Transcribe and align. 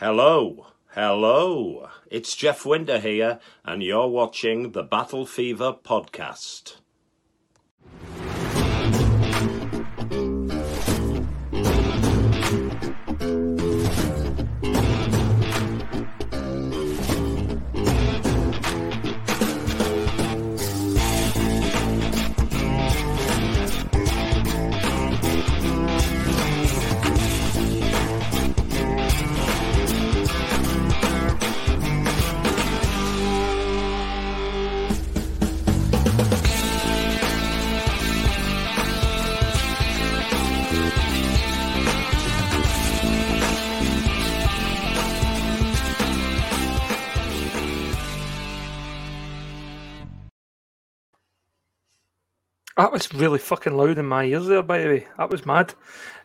Hello, 0.00 0.66
hello. 0.88 1.88
It's 2.10 2.36
Jeff 2.36 2.66
Winter 2.66 2.98
here, 2.98 3.40
and 3.64 3.82
you're 3.82 4.08
watching 4.08 4.72
the 4.72 4.82
Battle 4.82 5.24
Fever 5.24 5.72
podcast. 5.72 6.74
That 52.76 52.92
was 52.92 53.12
really 53.14 53.38
fucking 53.38 53.74
loud 53.74 53.96
in 53.96 54.04
my 54.04 54.24
ears 54.24 54.46
there, 54.46 54.62
by 54.62 54.78
the 54.78 54.86
way. 54.88 55.06
That 55.16 55.30
was 55.30 55.46
mad. 55.46 55.72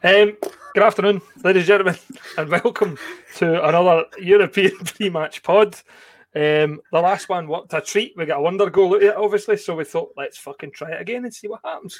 Um, 0.04 0.36
good 0.74 0.84
afternoon, 0.84 1.22
ladies 1.46 1.62
and 1.62 1.68
gentlemen, 1.68 1.96
and 2.38 2.50
welcome 2.50 2.98
to 3.38 3.66
another 3.66 4.04
European 4.20 4.78
pre-match 4.86 5.44
pod. 5.44 5.76
Um, 6.36 6.82
the 6.92 7.00
last 7.00 7.30
one 7.30 7.48
worked 7.48 7.74
a 7.74 7.80
treat. 7.80 8.16
We 8.18 8.26
got 8.26 8.40
a 8.40 8.42
wonder 8.42 8.70
goal 8.70 8.96
out 8.96 8.98
of 8.98 9.04
it, 9.04 9.16
obviously, 9.16 9.56
so 9.56 9.78
we 9.78 9.86
thought 9.86 10.12
let's 10.18 10.38
fucking 10.40 10.72
try 10.72 10.92
it 10.92 11.00
again 11.02 11.24
and 11.24 11.34
see 11.34 11.48
what 11.48 11.62
happens. 11.64 11.98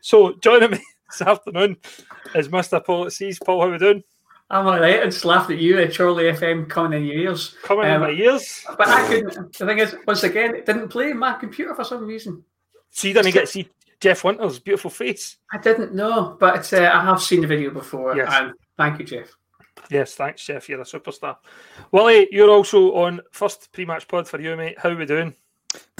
So 0.00 0.32
joining 0.40 0.72
me 0.72 0.78
this 1.10 1.22
afternoon 1.22 1.76
is 2.34 2.48
Mr. 2.48 2.84
Paul 2.84 3.06
at 3.06 3.12
Seas. 3.12 3.38
Paul, 3.38 3.60
how 3.60 3.68
are 3.68 3.70
we 3.72 3.78
doing? 3.78 4.02
I'm 4.50 4.66
all 4.66 4.80
right. 4.80 5.00
I 5.00 5.04
just 5.04 5.24
laughed 5.24 5.50
at 5.52 5.58
you 5.58 5.78
at 5.78 5.92
Charlie 5.92 6.24
FM 6.24 6.68
coming 6.68 7.02
in 7.02 7.06
your 7.06 7.18
ears. 7.18 7.54
Coming 7.62 7.86
in 7.86 7.92
Um, 7.92 8.00
my 8.02 8.10
ears. 8.10 8.64
But 8.76 8.88
I 8.88 9.06
couldn't. 9.06 9.56
The 9.56 9.64
thing 9.64 9.78
is, 9.78 9.94
once 10.08 10.24
again, 10.24 10.56
it 10.56 10.66
didn't 10.66 10.88
play 10.88 11.12
in 11.12 11.18
my 11.18 11.34
computer 11.34 11.72
for 11.74 11.84
some 11.84 12.04
reason. 12.04 12.44
So 12.90 13.06
you 13.06 13.14
didn't 13.14 13.32
get 13.32 13.42
to 13.42 13.46
see 13.46 13.70
Jeff 14.02 14.24
Winter's 14.24 14.58
beautiful 14.58 14.90
face. 14.90 15.36
I 15.52 15.58
didn't 15.58 15.94
know, 15.94 16.36
but 16.40 16.72
uh, 16.72 16.90
I 16.92 17.04
have 17.04 17.22
seen 17.22 17.40
the 17.40 17.46
video 17.46 17.70
before. 17.70 18.16
Yes. 18.16 18.28
And 18.34 18.52
thank 18.76 18.98
you, 18.98 19.04
Jeff. 19.06 19.28
Yes, 19.90 20.14
thanks, 20.16 20.44
Jeff. 20.44 20.68
You're 20.68 20.80
a 20.80 20.84
superstar. 20.84 21.36
Willie, 21.92 22.26
you're 22.32 22.50
also 22.50 22.94
on 22.94 23.20
first 23.30 23.72
pre-match 23.72 24.08
pod 24.08 24.26
for 24.26 24.40
you, 24.40 24.56
mate. 24.56 24.76
How 24.78 24.88
are 24.90 24.96
we 24.96 25.06
doing? 25.06 25.34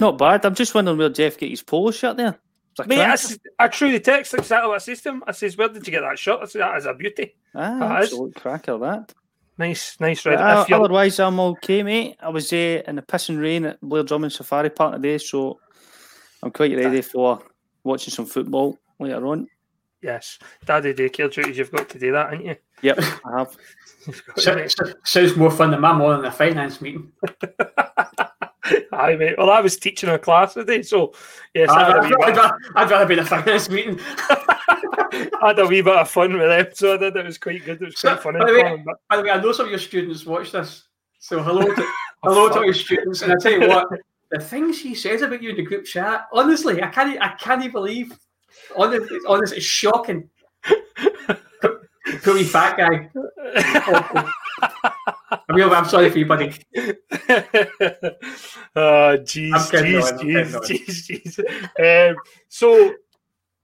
Not 0.01 0.17
bad. 0.17 0.45
I'm 0.45 0.53
just 0.53 0.75
wondering 0.75 0.97
where 0.97 1.09
Jeff 1.09 1.37
get 1.37 1.49
his 1.49 1.63
polo 1.63 1.91
shirt 1.91 2.17
there. 2.17 2.37
It's 2.77 2.87
Mate, 2.87 2.99
I, 2.99 3.03
crack. 3.05 3.13
s- 3.13 3.39
I 3.59 3.67
truly 3.69 3.99
text 3.99 4.33
exactly 4.33 4.67
what 4.67 4.75
I 4.75 4.79
says 4.79 5.01
to 5.03 5.09
him. 5.09 5.23
I 5.27 5.31
says, 5.31 5.55
"Where 5.55 5.69
did 5.69 5.85
you 5.87 5.91
get 5.91 6.01
that 6.01 6.19
shirt?" 6.19 6.39
I 6.41 6.45
said, 6.45 6.61
"That 6.61 6.77
is 6.77 6.85
a 6.87 6.93
beauty. 6.93 7.35
Ah, 7.55 7.77
that 7.79 8.01
is. 8.03 8.09
absolute 8.09 8.35
cracker 8.35 8.77
that. 8.79 9.13
Nice, 9.57 9.99
nice 9.99 10.23
But, 10.23 10.31
red." 10.31 10.39
uh, 10.39 10.65
otherwise, 10.71 11.19
I'm 11.19 11.39
okay, 11.39 11.83
mate. 11.83 12.17
I 12.19 12.29
was 12.29 12.51
uh, 12.51 12.81
in 12.87 12.95
the 12.95 13.01
pissing 13.03 13.39
rain 13.39 13.65
at 13.65 13.79
Blair 13.79 14.03
Drummond 14.03 14.33
Safari 14.33 14.71
Park 14.71 14.93
today, 14.95 15.19
so 15.19 15.59
I'm 16.41 16.49
quite 16.51 16.75
ready 16.75 17.01
for 17.01 17.41
watching 17.83 18.13
some 18.13 18.25
football 18.25 18.77
later 18.99 19.25
on. 19.27 19.47
yes, 20.01 20.39
daddy 20.65 20.93
daycare 20.93 21.31
duties. 21.31 21.57
You've 21.57 21.71
got 21.71 21.89
to 21.89 21.99
do 21.99 22.11
that, 22.11 22.31
haven't 22.31 22.45
you? 22.45 22.55
Yep, 22.81 22.97
I 23.25 23.37
have. 23.39 23.55
You've 24.07 24.25
got 24.25 24.35
to, 24.35 24.41
So, 24.41 24.67
so- 24.85 24.93
sounds 25.03 25.35
more 25.37 25.51
fun 25.51 25.71
than 25.71 25.81
my 25.81 25.93
morning 25.93 26.19
in 26.19 26.25
a 26.25 26.31
finance 26.31 26.81
meeting. 26.81 27.11
Aye, 28.93 29.15
mate. 29.17 29.35
Well, 29.37 29.49
I 29.49 29.59
was 29.59 29.75
teaching 29.77 30.09
a 30.09 30.17
class 30.17 30.53
today, 30.53 30.81
so 30.83 31.13
yes, 31.53 31.69
I 31.69 31.81
I'd, 31.83 32.03
had, 32.05 32.13
I'd, 32.13 32.37
rather, 32.37 32.57
I'd 32.75 32.91
rather 32.91 33.05
be 33.05 33.13
in 33.15 33.19
a 33.19 33.25
finance 33.25 33.69
meeting. 33.69 33.99
I 34.19 35.29
had 35.47 35.59
a 35.59 35.65
wee 35.65 35.81
bit 35.81 35.95
of 35.95 36.09
fun 36.09 36.33
with 36.37 36.47
them, 36.47 36.67
so 36.73 36.93
I 36.93 36.97
did. 36.97 37.15
It 37.17 37.25
was 37.25 37.37
quite 37.37 37.63
good. 37.65 37.81
It 37.81 37.85
was 37.85 37.99
So, 37.99 38.09
quite 38.15 38.23
funny. 38.23 38.39
by, 38.39 38.45
the 38.45 38.53
way, 38.53 38.61
for 38.61 38.69
them, 38.77 38.83
but- 38.85 38.95
by 39.09 39.17
the 39.17 39.23
way, 39.23 39.29
I 39.31 39.41
know 39.41 39.51
some 39.51 39.65
of 39.65 39.71
your 39.71 39.79
students 39.79 40.25
watch 40.25 40.51
this. 40.53 40.83
So 41.19 41.41
hello 41.43 41.61
to, 41.63 41.73
oh, 41.81 41.93
hello 42.23 42.49
to 42.49 42.55
all 42.59 42.65
your 42.65 42.73
students. 42.73 43.21
And 43.21 43.33
I 43.33 43.35
tell 43.37 43.51
you 43.51 43.67
what, 43.67 43.87
the 44.33 44.39
things 44.39 44.79
she 44.79 44.95
says 44.95 45.21
about 45.21 45.43
you 45.43 45.51
in 45.51 45.55
the 45.55 45.61
group 45.61 45.85
chat, 45.85 46.27
honestly, 46.33 46.81
I 46.81 46.87
can't 46.87 47.21
I 47.21 47.35
can't 47.35 47.71
believe 47.71 48.17
honestly, 48.75 49.19
honestly 49.27 49.57
it's 49.57 49.65
shocking. 49.65 50.29
Wee 52.25 52.43
fat 52.43 52.77
guy. 52.77 53.09
I'm, 55.49 55.55
real, 55.55 55.73
I'm 55.73 55.85
sorry 55.85 56.09
for 56.09 56.17
you, 56.17 56.25
buddy. 56.25 56.53
oh, 56.75 56.79
jeez, 58.75 59.51
jeez, 59.51 60.11
jeez, 60.19 60.51
jeez, 60.65 61.39
jeez. 61.77 62.09
Um, 62.09 62.15
so, 62.47 62.93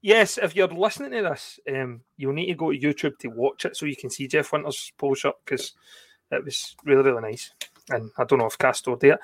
yes, 0.02 0.38
if 0.38 0.54
you're 0.54 0.68
listening 0.68 1.10
to 1.12 1.22
this, 1.22 1.58
um, 1.68 2.02
you'll 2.16 2.32
need 2.32 2.46
to 2.46 2.54
go 2.54 2.72
to 2.72 2.78
YouTube 2.78 3.18
to 3.18 3.28
watch 3.28 3.64
it 3.64 3.76
so 3.76 3.86
you 3.86 3.96
can 3.96 4.10
see 4.10 4.28
Jeff 4.28 4.52
Winter's 4.52 4.92
pole 4.98 5.14
shirt 5.14 5.34
because 5.44 5.72
it 6.30 6.44
was 6.44 6.76
really, 6.84 7.02
really 7.02 7.22
nice. 7.22 7.52
And 7.88 8.10
I 8.18 8.24
don't 8.24 8.38
know 8.38 8.46
if 8.46 8.58
Castor 8.58 8.96
did 8.96 9.14
it. 9.14 9.20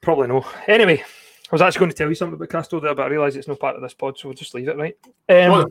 Probably 0.00 0.28
no. 0.28 0.44
Anyway, 0.66 1.02
I 1.02 1.52
was 1.52 1.62
actually 1.62 1.80
going 1.80 1.90
to 1.90 1.96
tell 1.96 2.08
you 2.08 2.14
something 2.14 2.34
about 2.36 2.48
Castor 2.48 2.80
there, 2.80 2.94
but 2.94 3.06
I 3.06 3.08
realise 3.10 3.34
it's 3.36 3.48
no 3.48 3.56
part 3.56 3.76
of 3.76 3.82
this 3.82 3.94
pod, 3.94 4.18
so 4.18 4.28
we'll 4.28 4.34
just 4.34 4.54
leave 4.54 4.68
it, 4.68 4.76
right? 4.76 4.96
Um, 5.28 5.66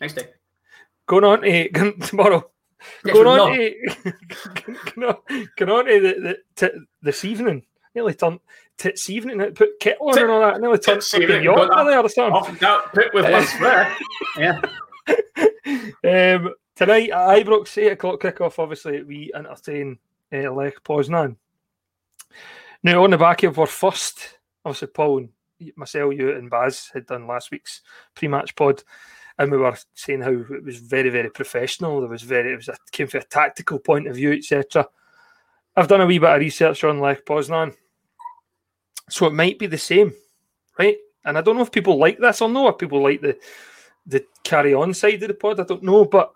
next 0.00 0.14
day. 0.14 0.26
going 1.06 1.24
on 1.24 1.42
to 1.42 1.92
tomorrow. 2.06 2.48
Yes, 3.04 3.14
going 3.14 3.26
on 3.26 3.36
not. 3.36 3.54
to 3.56 4.12
going 4.94 5.08
on, 5.08 5.48
going 5.56 5.70
on 5.70 5.84
to 5.86 6.00
the, 6.00 6.20
the 6.20 6.68
t- 6.70 6.78
this 7.02 7.24
evening. 7.24 7.64
Nearly 7.94 8.14
turned 8.14 8.40
tits 8.78 9.10
evening. 9.10 9.40
It 9.40 9.54
put 9.54 9.78
kettle 9.78 10.08
on 10.08 10.14
Tit- 10.14 10.22
and 10.24 10.32
all 10.32 10.40
that. 10.40 10.60
Nearly 10.60 10.78
turned 10.78 11.02
fucking 11.04 11.22
evening, 11.24 11.42
York 11.44 11.56
got 11.68 11.76
that. 11.76 11.84
there 11.90 12.00
or 12.00 12.08
something. 12.08 12.32
Off 12.34 12.58
that 12.60 12.92
put 12.92 13.12
with 13.14 13.24
us 13.26 13.52
there. 13.60 13.96
Yeah. 14.38 16.36
um, 16.36 16.54
tonight 16.74 17.10
at 17.10 17.44
Ibrox, 17.46 17.76
8 17.78 17.92
o'clock 17.92 18.20
kickoff, 18.20 18.58
obviously, 18.58 19.02
we 19.02 19.30
entertain 19.34 19.98
uh, 20.32 20.50
Lech 20.50 20.82
Poznan. 20.84 21.36
Now, 22.82 23.04
on 23.04 23.10
the 23.10 23.18
back 23.18 23.42
of 23.42 23.58
our 23.58 23.66
first, 23.66 24.38
obviously, 24.64 24.88
Paul 24.88 25.18
and 25.18 25.28
myself, 25.76 26.14
you 26.14 26.34
and 26.34 26.50
Baz 26.50 26.90
had 26.92 27.06
done 27.06 27.26
last 27.26 27.50
week's 27.50 27.82
pre 28.14 28.28
match 28.28 28.54
pod, 28.56 28.82
and 29.38 29.50
we 29.50 29.58
were 29.58 29.76
saying 29.94 30.22
how 30.22 30.32
it 30.32 30.64
was 30.64 30.78
very, 30.78 31.10
very 31.10 31.30
professional. 31.30 32.00
There 32.00 32.10
was 32.10 32.22
very, 32.22 32.52
it 32.52 32.56
was 32.56 32.68
a, 32.68 32.76
came 32.90 33.06
from 33.06 33.20
a 33.20 33.24
tactical 33.24 33.78
point 33.78 34.08
of 34.08 34.16
view, 34.16 34.32
etc. 34.32 34.88
I've 35.76 35.88
done 35.88 36.00
a 36.00 36.06
wee 36.06 36.18
bit 36.18 36.30
of 36.30 36.40
research 36.40 36.84
on 36.84 37.00
Lech 37.00 37.24
Poznan, 37.24 37.74
so 39.08 39.26
it 39.26 39.32
might 39.32 39.58
be 39.58 39.66
the 39.66 39.78
same, 39.78 40.12
right? 40.78 40.96
and 41.24 41.38
I 41.38 41.40
don't 41.40 41.56
know 41.56 41.62
if 41.62 41.72
people 41.72 41.98
like 41.98 42.18
this 42.18 42.40
or 42.40 42.48
no, 42.48 42.68
if 42.68 42.78
people 42.78 43.02
like 43.02 43.20
the 43.20 43.36
the 44.06 44.24
carry 44.42 44.74
on 44.74 44.94
side 44.94 45.22
of 45.22 45.28
the 45.28 45.34
pod. 45.34 45.60
I 45.60 45.64
don't 45.64 45.82
know, 45.82 46.04
but 46.04 46.32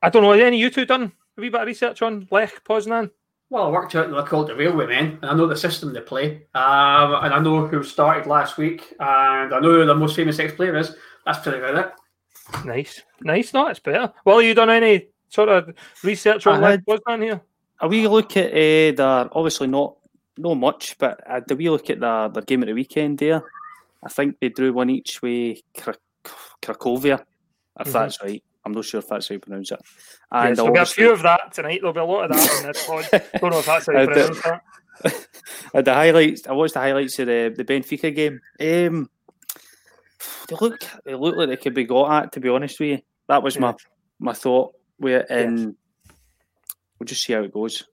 I 0.00 0.10
don't 0.10 0.22
know. 0.22 0.32
Have 0.32 0.40
any 0.40 0.56
of 0.58 0.60
you 0.60 0.70
two 0.70 0.86
done 0.86 1.12
a 1.36 1.40
wee 1.40 1.48
bit 1.48 1.60
of 1.60 1.66
research 1.66 2.02
on 2.02 2.28
Lech 2.30 2.62
Poznan? 2.64 3.10
Well, 3.50 3.64
I 3.66 3.70
worked 3.70 3.94
out 3.94 4.10
they're 4.10 4.22
called 4.24 4.48
the 4.48 4.54
Railway 4.54 4.86
Men, 4.86 5.18
and 5.22 5.30
I 5.30 5.34
know 5.34 5.46
the 5.46 5.56
system 5.56 5.92
they 5.94 6.00
play, 6.02 6.42
um, 6.54 7.14
and 7.24 7.32
I 7.32 7.38
know 7.40 7.66
who 7.66 7.82
started 7.82 8.26
last 8.28 8.58
week, 8.58 8.94
and 9.00 9.54
I 9.54 9.58
know 9.60 9.72
who 9.72 9.86
the 9.86 9.94
most 9.94 10.16
famous 10.16 10.38
ex-player 10.38 10.76
is. 10.76 10.94
That's 11.24 11.38
pretty 11.38 11.58
about 11.58 11.78
it. 11.86 12.66
Nice, 12.66 13.02
nice. 13.22 13.54
No, 13.54 13.68
it's 13.68 13.80
better. 13.80 14.12
Well, 14.24 14.42
you 14.42 14.54
done 14.54 14.68
any 14.70 15.08
sort 15.30 15.48
of 15.48 15.74
research 16.04 16.46
on 16.46 16.62
I 16.62 16.70
Lech 16.70 16.84
Poznan 16.84 17.22
here? 17.22 17.40
A 17.80 17.88
wee 17.88 18.06
look 18.08 18.36
at 18.36 18.50
uh, 18.50 18.92
their 18.96 19.28
obviously 19.36 19.66
not 19.66 19.94
not 20.36 20.54
much, 20.54 20.96
but 20.98 21.20
uh, 21.28 21.40
the 21.46 21.56
wee 21.56 21.70
look 21.70 21.88
at 21.90 22.00
the 22.00 22.28
their 22.32 22.42
game 22.42 22.62
at 22.62 22.66
the 22.66 22.72
weekend 22.74 23.18
there. 23.18 23.42
I 24.02 24.08
think 24.08 24.36
they 24.40 24.48
drew 24.50 24.72
one 24.72 24.90
each 24.90 25.22
way 25.22 25.62
Krak- 25.74 25.96
Cracovia, 26.62 27.20
if 27.80 27.88
Mhm. 27.88 27.92
that's 27.92 28.22
right. 28.22 28.42
I'm 28.68 28.74
not 28.74 28.84
sure 28.84 28.98
if 28.98 29.08
that's 29.08 29.28
how 29.28 29.32
you 29.32 29.38
pronounce 29.38 29.72
it. 29.72 29.80
Yes, 30.30 30.56
there'll 30.56 30.72
be 30.72 30.78
a 30.78 30.84
few 30.84 31.10
of 31.10 31.22
that 31.22 31.52
tonight. 31.52 31.80
There'll 31.80 31.94
be 31.94 32.00
a 32.00 32.04
lot 32.04 32.30
of 32.30 32.36
that 32.36 32.60
in 32.60 32.66
this 32.66 32.86
pod. 32.86 33.08
Don't 33.40 33.50
know 33.50 33.58
if 33.60 33.66
that's 33.66 33.86
how 33.86 33.98
you 33.98 34.06
pronounce 34.06 34.42
that. 34.42 34.62
The 35.84 35.94
highlights. 35.94 36.46
I 36.46 36.52
watched 36.52 36.74
the 36.74 36.80
highlights 36.80 37.18
of 37.20 37.28
the, 37.28 37.54
the 37.56 37.64
Benfica 37.64 38.14
game. 38.14 38.40
Um, 38.60 39.08
they 40.48 40.56
look 40.60 40.80
they 41.04 41.14
look 41.14 41.36
like 41.36 41.48
they 41.48 41.56
could 41.56 41.74
be 41.74 41.84
got 41.84 42.24
at. 42.24 42.32
To 42.32 42.40
be 42.40 42.48
honest 42.48 42.80
with 42.80 42.88
you, 42.88 42.98
that 43.28 43.42
was 43.42 43.58
my 43.58 43.74
my 44.18 44.32
thought. 44.32 44.74
Where 44.96 45.30
and 45.32 45.76
we'll 46.98 47.06
just 47.06 47.22
see 47.22 47.32
how 47.32 47.42
it 47.42 47.52
goes. 47.52 47.84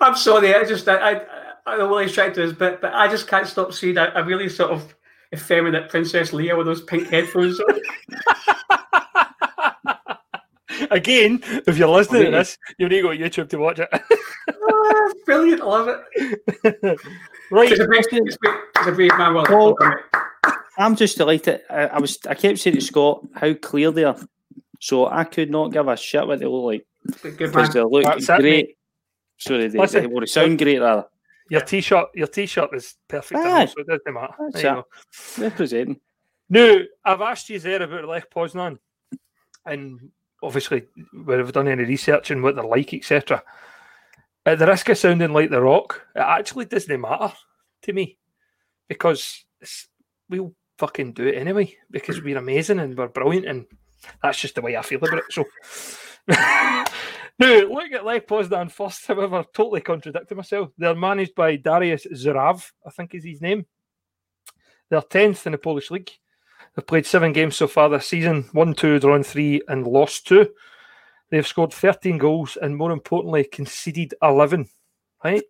I'm 0.00 0.14
sorry, 0.16 0.54
I 0.54 0.64
just 0.64 0.88
I 0.88 0.96
I, 0.96 1.20
I 1.66 1.76
don't 1.76 1.90
really 1.90 2.08
try 2.08 2.30
to 2.30 2.40
this 2.46 2.56
bit, 2.56 2.80
but 2.80 2.94
I 2.94 3.08
just 3.08 3.26
can't 3.26 3.46
stop 3.46 3.72
seeing 3.72 3.98
a, 3.98 4.12
a 4.14 4.24
really 4.24 4.48
sort 4.48 4.70
of 4.70 4.94
effeminate 5.34 5.90
Princess 5.90 6.30
Leia 6.30 6.56
with 6.56 6.66
those 6.66 6.82
pink 6.82 7.08
headphones 7.08 7.58
on. 7.60 7.73
Again, 10.94 11.40
if 11.66 11.76
you're 11.76 11.88
listening 11.88 12.26
to 12.26 12.30
this, 12.30 12.56
you 12.78 12.88
need 12.88 12.96
to 12.98 13.02
go 13.02 13.12
to 13.12 13.18
YouTube 13.18 13.48
to 13.50 13.58
watch 13.58 13.78
it. 13.80 13.88
Ah, 14.66 15.10
Brilliant, 15.24 15.62
I 15.62 15.64
love 15.64 15.88
it. 15.88 16.00
right, 17.50 17.70
It's 17.72 17.80
a 17.80 17.86
brave, 17.86 18.02
it's 18.12 18.36
a 18.36 18.38
brave, 18.42 18.58
it's 18.76 18.86
a 18.86 18.92
brave 18.92 19.10
man. 19.18 19.34
Well, 19.34 19.44
Well- 19.48 19.74
welcome. 19.78 19.92
I'm 20.76 20.96
just 20.96 21.16
delighted. 21.16 21.62
I, 21.70 21.86
I 21.86 21.98
was 21.98 22.18
I 22.28 22.34
kept 22.34 22.58
saying 22.58 22.76
to 22.76 22.82
Scott 22.82 23.24
how 23.34 23.54
clear 23.54 23.90
they 23.90 24.04
are. 24.04 24.16
So 24.80 25.06
I 25.06 25.24
could 25.24 25.50
not 25.50 25.72
give 25.72 25.86
a 25.88 25.96
shit 25.96 26.26
what 26.26 26.40
they 26.40 26.46
look 26.46 26.64
like 26.64 26.86
good 27.22 27.38
because 27.38 27.54
man. 27.54 27.70
they 27.72 27.80
look 27.82 28.04
That's 28.04 28.26
great. 28.26 28.42
mate. 28.42 28.76
Sorry, 29.38 29.68
they, 29.68 29.78
Listen, 29.78 30.12
they, 30.12 30.20
they 30.20 30.26
sound 30.26 30.58
great 30.58 30.80
rather. 30.80 31.06
your 31.48 31.60
t-shirt, 31.62 32.08
your 32.14 32.26
t-shirt 32.26 32.70
is 32.74 32.94
perfect. 33.08 33.40
Aye. 33.40 33.66
so 33.66 33.74
it 33.78 33.86
doesn't 33.86 34.12
matter. 34.12 34.34
That's 34.38 34.62
There 34.62 34.74
you 34.74 34.78
it. 34.80 35.38
Representing. 35.38 36.00
Now, 36.50 36.76
I've 37.04 37.20
asked 37.22 37.48
you 37.50 37.58
there 37.60 37.82
about 37.82 38.06
Lech 38.08 38.28
Poznan, 38.30 38.78
and 39.64 40.10
obviously 40.44 40.84
we've 41.12 41.52
done 41.52 41.68
any 41.68 41.84
research 41.84 42.30
on 42.30 42.42
what 42.42 42.54
they're 42.54 42.64
like, 42.64 42.94
etc. 42.94 43.42
At 44.46 44.58
the 44.58 44.66
risk 44.66 44.88
of 44.90 44.98
sounding 44.98 45.32
like 45.32 45.50
the 45.50 45.60
Rock, 45.60 46.06
it 46.14 46.20
actually 46.20 46.66
doesn't 46.66 47.00
matter 47.00 47.32
to 47.82 47.92
me 47.92 48.18
because 48.88 49.44
we'll 50.28 50.54
fucking 50.78 51.12
do 51.12 51.26
it 51.26 51.36
anyway 51.36 51.74
because 51.90 52.20
we're 52.20 52.38
amazing 52.38 52.80
and 52.80 52.96
we're 52.96 53.08
brilliant, 53.08 53.46
and 53.46 53.66
that's 54.22 54.40
just 54.40 54.54
the 54.54 54.62
way 54.62 54.76
I 54.76 54.82
feel 54.82 54.98
about 54.98 55.18
it. 55.18 55.24
So. 55.30 55.44
Now, 57.36 57.62
look 57.62 57.92
at 57.92 58.04
Lech 58.04 58.28
Poznan 58.28 58.70
first, 58.70 59.06
however, 59.06 59.44
totally 59.52 59.80
contradicting 59.80 60.36
myself. 60.36 60.70
They're 60.78 60.94
managed 60.94 61.34
by 61.34 61.56
Dariusz 61.56 62.06
Żuraw, 62.12 62.70
I 62.86 62.90
think 62.90 63.12
is 63.14 63.24
his 63.24 63.40
name. 63.40 63.66
They're 64.88 65.00
10th 65.00 65.46
in 65.46 65.52
the 65.52 65.58
Polish 65.58 65.90
League. 65.90 66.12
They've 66.74 66.86
played 66.86 67.06
seven 67.06 67.32
games 67.32 67.56
so 67.56 67.68
far 67.68 67.88
this 67.88 68.08
season, 68.08 68.46
won 68.52 68.74
two, 68.74 68.98
drawn 68.98 69.22
three, 69.22 69.62
and 69.68 69.86
lost 69.86 70.26
two. 70.26 70.48
They've 71.30 71.46
scored 71.46 71.72
13 71.72 72.18
goals 72.18 72.56
and, 72.60 72.76
more 72.76 72.90
importantly, 72.92 73.44
conceded 73.44 74.14
11, 74.22 74.68
right? 75.24 75.42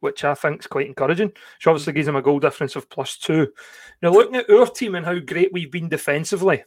Which 0.00 0.24
I 0.24 0.34
think 0.34 0.60
is 0.60 0.66
quite 0.66 0.86
encouraging. 0.86 1.28
Which 1.28 1.66
obviously 1.66 1.94
gives 1.94 2.06
them 2.06 2.16
a 2.16 2.22
goal 2.22 2.40
difference 2.40 2.76
of 2.76 2.88
plus 2.88 3.16
two. 3.16 3.48
Now, 4.02 4.10
looking 4.10 4.36
at 4.36 4.50
our 4.50 4.66
team 4.66 4.94
and 4.94 5.04
how 5.04 5.18
great 5.18 5.52
we've 5.52 5.70
been 5.70 5.88
defensively, 5.88 6.64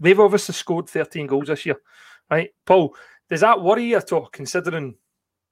they've 0.00 0.20
obviously 0.20 0.54
scored 0.54 0.88
13 0.88 1.26
goals 1.26 1.48
this 1.48 1.66
year, 1.66 1.76
right? 2.30 2.50
Paul, 2.66 2.94
does 3.30 3.40
that 3.40 3.62
worry 3.62 3.84
you 3.84 3.96
at 3.96 4.12
all, 4.12 4.26
considering 4.26 4.96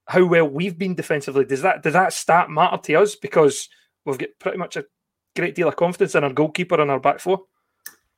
how 0.07 0.25
well 0.25 0.47
we've 0.47 0.77
been 0.77 0.95
defensively? 0.95 1.45
Does 1.45 1.61
that 1.61 1.81
does 1.81 1.93
that 1.93 2.13
stat 2.13 2.49
matter 2.49 2.77
to 2.77 2.95
us 2.95 3.15
because 3.15 3.69
we've 4.05 4.17
got 4.17 4.29
pretty 4.39 4.57
much 4.57 4.75
a 4.77 4.85
great 5.35 5.55
deal 5.55 5.69
of 5.69 5.75
confidence 5.75 6.15
in 6.15 6.23
our 6.23 6.33
goalkeeper 6.33 6.79
and 6.79 6.91
our 6.91 6.99
back 6.99 7.19
four? 7.19 7.45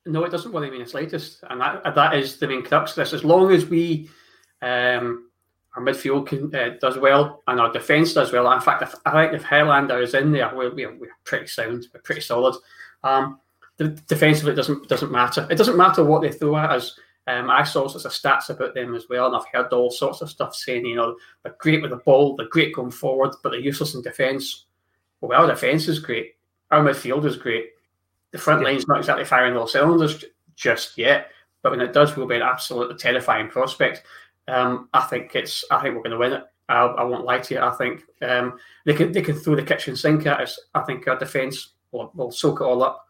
No, 0.05 0.23
it 0.23 0.29
doesn't 0.29 0.51
worry 0.51 0.69
me 0.69 0.77
in 0.77 0.83
the 0.83 0.89
slightest, 0.89 1.43
and 1.49 1.59
that 1.61 1.95
that 1.95 2.15
is 2.15 2.37
the 2.37 2.47
main 2.47 2.63
crux 2.63 2.91
of 2.91 2.97
this. 2.97 3.13
As 3.13 3.23
long 3.23 3.51
as 3.51 3.65
we, 3.65 4.09
um, 4.61 5.29
our 5.75 5.81
midfield 5.81 6.27
can, 6.27 6.53
uh, 6.53 6.75
does 6.79 6.97
well 6.97 7.41
and 7.47 7.59
our 7.59 7.71
defence 7.71 8.13
does 8.13 8.31
well. 8.31 8.51
In 8.51 8.61
fact, 8.61 8.83
if, 8.83 8.93
I 9.05 9.11
think 9.11 9.33
if 9.33 9.43
Helander 9.43 10.01
is 10.01 10.13
in 10.13 10.31
there, 10.31 10.55
we're, 10.55 10.73
we're, 10.73 11.09
pretty 11.23 11.47
sound, 11.47 11.87
we're 11.93 12.01
pretty 12.01 12.21
solid. 12.21 12.55
Um, 13.03 13.39
the 13.77 13.89
defensively 14.07 14.53
it 14.53 14.55
doesn't 14.55 14.87
doesn't 14.87 15.11
matter. 15.11 15.47
It 15.49 15.57
doesn't 15.57 15.77
matter 15.77 16.03
what 16.03 16.21
they 16.21 16.31
throw 16.31 16.55
at 16.57 16.71
us. 16.71 16.97
Um, 17.27 17.49
I 17.49 17.63
saw 17.63 17.87
sorts 17.87 18.05
of 18.05 18.11
stats 18.11 18.49
about 18.49 18.75
them 18.75 18.93
as 18.93 19.07
well, 19.09 19.25
and 19.25 19.35
I've 19.35 19.47
heard 19.51 19.73
all 19.73 19.89
sorts 19.89 20.21
of 20.21 20.29
stuff 20.29 20.55
saying, 20.55 20.85
you 20.85 20.95
know, 20.95 21.15
they're 21.43 21.55
great 21.59 21.81
with 21.81 21.89
the 21.89 21.97
ball, 21.97 22.35
they're 22.35 22.47
great 22.47 22.75
going 22.75 22.91
forward, 22.91 23.31
but 23.41 23.49
they're 23.49 23.59
useless 23.59 23.95
in 23.95 24.03
defence. 24.03 24.65
Well, 25.21 25.41
our 25.41 25.47
defence 25.47 25.87
is 25.87 25.97
great. 25.97 26.35
Our 26.69 26.83
midfield 26.83 27.25
is 27.25 27.35
great. 27.35 27.69
The 28.35 28.41
front 28.41 28.61
Yeah. 28.61 28.67
line's 28.67 28.85
not 28.85 28.97
exactly 28.97 29.23
firing 29.23 29.55
all 29.55 29.65
cylinders 29.65 30.25
just 30.57 30.97
yet, 30.97 31.31
but 31.61 31.71
when 31.71 31.79
it 31.79 31.93
does, 31.93 32.17
we'll 32.17 32.27
be 32.27 32.35
an 32.35 32.41
absolutely 32.41 32.97
terrifying 32.97 33.47
prospect. 33.47 34.03
Um, 34.49 34.89
I 34.93 35.03
think 35.03 35.33
it's. 35.35 35.63
I 35.71 35.81
think 35.81 35.95
we're 35.95 36.01
going 36.01 36.11
to 36.11 36.17
win 36.17 36.33
it. 36.33 36.43
I, 36.67 36.81
I 36.81 37.03
won't 37.05 37.23
lie 37.23 37.39
to 37.39 37.53
you. 37.53 37.61
I 37.61 37.71
think 37.71 38.03
um, 38.21 38.59
they 38.85 38.93
can 38.93 39.13
they 39.13 39.21
can 39.21 39.35
throw 39.35 39.55
the 39.55 39.63
kitchen 39.63 39.95
sink 39.95 40.25
at 40.25 40.41
us. 40.41 40.59
I 40.73 40.81
think 40.81 41.07
our 41.07 41.17
defence 41.17 41.75
will, 41.93 42.11
will 42.13 42.29
soak 42.29 42.59
it 42.59 42.65
all 42.65 42.83
up. 42.83 43.07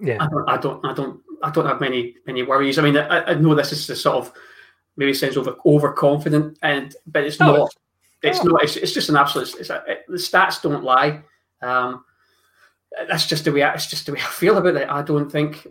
Yeah. 0.00 0.16
I 0.18 0.28
don't, 0.28 0.48
I 0.48 0.56
don't, 0.56 0.86
I 0.86 0.94
don't, 0.94 1.20
I 1.42 1.50
don't 1.50 1.66
have 1.66 1.80
many, 1.82 2.16
many 2.26 2.42
worries. 2.42 2.78
I 2.78 2.82
mean, 2.82 2.96
I, 2.96 3.24
I 3.24 3.34
know 3.34 3.54
this 3.54 3.72
is 3.72 3.86
the 3.86 3.96
sort 3.96 4.16
of 4.16 4.32
maybe 4.96 5.12
sounds 5.12 5.36
over 5.36 5.56
overconfident, 5.66 6.58
and 6.62 6.96
but 7.06 7.24
it's 7.24 7.38
No, 7.38 7.54
not. 7.54 7.74
It's 8.22 8.42
no. 8.42 8.52
not. 8.52 8.62
It's, 8.64 8.76
it's 8.76 8.92
just 8.94 9.10
an 9.10 9.16
absolute. 9.16 9.54
It's 9.60 9.68
a, 9.68 9.84
it, 9.86 10.04
the 10.08 10.16
stats 10.16 10.62
don't 10.62 10.84
lie. 10.84 11.22
Um, 11.60 12.06
that's 13.08 13.26
just 13.26 13.44
the 13.44 13.52
way. 13.52 13.62
I, 13.62 13.74
it's 13.74 13.86
just 13.86 14.06
the 14.06 14.12
way 14.12 14.20
I 14.20 14.24
feel 14.30 14.56
about 14.58 14.76
it. 14.76 14.88
I 14.88 15.02
don't 15.02 15.30
think. 15.30 15.66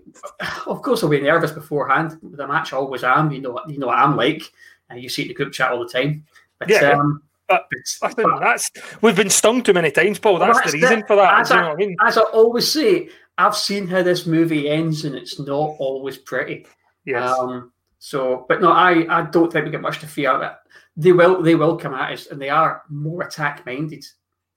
Of 0.66 0.82
course, 0.82 1.04
I'll 1.04 1.10
be 1.10 1.22
nervous 1.22 1.52
beforehand. 1.52 2.18
The 2.22 2.48
match 2.48 2.74
I 2.74 2.78
always 2.78 3.04
am. 3.04 3.32
You 3.32 3.42
know. 3.42 3.52
what- 3.52 3.70
You 3.70 3.80
know 3.80 3.88
what 3.88 3.98
I'm 4.00 4.16
like. 4.16 4.44
And 4.90 5.02
you 5.02 5.10
see 5.10 5.24
it 5.24 5.26
in 5.26 5.30
the 5.30 5.34
group 5.34 5.52
chat 5.54 5.72
all 5.72 5.80
the 5.86 5.90
time. 5.92 6.26
But, 6.60 6.70
Yeah, 6.70 6.92
um, 6.92 7.22
but 7.48 7.68
but- 7.70 8.16
Listen, 8.18 8.40
that's 8.40 8.70
we've 9.02 9.16
been 9.16 9.30
stung 9.30 9.62
too 9.64 9.74
many 9.74 9.92
times, 9.92 10.20
Paul. 10.20 10.40
That's, 10.40 10.58
That's 10.60 10.72
the 10.72 10.80
reason 10.80 11.04
for 11.08 11.16
that. 11.18 11.40
As 11.42 11.52
I- 11.52 11.62
know 11.62 11.68
what 11.70 11.74
I 11.74 11.76
mean? 11.76 11.96
as 12.06 12.18
I 12.18 12.22
always 12.22 12.72
say, 12.72 13.10
I've 13.38 13.56
seen 13.56 13.88
how 13.88 14.02
this 14.04 14.26
movie 14.26 14.70
ends, 14.70 15.06
and 15.06 15.14
it's 15.16 15.40
not 15.40 15.76
always 15.80 16.18
pretty. 16.18 16.66
Yes. 17.06 17.30
Um, 17.38 17.72
so, 18.00 18.46
but 18.50 18.62
no, 18.62 18.72
I, 18.72 19.06
I 19.10 19.22
don't 19.30 19.52
think 19.52 19.66
we 19.66 19.72
get 19.72 19.82
much 19.82 20.00
to 20.00 20.08
fear. 20.08 20.38
That 20.40 20.60
they 20.96 21.12
will 21.12 21.42
they 21.42 21.56
will 21.56 21.78
come 21.78 21.94
at 21.94 22.14
us, 22.14 22.28
and 22.28 22.42
they 22.42 22.50
are 22.50 22.84
more 22.90 23.24
attack 23.24 23.66
minded 23.66 24.06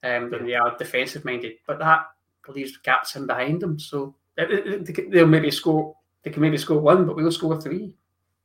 um, 0.03 0.29
than 0.31 0.45
they 0.45 0.55
are 0.55 0.75
defensive 0.77 1.23
minded. 1.25 1.53
But 1.67 1.79
that 1.79 2.05
leaves 2.47 2.77
gaps 2.77 3.15
in 3.15 3.27
behind 3.27 3.61
them, 3.61 3.77
so 3.79 4.15
they- 4.35 4.45
they- 4.45 4.77
they- 4.77 5.07
they'll 5.09 5.27
maybe 5.27 5.51
score. 5.51 5.95
They 6.23 6.31
can 6.31 6.41
maybe 6.41 6.57
score 6.57 6.79
one, 6.79 7.05
but 7.05 7.15
we'll 7.15 7.31
score 7.31 7.59
three. 7.59 7.95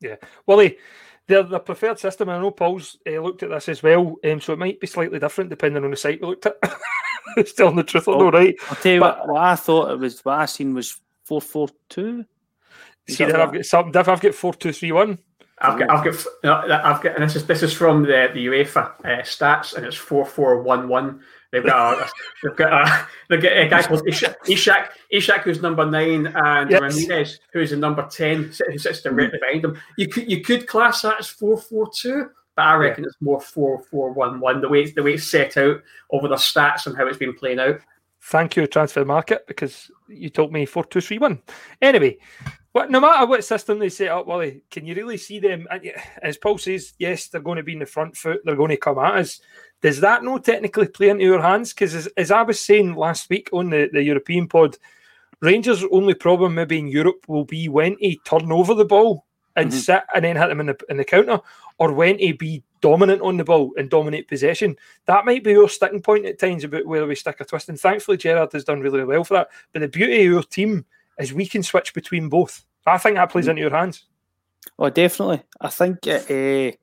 Yeah, 0.00 0.16
Willie, 0.46 0.78
the 1.26 1.42
the 1.42 1.58
preferred 1.60 1.98
system. 1.98 2.28
I 2.28 2.38
know 2.38 2.50
Paul's 2.50 2.98
uh, 3.06 3.20
looked 3.20 3.42
at 3.42 3.50
this 3.50 3.68
as 3.68 3.82
well, 3.82 4.16
um, 4.24 4.40
so 4.40 4.52
it 4.52 4.58
might 4.58 4.80
be 4.80 4.86
slightly 4.86 5.18
different 5.18 5.50
depending 5.50 5.84
on 5.84 5.90
the 5.90 5.96
site 5.96 6.20
we 6.20 6.28
looked 6.28 6.46
at. 6.46 6.56
it's 7.36 7.52
telling 7.54 7.76
the 7.76 7.82
truth 7.82 8.08
or 8.08 8.16
no, 8.18 8.30
right? 8.30 8.54
I'll 8.70 8.76
tell 8.76 8.92
you 8.92 9.00
But- 9.00 9.18
what, 9.20 9.28
what 9.28 9.42
I 9.42 9.56
thought 9.56 9.90
it 9.90 9.98
was. 9.98 10.24
What 10.24 10.38
I 10.38 10.44
seen 10.46 10.74
was 10.74 11.00
four 11.24 11.40
four 11.40 11.68
two. 11.88 12.24
See, 13.08 13.24
there 13.24 13.40
I've 13.40 13.52
got 13.52 13.64
something. 13.64 13.92
different. 13.92 14.18
I've 14.18 14.22
got 14.22 14.34
four 14.34 14.52
two 14.54 14.72
three 14.72 14.92
one. 14.92 15.18
I've 15.58 15.78
got, 15.78 15.88
I've 15.90 16.04
got, 16.04 16.70
I've 16.70 17.02
got, 17.02 17.14
and 17.14 17.24
this 17.24 17.36
is 17.36 17.46
this 17.46 17.62
is 17.62 17.72
from 17.72 18.02
the 18.02 18.30
the 18.34 18.46
UEFA 18.46 18.92
uh, 19.04 19.22
stats, 19.22 19.74
and 19.74 19.86
it's 19.86 19.96
four 19.96 20.26
four 20.26 20.60
one 20.62 20.88
one. 20.88 21.22
They've 21.52 21.64
got, 21.64 22.00
a, 22.00 22.10
they've 22.42 22.56
got, 22.56 22.72
a, 22.72 23.08
they've 23.28 23.42
got 23.42 23.52
a 23.52 23.68
guy 23.68 23.82
called 23.82 24.06
Ishak, 24.06 24.36
Ishak, 24.48 24.88
Ishak, 25.12 25.42
who's 25.42 25.62
number 25.62 25.86
nine, 25.86 26.26
and 26.26 26.70
Yes. 26.70 26.80
Ramirez, 26.80 27.40
who's 27.52 27.72
in 27.72 27.80
number 27.80 28.06
ten, 28.10 28.52
who 28.68 28.78
sits 28.78 29.02
directly 29.02 29.26
mm-hmm. 29.26 29.36
behind 29.40 29.64
them. 29.64 29.80
You 29.96 30.08
could, 30.08 30.30
you 30.30 30.42
could 30.42 30.66
class 30.66 31.02
that 31.02 31.20
as 31.20 31.28
four 31.28 31.56
four 31.56 31.88
two, 31.94 32.30
but 32.56 32.62
I 32.62 32.74
reckon 32.74 33.04
it's 33.04 33.16
more 33.20 33.40
four 33.40 33.82
four 33.84 34.12
one 34.12 34.40
one. 34.40 34.60
The 34.60 34.68
way 34.68 34.82
it's, 34.82 34.94
the 34.94 35.02
way 35.02 35.14
it's 35.14 35.24
set 35.24 35.56
out 35.56 35.82
over 36.10 36.28
the 36.28 36.36
stats 36.36 36.86
and 36.86 36.96
how 36.96 37.06
it's 37.06 37.18
been 37.18 37.34
playing 37.34 37.60
out. 37.60 37.80
Thank 38.22 38.56
you, 38.56 38.66
Transfermarkt, 38.66 39.38
because 39.46 39.90
you 40.08 40.30
told 40.30 40.52
me 40.52 40.66
four 40.66 40.84
two 40.84 41.00
three 41.00 41.18
one. 41.18 41.40
Anyway, 41.80 42.18
what 42.76 42.90
no 42.90 43.00
matter 43.00 43.24
what 43.24 43.42
system 43.42 43.78
they 43.78 43.88
set 43.88 44.08
up, 44.08 44.26
Willie, 44.26 44.60
can 44.70 44.84
you 44.84 44.94
really 44.94 45.16
see 45.16 45.38
them? 45.38 45.66
As 46.20 46.36
Paul 46.36 46.58
says, 46.58 46.92
yes, 46.98 47.28
they're 47.28 47.40
going 47.40 47.56
to 47.56 47.62
be 47.62 47.72
in 47.72 47.78
the 47.78 47.86
front 47.86 48.14
foot. 48.14 48.42
They're 48.44 48.54
going 48.54 48.68
to 48.68 48.76
come 48.76 48.98
at 48.98 49.14
us. 49.14 49.40
Does 49.80 49.98
that 50.00 50.22
not 50.22 50.44
technically 50.44 50.88
play 50.88 51.08
into 51.08 51.24
your 51.24 51.40
hands? 51.40 51.72
Because 51.72 51.94
as, 51.94 52.06
as 52.18 52.30
I 52.30 52.42
was 52.42 52.60
saying 52.60 52.94
last 52.94 53.30
week 53.30 53.48
on 53.50 53.70
the, 53.70 53.88
the 53.90 54.02
European 54.02 54.46
pod, 54.46 54.76
Rangers' 55.40 55.86
only 55.90 56.12
problem 56.12 56.54
maybe 56.54 56.78
in 56.78 56.86
Europe 56.88 57.24
will 57.28 57.46
be 57.46 57.70
when 57.70 57.96
he 57.98 58.20
turn 58.26 58.52
over 58.52 58.74
the 58.74 58.84
ball 58.84 59.24
and 59.56 59.70
Mhm. 59.70 59.74
sit 59.74 60.02
and 60.14 60.22
then 60.22 60.36
hit 60.36 60.48
them 60.48 60.60
in 60.60 60.66
the 60.66 60.76
in 60.90 60.98
the 60.98 61.04
counter, 61.04 61.40
or 61.78 61.94
when 61.94 62.18
he 62.18 62.32
be 62.32 62.62
dominant 62.82 63.22
on 63.22 63.38
the 63.38 63.44
ball 63.44 63.72
and 63.78 63.88
dominate 63.88 64.28
possession. 64.28 64.76
That 65.06 65.24
might 65.24 65.42
be 65.42 65.52
your 65.52 65.70
sticking 65.70 66.02
point 66.02 66.26
at 66.26 66.38
times 66.38 66.62
about 66.62 66.84
whether 66.84 67.06
we 67.06 67.14
stick 67.14 67.40
a 67.40 67.46
twist. 67.46 67.70
And 67.70 67.80
thankfully, 67.80 68.18
Gerrard 68.18 68.52
has 68.52 68.64
done 68.64 68.82
really 68.82 69.02
well 69.02 69.24
for 69.24 69.32
that. 69.32 69.48
But 69.72 69.80
the 69.80 69.88
beauty 69.88 70.26
of 70.26 70.32
your 70.32 70.42
team 70.42 70.84
is 71.18 71.32
we 71.32 71.46
can 71.46 71.62
switch 71.62 71.94
between 71.94 72.28
both. 72.28 72.65
I 72.86 72.98
think 72.98 73.16
that 73.16 73.30
plays 73.30 73.48
into 73.48 73.62
your 73.62 73.70
hands. 73.70 74.04
Oh, 74.78 74.90
definitely. 74.90 75.42
I 75.60 75.68
think 75.68 76.06
uh, 76.06 76.76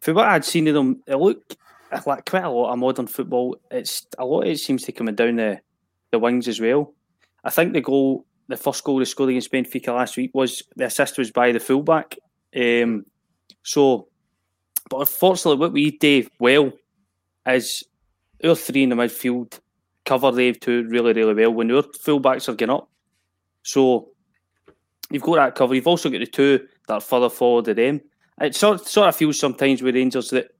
for 0.00 0.14
what 0.14 0.26
I'd 0.26 0.44
seen 0.44 0.68
of 0.68 0.74
them, 0.74 1.02
it 1.06 1.16
looked 1.16 1.56
like 2.06 2.24
quite 2.24 2.44
a 2.44 2.50
lot 2.50 2.72
of 2.72 2.78
modern 2.78 3.06
football. 3.06 3.56
It's 3.70 4.06
a 4.18 4.24
lot. 4.24 4.42
of 4.42 4.48
It 4.48 4.58
seems 4.58 4.84
to 4.84 4.92
come 4.92 5.14
down 5.14 5.36
the 5.36 5.60
the 6.12 6.18
wings 6.18 6.48
as 6.48 6.60
well. 6.60 6.94
I 7.44 7.50
think 7.50 7.72
the 7.72 7.80
goal, 7.80 8.26
the 8.48 8.56
first 8.56 8.84
goal 8.84 8.98
they 8.98 9.04
scored 9.04 9.30
against 9.30 9.52
Benfica 9.52 9.88
last 9.88 10.16
week 10.16 10.30
was 10.34 10.62
the 10.76 10.86
assist 10.86 11.18
was 11.18 11.30
by 11.30 11.52
the 11.52 11.60
fullback. 11.60 12.16
Um, 12.54 13.04
so, 13.62 14.08
but 14.88 15.00
unfortunately, 15.00 15.58
what 15.58 15.72
we 15.72 15.90
do 15.92 16.26
well 16.38 16.72
is 17.46 17.84
our 18.44 18.54
three 18.54 18.84
in 18.84 18.90
the 18.90 18.96
midfield 18.96 19.58
cover 20.04 20.30
they 20.30 20.52
two 20.52 20.84
really, 20.88 21.12
really 21.12 21.34
well 21.34 21.52
when 21.52 21.70
our 21.72 21.82
fullbacks 21.82 22.48
are 22.48 22.54
getting 22.54 22.74
up. 22.74 22.88
So 23.62 24.10
you've 25.10 25.22
got 25.22 25.36
that 25.36 25.54
cover. 25.54 25.74
You've 25.74 25.86
also 25.86 26.10
got 26.10 26.18
the 26.18 26.26
two 26.26 26.66
that 26.88 26.94
are 26.94 27.00
further 27.00 27.30
forward 27.30 27.68
of 27.68 27.76
them. 27.76 28.00
It 28.40 28.54
sort, 28.54 28.86
sort 28.86 29.08
of 29.08 29.16
feels 29.16 29.38
sometimes 29.38 29.82
with 29.82 29.94
Rangers 29.94 30.30
that 30.30 30.50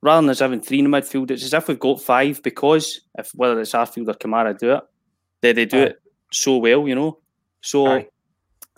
rather 0.00 0.22
than 0.22 0.30
us 0.30 0.38
having 0.38 0.60
three 0.60 0.78
in 0.78 0.90
the 0.90 0.96
midfield, 0.96 1.30
it's 1.30 1.44
as 1.44 1.54
if 1.54 1.68
we've 1.68 1.78
got 1.78 2.00
five 2.00 2.42
because 2.42 3.00
if 3.18 3.30
whether 3.34 3.60
it's 3.60 3.72
Arfield 3.72 4.08
or 4.08 4.14
Kamara 4.14 4.56
do 4.56 4.74
it, 4.74 4.84
they, 5.40 5.52
they 5.52 5.66
do 5.66 5.78
Aye. 5.78 5.86
it 5.86 6.02
so 6.32 6.58
well, 6.58 6.86
you 6.86 6.94
know. 6.94 7.18
So 7.60 7.86
Aye. 7.86 8.08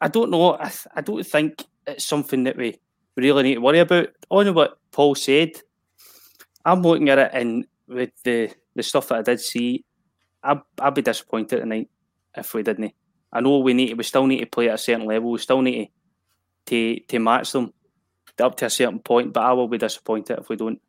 I 0.00 0.08
don't 0.08 0.30
know. 0.30 0.54
I, 0.54 0.68
th- 0.68 0.86
I 0.94 1.00
don't 1.00 1.26
think 1.26 1.64
it's 1.86 2.06
something 2.06 2.44
that 2.44 2.56
we 2.56 2.78
really 3.16 3.42
need 3.42 3.54
to 3.54 3.60
worry 3.60 3.80
about. 3.80 4.08
On 4.30 4.52
what 4.54 4.78
Paul 4.90 5.14
said, 5.14 5.50
I'm 6.64 6.82
looking 6.82 7.08
at 7.08 7.18
it 7.18 7.30
and 7.32 7.66
with 7.86 8.10
the, 8.24 8.50
the 8.74 8.82
stuff 8.82 9.08
that 9.08 9.18
I 9.18 9.22
did 9.22 9.40
see, 9.40 9.84
I'd, 10.42 10.60
I'd 10.78 10.94
be 10.94 11.02
disappointed 11.02 11.60
tonight 11.60 11.90
if 12.34 12.54
we 12.54 12.62
didn't. 12.62 12.94
I 13.32 13.40
know 13.40 13.58
we 13.58 13.75
need 13.75 13.88
to, 13.88 13.94
we 13.94 14.04
still 14.04 14.26
need 14.26 14.40
to 14.40 14.46
play 14.46 14.68
at 14.68 14.75
a 14.75 14.78
certain 14.78 15.06
level. 15.06 15.30
We 15.30 15.38
still 15.38 15.62
need 15.62 15.87
to 15.87 15.92
to, 16.66 17.00
to 17.00 17.18
match 17.18 17.52
them 17.52 17.72
up 18.40 18.56
to 18.56 18.66
a 18.66 18.70
certain 18.70 19.00
point. 19.00 19.32
But 19.32 19.44
I 19.44 19.52
will 19.52 19.68
be 19.68 19.78
disappointed 19.78 20.38
if 20.38 20.49
we 20.49 20.56
don't 20.56 20.80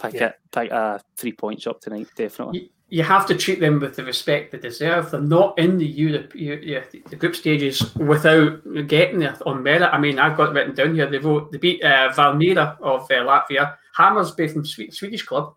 pick 0.00 0.14
Yeah. 0.14 0.26
it, 0.26 0.34
pick 0.52 0.72
uh, 0.72 0.98
three 1.16 1.32
points 1.32 1.66
up 1.66 1.80
tonight. 1.80 2.08
Definitely. 2.16 2.70
You, 2.88 3.04
have 3.04 3.26
to 3.26 3.36
treat 3.36 3.60
them 3.60 3.78
with 3.78 3.96
the 3.96 4.04
respect 4.04 4.50
they 4.50 4.58
deserve. 4.58 5.10
They're 5.10 5.20
not 5.20 5.58
in 5.58 5.78
the 5.78 5.86
Europe, 5.86 6.32
the 6.32 7.16
group 7.16 7.36
stages 7.36 7.94
without 7.94 8.62
getting 8.88 9.22
it 9.22 9.40
on 9.46 9.62
merit. 9.62 9.90
I 9.92 9.98
mean, 9.98 10.18
I've 10.18 10.36
got 10.36 10.50
it 10.50 10.54
written 10.54 10.74
down 10.74 10.94
here. 10.96 11.06
They 11.08 11.18
vote, 11.18 11.52
they 11.52 11.58
beat 11.58 11.84
uh, 11.84 12.10
Valmiera 12.12 12.80
of 12.80 13.02
uh, 13.02 13.14
Latvia, 13.14 13.76
Hammarby 13.96 14.52
from 14.52 14.64
Swe- 14.64 14.90
Swedish 14.90 15.22
club, 15.24 15.54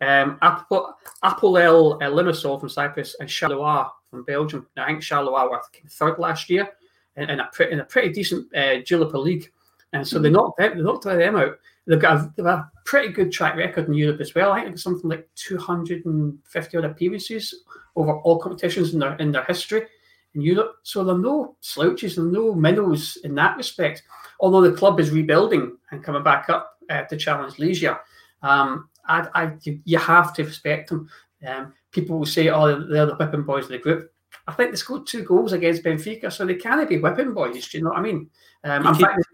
um, 0.00 0.38
Apol- 0.40 0.94
Apolel 1.22 1.94
uh, 1.94 2.06
Limassol 2.06 2.58
from 2.58 2.70
Cyprus, 2.70 3.14
and 3.20 3.28
Charleroi 3.28 3.90
from 4.10 4.24
Belgium. 4.24 4.66
Now, 4.76 4.84
I 4.84 4.88
think 4.88 5.02
Charleroi 5.02 5.50
were 5.50 5.60
third 5.88 6.18
last 6.18 6.50
year 6.50 6.68
in, 7.16 7.30
in, 7.30 7.40
a, 7.40 7.48
pretty, 7.52 7.72
in 7.72 7.80
a 7.80 7.84
pretty 7.84 8.12
decent 8.12 8.54
uh, 8.54 8.78
Jupiler 8.78 9.18
League. 9.18 9.50
And 9.92 10.06
so 10.06 10.18
they 10.18 10.30
knocked 10.30 10.58
them, 10.58 10.76
they 10.76 10.82
knocked 10.82 11.04
them 11.04 11.36
out. 11.36 11.58
They've 11.86 12.00
got 12.00 12.16
a, 12.16 12.32
they've 12.36 12.44
got 12.44 12.58
a 12.58 12.70
pretty 12.84 13.12
good 13.12 13.32
track 13.32 13.56
record 13.56 13.88
in 13.88 13.94
Europe 13.94 14.20
as 14.20 14.34
well. 14.34 14.52
I 14.52 14.60
think 14.60 14.74
it's 14.74 14.82
something 14.82 15.10
like 15.10 15.28
250 15.34 16.76
odd 16.76 16.84
appearances 16.84 17.54
over 17.96 18.18
all 18.18 18.38
competitions 18.38 18.92
in 18.92 19.00
their 19.00 19.16
in 19.16 19.32
their 19.32 19.44
history 19.44 19.86
in 20.34 20.40
Europe. 20.40 20.76
So 20.82 21.02
there 21.02 21.16
are 21.16 21.18
no 21.18 21.56
slouches, 21.60 22.18
are 22.18 22.24
no 22.24 22.54
minnows 22.54 23.18
in 23.24 23.34
that 23.36 23.56
respect. 23.56 24.02
Although 24.38 24.60
the 24.60 24.76
club 24.76 25.00
is 25.00 25.10
rebuilding 25.10 25.76
and 25.90 26.04
coming 26.04 26.22
back 26.22 26.48
up 26.48 26.78
uh, 26.88 27.02
to 27.02 27.16
challenge 27.16 27.54
Legia, 27.54 27.98
um, 28.42 28.88
I, 29.06 29.26
I, 29.34 29.52
you, 29.62 29.80
you 29.84 29.98
have 29.98 30.32
to 30.34 30.44
respect 30.44 30.90
them. 30.90 31.08
Um, 31.46 31.74
people 31.92 32.18
will 32.18 32.26
say, 32.26 32.48
"Oh, 32.48 32.84
they're 32.86 33.06
the 33.06 33.14
whipping 33.16 33.42
boys 33.42 33.64
of 33.64 33.70
the 33.70 33.78
group." 33.78 34.12
I 34.46 34.52
think 34.52 34.70
they 34.70 34.76
scored 34.76 35.06
two 35.06 35.22
goals 35.22 35.52
against 35.52 35.82
Benfica, 35.84 36.32
so 36.32 36.44
they 36.46 36.54
can't 36.54 36.88
be 36.88 36.98
whipping 36.98 37.32
boys. 37.34 37.68
Do 37.68 37.78
you 37.78 37.84
know 37.84 37.90
what 37.90 37.98
I 37.98 38.02
mean? 38.02 38.30
Um, 38.64 38.82
You 38.84 38.88
in 38.90 38.94
keep- 38.96 39.06
fact, 39.06 39.24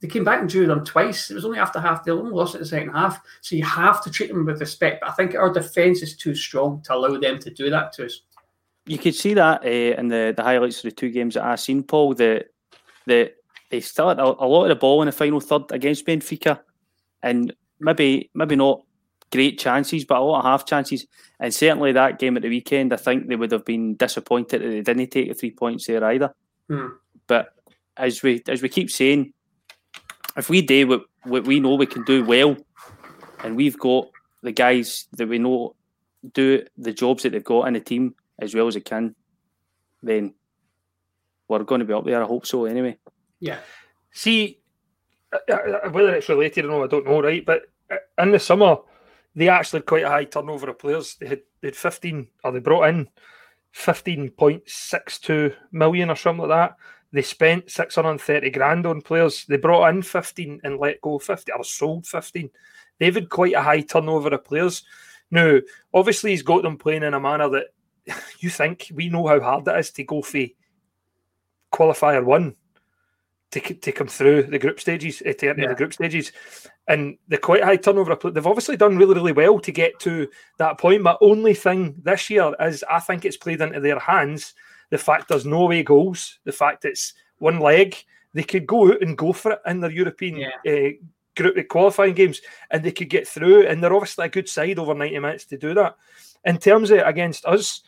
they 0.00 0.08
came 0.08 0.24
back 0.24 0.40
and 0.40 0.48
drew 0.48 0.66
them 0.66 0.84
twice. 0.84 1.30
It 1.30 1.34
was 1.34 1.44
only 1.44 1.58
after 1.58 1.78
half. 1.80 2.04
They 2.04 2.10
only 2.10 2.32
lost 2.32 2.54
it 2.54 2.58
in 2.58 2.62
the 2.64 2.68
second 2.68 2.90
half. 2.90 3.20
So 3.40 3.54
you 3.54 3.64
have 3.64 4.02
to 4.04 4.10
treat 4.10 4.28
them 4.28 4.44
with 4.44 4.60
respect. 4.60 5.00
But 5.00 5.10
I 5.10 5.12
think 5.12 5.34
our 5.34 5.52
defence 5.52 6.02
is 6.02 6.16
too 6.16 6.34
strong 6.34 6.82
to 6.86 6.94
allow 6.94 7.16
them 7.18 7.38
to 7.38 7.50
do 7.50 7.70
that 7.70 7.92
to 7.94 8.06
us. 8.06 8.22
You 8.86 8.98
could 8.98 9.14
see 9.14 9.34
that 9.34 9.64
uh, 9.64 9.68
in 9.68 10.08
the, 10.08 10.34
the 10.36 10.42
highlights 10.42 10.78
of 10.78 10.90
the 10.90 10.96
two 10.96 11.10
games 11.10 11.34
that 11.34 11.44
I've 11.44 11.60
seen, 11.60 11.82
Paul. 11.84 12.14
The 12.14 12.44
the 13.06 13.32
they 13.70 13.80
still 13.80 14.08
had 14.08 14.18
a, 14.18 14.24
a 14.24 14.46
lot 14.46 14.64
of 14.64 14.68
the 14.70 14.74
ball 14.76 15.02
in 15.02 15.06
the 15.06 15.12
final 15.12 15.38
third 15.40 15.70
against 15.70 16.04
Benfica, 16.04 16.60
and 17.22 17.54
maybe 17.78 18.28
maybe 18.34 18.56
not 18.56 18.82
great 19.32 19.58
chances, 19.58 20.04
but 20.04 20.18
a 20.18 20.20
lot 20.20 20.40
of 20.40 20.44
half 20.44 20.66
chances. 20.66 21.06
And 21.40 21.52
certainly 21.52 21.92
that 21.92 22.18
game 22.18 22.36
at 22.36 22.42
the 22.42 22.48
weekend, 22.48 22.92
I 22.92 22.96
think 22.96 23.26
they 23.26 23.36
would 23.36 23.50
have 23.50 23.64
been 23.64 23.96
disappointed 23.96 24.62
that 24.62 24.68
they 24.68 24.82
didn't 24.82 25.10
take 25.10 25.28
the 25.28 25.34
three 25.34 25.50
points 25.50 25.86
there 25.86 26.04
either. 26.04 26.32
Hmm. 26.68 26.88
But 27.26 27.54
as 27.96 28.22
we 28.22 28.42
as 28.48 28.62
we 28.62 28.68
keep 28.68 28.90
saying, 28.90 29.32
if 30.36 30.48
we 30.48 30.62
do 30.62 30.86
what, 30.86 31.02
what 31.24 31.44
we 31.44 31.60
know 31.60 31.74
we 31.74 31.86
can 31.86 32.04
do 32.04 32.24
well, 32.24 32.56
and 33.42 33.56
we've 33.56 33.78
got 33.78 34.08
the 34.42 34.52
guys 34.52 35.06
that 35.12 35.28
we 35.28 35.38
know 35.38 35.74
do 36.32 36.64
the 36.78 36.92
jobs 36.92 37.22
that 37.22 37.30
they've 37.30 37.42
got 37.42 37.66
in 37.66 37.74
the 37.74 37.80
team 37.80 38.14
as 38.38 38.54
well 38.54 38.68
as 38.68 38.74
they 38.74 38.80
can, 38.80 39.14
then 40.02 40.34
we're 41.48 41.64
going 41.64 41.80
to 41.80 41.84
be 41.84 41.92
up 41.92 42.04
there. 42.04 42.22
I 42.22 42.26
hope 42.26 42.46
so. 42.46 42.66
Anyway, 42.66 42.98
Yeah. 43.40 43.58
See, 44.12 44.60
uh, 45.32 45.52
uh, 45.52 45.90
whether 45.90 46.14
it's 46.14 46.28
related 46.28 46.66
or 46.66 46.68
not, 46.68 46.84
I 46.84 46.86
don't 46.86 47.06
know, 47.06 47.22
right? 47.22 47.44
But 47.44 47.62
uh, 47.90 47.96
in 48.18 48.30
the 48.30 48.38
summer, 48.38 48.76
they 49.34 49.48
actually 49.48 49.78
had 49.78 49.86
quite 49.86 50.04
a 50.04 50.08
high 50.08 50.24
turnover 50.24 50.70
of 50.70 50.78
players. 50.78 51.16
They 51.16 51.26
had, 51.26 51.40
they 51.60 51.68
had 51.68 51.76
15, 51.76 52.28
or 52.44 52.52
they 52.52 52.60
brought 52.60 52.88
in 52.88 53.08
15.62 53.74 55.54
million 55.72 56.10
or 56.10 56.16
something 56.16 56.48
like 56.48 56.70
that. 56.70 56.76
They 57.12 57.22
spent 57.22 57.70
630 57.70 58.50
grand 58.50 58.86
on 58.86 59.02
players. 59.02 59.44
They 59.46 59.56
brought 59.56 59.88
in 59.88 60.02
15 60.02 60.60
and 60.64 60.78
let 60.78 61.00
go 61.00 61.18
50, 61.18 61.52
or 61.52 61.64
sold 61.64 62.06
15. 62.06 62.50
They've 62.98 63.14
had 63.14 63.28
quite 63.28 63.54
a 63.54 63.62
high 63.62 63.82
turnover 63.82 64.30
of 64.34 64.44
players. 64.44 64.84
Now, 65.30 65.58
obviously, 65.92 66.30
he's 66.30 66.42
got 66.42 66.62
them 66.62 66.76
playing 66.76 67.02
in 67.02 67.14
a 67.14 67.20
manner 67.20 67.48
that 67.50 67.66
you 68.38 68.50
think 68.50 68.90
we 68.94 69.08
know 69.08 69.26
how 69.26 69.40
hard 69.40 69.68
it 69.68 69.78
is 69.78 69.90
to 69.92 70.04
go 70.04 70.22
for 70.22 70.44
qualifier 71.72 72.22
one 72.22 72.54
to, 73.52 73.60
to 73.60 73.92
come 73.92 74.08
through 74.08 74.44
the 74.44 74.58
group 74.58 74.80
stages, 74.80 75.22
eh, 75.24 75.32
to 75.34 75.48
enter 75.50 75.62
Yeah. 75.62 75.68
the 75.68 75.74
group 75.74 75.92
stages. 75.92 76.32
And 76.88 77.16
the 77.28 77.38
quite 77.38 77.62
high 77.62 77.76
turnover, 77.76 78.16
they've 78.30 78.46
obviously 78.46 78.76
done 78.76 78.96
really, 78.96 79.14
really 79.14 79.32
well 79.32 79.60
to 79.60 79.70
get 79.70 79.98
to 80.00 80.28
that 80.58 80.78
point. 80.78 81.02
My 81.02 81.16
only 81.20 81.54
thing 81.54 81.94
this 82.02 82.28
year 82.28 82.52
is 82.60 82.84
I 82.90 82.98
think 83.00 83.24
it's 83.24 83.36
played 83.36 83.60
into 83.60 83.80
their 83.80 83.98
hands 83.98 84.54
the 84.90 84.98
fact 84.98 85.28
there's 85.28 85.46
no 85.46 85.62
away 85.62 85.82
goals, 85.82 86.38
the 86.44 86.52
fact 86.52 86.84
it's 86.84 87.14
one 87.38 87.60
leg. 87.60 87.96
They 88.34 88.42
could 88.42 88.66
go 88.66 88.92
out 88.92 89.00
and 89.02 89.16
go 89.16 89.32
for 89.32 89.52
it 89.52 89.60
in 89.66 89.80
their 89.80 89.90
European 89.90 90.36
Yeah. 90.36 90.50
uh, 90.66 90.90
group 91.34 91.56
eh, 91.56 91.62
qualifying 91.62 92.12
games 92.14 92.42
and 92.70 92.82
they 92.82 92.92
could 92.92 93.08
get 93.08 93.26
through. 93.26 93.66
And 93.66 93.82
they're 93.82 93.94
obviously 93.94 94.26
a 94.26 94.30
good 94.30 94.48
side 94.50 94.78
over 94.78 94.94
90 94.94 95.18
minutes 95.18 95.46
to 95.46 95.56
do 95.56 95.72
that. 95.74 95.96
In 96.44 96.58
terms 96.58 96.90
of 96.90 96.98
against 96.98 97.46
us, 97.46 97.82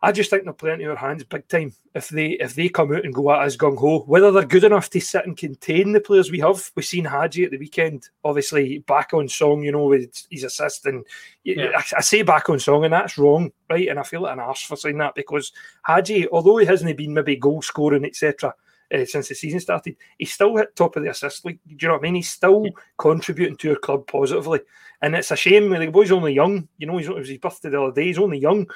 I 0.00 0.12
just 0.12 0.30
think 0.30 0.44
they're 0.44 0.52
playing 0.52 0.80
into 0.80 0.92
our 0.92 0.96
hands 0.96 1.24
big 1.24 1.48
time 1.48 1.72
if 1.94 2.08
they 2.08 2.30
if 2.32 2.54
they 2.54 2.68
come 2.68 2.94
out 2.94 3.04
and 3.04 3.12
go 3.12 3.32
at 3.32 3.40
us 3.40 3.56
gung 3.56 3.76
ho. 3.76 4.00
Whether 4.06 4.30
they're 4.30 4.44
good 4.44 4.62
enough 4.62 4.88
to 4.90 5.00
sit 5.00 5.26
and 5.26 5.36
contain 5.36 5.90
the 5.92 6.00
players 6.00 6.30
we 6.30 6.38
have, 6.38 6.70
we've 6.76 6.86
seen 6.86 7.04
Hagi 7.04 7.44
at 7.44 7.50
the 7.50 7.58
weekend. 7.58 8.08
Obviously, 8.22 8.78
back 8.78 9.12
on 9.12 9.28
song, 9.28 9.62
you 9.62 9.72
know, 9.72 9.86
with 9.86 10.26
his 10.30 10.44
assist, 10.44 10.86
and 10.86 11.04
Yeah. 11.42 11.72
I, 11.76 11.82
I 11.96 12.00
say 12.00 12.22
back 12.22 12.48
on 12.48 12.60
song, 12.60 12.84
and 12.84 12.92
that's 12.92 13.18
wrong, 13.18 13.50
right? 13.68 13.88
And 13.88 13.98
I 13.98 14.04
feel 14.04 14.22
like 14.22 14.34
an 14.34 14.40
arse 14.40 14.62
for 14.62 14.76
saying 14.76 14.98
that 14.98 15.16
because 15.16 15.52
Hagi, 15.84 16.28
although 16.28 16.58
he 16.58 16.66
hasn't 16.66 16.96
been 16.96 17.14
maybe 17.14 17.36
goal 17.36 17.62
scoring 17.62 18.04
etc. 18.04 18.54
Uh, 18.94 19.04
since 19.04 19.28
the 19.28 19.34
season 19.34 19.60
started, 19.60 19.96
he's 20.16 20.32
still 20.32 20.56
hit 20.56 20.74
top 20.74 20.96
of 20.96 21.02
the 21.02 21.10
assist 21.10 21.44
league. 21.44 21.58
Do 21.66 21.74
you 21.78 21.88
know 21.88 21.94
what 21.94 22.00
I 22.00 22.04
mean? 22.04 22.14
He's 22.14 22.30
still 22.30 22.64
contributing 22.96 23.56
to 23.58 23.70
our 23.70 23.76
club 23.76 24.06
positively, 24.06 24.60
and 25.02 25.14
it's 25.14 25.30
a 25.32 25.36
shame. 25.36 25.70
The 25.70 25.88
boy's 25.88 26.12
only 26.12 26.32
young. 26.32 26.68
You 26.78 26.86
know, 26.86 26.96
he's, 26.96 27.08
it 27.08 27.14
was 27.14 27.28
his 27.28 27.38
birthday 27.38 27.68
the 27.68 27.82
other 27.82 27.92
day. 27.92 28.06
He's 28.06 28.18
only 28.18 28.38
young. 28.38 28.66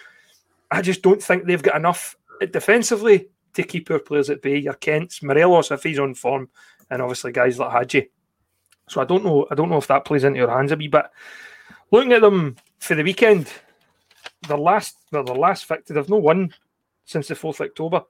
I 0.72 0.82
just 0.82 1.02
don't 1.02 1.22
think 1.22 1.44
they've 1.44 1.62
got 1.62 1.76
enough 1.76 2.16
defensively 2.50 3.28
to 3.54 3.62
keep 3.62 3.90
our 3.90 3.98
players 3.98 4.30
at 4.30 4.42
bay. 4.42 4.58
Your 4.58 4.74
Kents, 4.74 5.22
Morelos, 5.22 5.70
if 5.70 5.82
he's 5.82 5.98
on 5.98 6.14
form, 6.14 6.48
and 6.90 7.02
obviously 7.02 7.32
guys 7.32 7.58
like 7.58 7.72
Hagi. 7.72 8.10
So 8.88 9.00
I 9.00 9.04
don't 9.04 9.24
know. 9.24 9.46
I 9.50 9.54
don't 9.54 9.70
know 9.70 9.76
if 9.76 9.86
that 9.86 10.04
plays 10.04 10.24
into 10.24 10.38
your 10.38 10.50
hands 10.50 10.72
a 10.72 10.76
wee 10.76 10.88
bit. 10.88 11.06
Looking 11.90 12.12
at 12.12 12.22
them 12.22 12.56
for 12.78 12.94
the 12.94 13.02
weekend, 13.02 13.52
the 14.48 14.56
last, 14.56 14.96
well, 15.12 15.24
their 15.24 15.34
last 15.34 15.66
victory, 15.66 15.94
they've 15.94 16.08
no 16.08 16.16
won 16.16 16.54
since 17.04 17.28
the 17.28 17.34
fourth 17.34 17.60
October, 17.60 18.04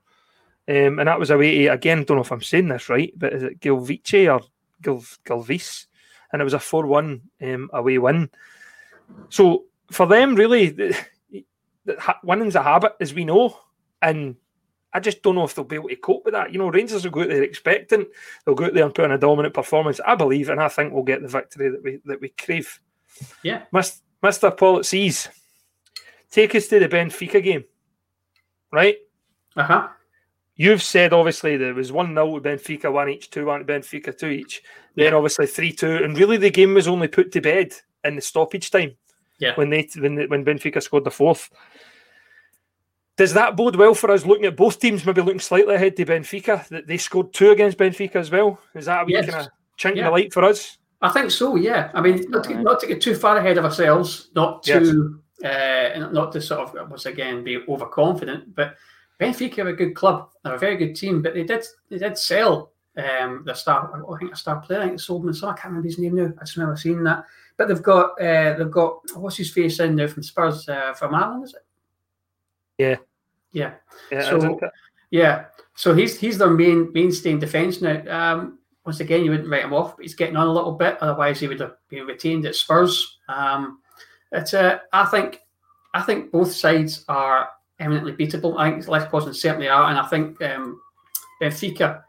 um, 0.69 0.99
and 0.99 1.09
that 1.09 1.19
was 1.19 1.31
away 1.31 1.65
to 1.65 1.73
again. 1.73 2.05
Don't 2.05 2.17
know 2.17 2.23
if 2.23 2.31
I'm 2.31 2.43
saying 2.43 2.69
this 2.69 2.89
right, 2.89 3.13
but 3.17 3.33
is 3.33 3.43
it 3.43 3.61
Gilvice 3.61 4.33
or 4.33 4.47
Gil, 4.81 5.05
Gilvis? 5.25 5.87
And 6.33 6.41
it 6.41 6.45
was 6.45 6.55
a 6.55 6.61
four-one 6.61 7.21
um, 7.43 7.69
away 7.73 7.99
win. 7.99 8.31
So 9.29 9.65
for 9.91 10.07
them, 10.07 10.35
really, 10.35 10.71
the, 10.71 10.89
the, 10.89 10.97
winning's 12.23 12.55
a 12.55 12.63
habit, 12.63 12.95
as 13.01 13.15
we 13.15 13.25
know, 13.25 13.59
and 14.01 14.37
I 14.93 15.01
just 15.01 15.23
don't 15.23 15.35
know 15.35 15.45
if 15.45 15.55
they'll 15.55 15.65
be 15.65 15.77
able 15.77 15.89
to 15.89 15.97
cope 15.97 16.25
with 16.25 16.35
that. 16.35 16.53
You 16.53 16.59
know, 16.59 16.69
Rangers 16.69 17.05
will 17.05 17.13
go 17.13 17.23
out 17.23 17.29
there 17.29 17.43
expectant. 17.43 18.09
They'll 18.45 18.55
go 18.55 18.67
out 18.67 18.75
there 18.75 18.85
and 18.85 18.95
put 18.95 19.07
in 19.07 19.13
a 19.13 19.19
dominant 19.19 19.55
performance. 19.55 20.01
I 20.07 20.15
believe, 20.15 20.49
and 20.51 20.61
I 20.61 20.69
think 20.69 20.93
we'll 20.93 21.03
get 21.03 21.23
the 21.23 21.29
victory 21.29 21.71
that 21.71 21.83
we 21.83 22.01
that 22.05 22.21
we 22.21 22.29
crave. 22.31 22.81
Yeah, 23.43 23.63
Mister 23.73 24.51
Paul 24.51 24.83
sees. 24.83 25.29
Take 26.31 26.55
us 26.55 26.67
to 26.69 26.79
the 26.79 26.89
Benfica 26.89 27.43
game, 27.43 27.65
right? 28.71 28.97
Uh 29.57 29.65
huh. 29.65 29.89
You've 30.55 30.83
said 30.83 31.13
obviously 31.13 31.57
there 31.57 31.75
was 31.75 31.93
one 31.93 32.15
0 32.15 32.39
to 32.39 32.49
Benfica, 32.49 32.93
one 32.93 33.09
each, 33.09 33.31
two 33.31 33.47
one 33.47 33.65
to 33.65 33.73
Benfica, 33.73 34.17
two 34.17 34.29
each. 34.29 34.63
Then 34.95 35.15
obviously 35.15 35.47
three 35.47 35.73
two, 35.73 35.97
and 35.97 36.17
really 36.17 36.37
the 36.37 36.51
game 36.51 36.75
was 36.75 36.89
only 36.89 37.09
put 37.09 37.33
to 37.33 37.41
bed 37.41 37.75
in 38.05 38.17
the 38.17 38.23
stoppage 38.23 38.71
time. 38.71 38.93
Yeah. 39.39 39.55
When 39.57 39.71
they 39.71 39.89
when 39.99 40.17
when 40.29 40.45
Benfica 40.45 40.83
scored 40.83 41.05
the 41.05 41.11
fourth. 41.11 41.51
Does 43.17 43.35
that 43.35 43.57
bode 43.57 43.77
well 43.77 43.95
for 43.95 44.11
us 44.11 44.25
looking 44.25 44.47
at 44.47 44.57
both 44.57 44.79
teams 44.79 45.05
maybe 45.05 45.21
looking 45.21 45.41
slightly 45.41 45.75
ahead 45.75 45.97
to 45.97 46.07
Benfica? 46.07 46.67
That 46.69 46.87
they 46.87 46.97
scored 46.97 47.33
two 47.33 47.51
against 47.51 47.79
Benfica 47.79 48.17
as 48.17 48.31
well? 48.31 48.59
Is 48.75 48.87
that 48.87 49.03
a 49.03 49.05
wee 49.05 49.13
Yes. 49.13 49.29
kind 49.29 49.47
of 49.47 49.53
chink 49.79 49.97
in 49.97 50.05
the 50.05 50.11
light 50.11 50.33
for 50.33 50.45
us? 50.45 50.79
I 51.03 51.11
think 51.11 51.31
so. 51.31 51.57
Yeah. 51.57 51.91
I 51.95 52.01
mean, 52.01 52.25
not 52.31 52.45
to, 52.45 52.55
not 52.63 52.81
to 52.81 52.87
get 52.87 53.03
too 53.03 53.15
far 53.15 53.37
ahead 53.37 53.59
of 53.59 53.65
ourselves, 53.65 54.31
not 54.35 54.63
to 54.65 55.21
uh, 55.45 56.09
not 56.13 56.33
to 56.33 56.41
sort 56.41 56.61
of 56.61 56.91
once 56.91 57.07
again 57.07 57.43
be 57.43 57.59
overconfident, 57.69 58.55
but 58.55 58.77
Benfica 59.21 59.59
are 59.65 59.69
a 59.69 59.77
good 59.77 59.95
club. 59.95 60.31
They're 60.43 60.55
a 60.55 60.59
very 60.59 60.77
good 60.77 60.95
team, 60.95 61.23
but 61.23 61.35
they 61.35 61.45
did 61.45 61.65
they 61.91 61.99
did 61.99 62.17
sell 62.17 62.73
um, 62.97 63.43
the 63.45 63.55
star. 63.55 63.91
I 63.95 64.19
think 64.19 64.33
a 64.33 64.37
star 64.37 64.61
player. 64.61 64.81
I 64.81 64.89
think 64.89 65.01
sold 65.01 65.35
so 65.35 65.49
I 65.49 65.53
can't 65.53 65.67
remember 65.67 65.89
his 65.89 65.99
name 65.99 66.17
now. 66.17 66.33
I 66.39 66.45
just 66.45 66.57
remember 66.57 66.77
seeing 66.77 67.03
that. 67.05 67.25
But 67.57 67.69
they've 67.69 67.83
got 67.83 68.21
uh, 68.21 68.55
they've 68.55 68.71
got 68.71 68.99
what's 69.15 69.37
his 69.37 69.53
face 69.53 69.79
in 69.81 69.97
there 69.97 70.09
from 70.09 70.23
Spurs 70.23 70.69
uh, 70.69 70.93
from 70.95 71.15
Ireland, 71.15 71.45
is 71.45 71.55
it? 71.55 71.63
Yeah. 72.79 72.97
Yeah. 73.53 73.75
Yeah, 74.11 74.31
So- 74.31 74.39
Yeah, 75.11 75.45
so 75.75 75.95
he's 75.95 76.19
he's 76.19 76.39
their 76.39 76.51
main 76.51 76.91
mainstay 76.93 77.31
in 77.33 77.39
defence 77.39 77.81
now. 77.83 78.01
Um, 78.09 78.59
once 78.87 79.01
again, 79.01 79.25
you 79.25 79.31
wouldn't 79.31 79.49
write 79.49 79.65
him 79.65 79.75
off, 79.75 79.97
but 79.97 80.05
he's 80.05 80.15
getting 80.15 80.37
on 80.37 80.47
a 80.47 80.53
little 80.53 80.73
bit. 80.73 80.99
Otherwise, 81.01 81.39
he 81.39 81.47
would 81.49 81.61
have 81.61 81.75
been 81.89 82.07
retained 82.07 82.47
at 82.47 82.57
Spurs. 82.57 83.19
Um, 83.29 83.79
it's 84.33 84.55
uh, 84.55 84.79
I 84.93 85.05
think 85.07 85.41
I 85.95 86.01
think 86.03 86.33
both 86.33 86.51
sides 86.53 87.05
are 87.09 87.51
eminently 87.79 88.13
beatable. 88.15 88.59
I 88.59 88.71
think 88.71 88.89
Lech 88.89 89.11
Poznan 89.11 89.35
certainly 89.37 89.69
are, 89.69 89.91
and 89.91 89.99
I 89.99 90.07
think 90.09 90.41
um, 90.43 90.81
Benfica. 91.41 92.03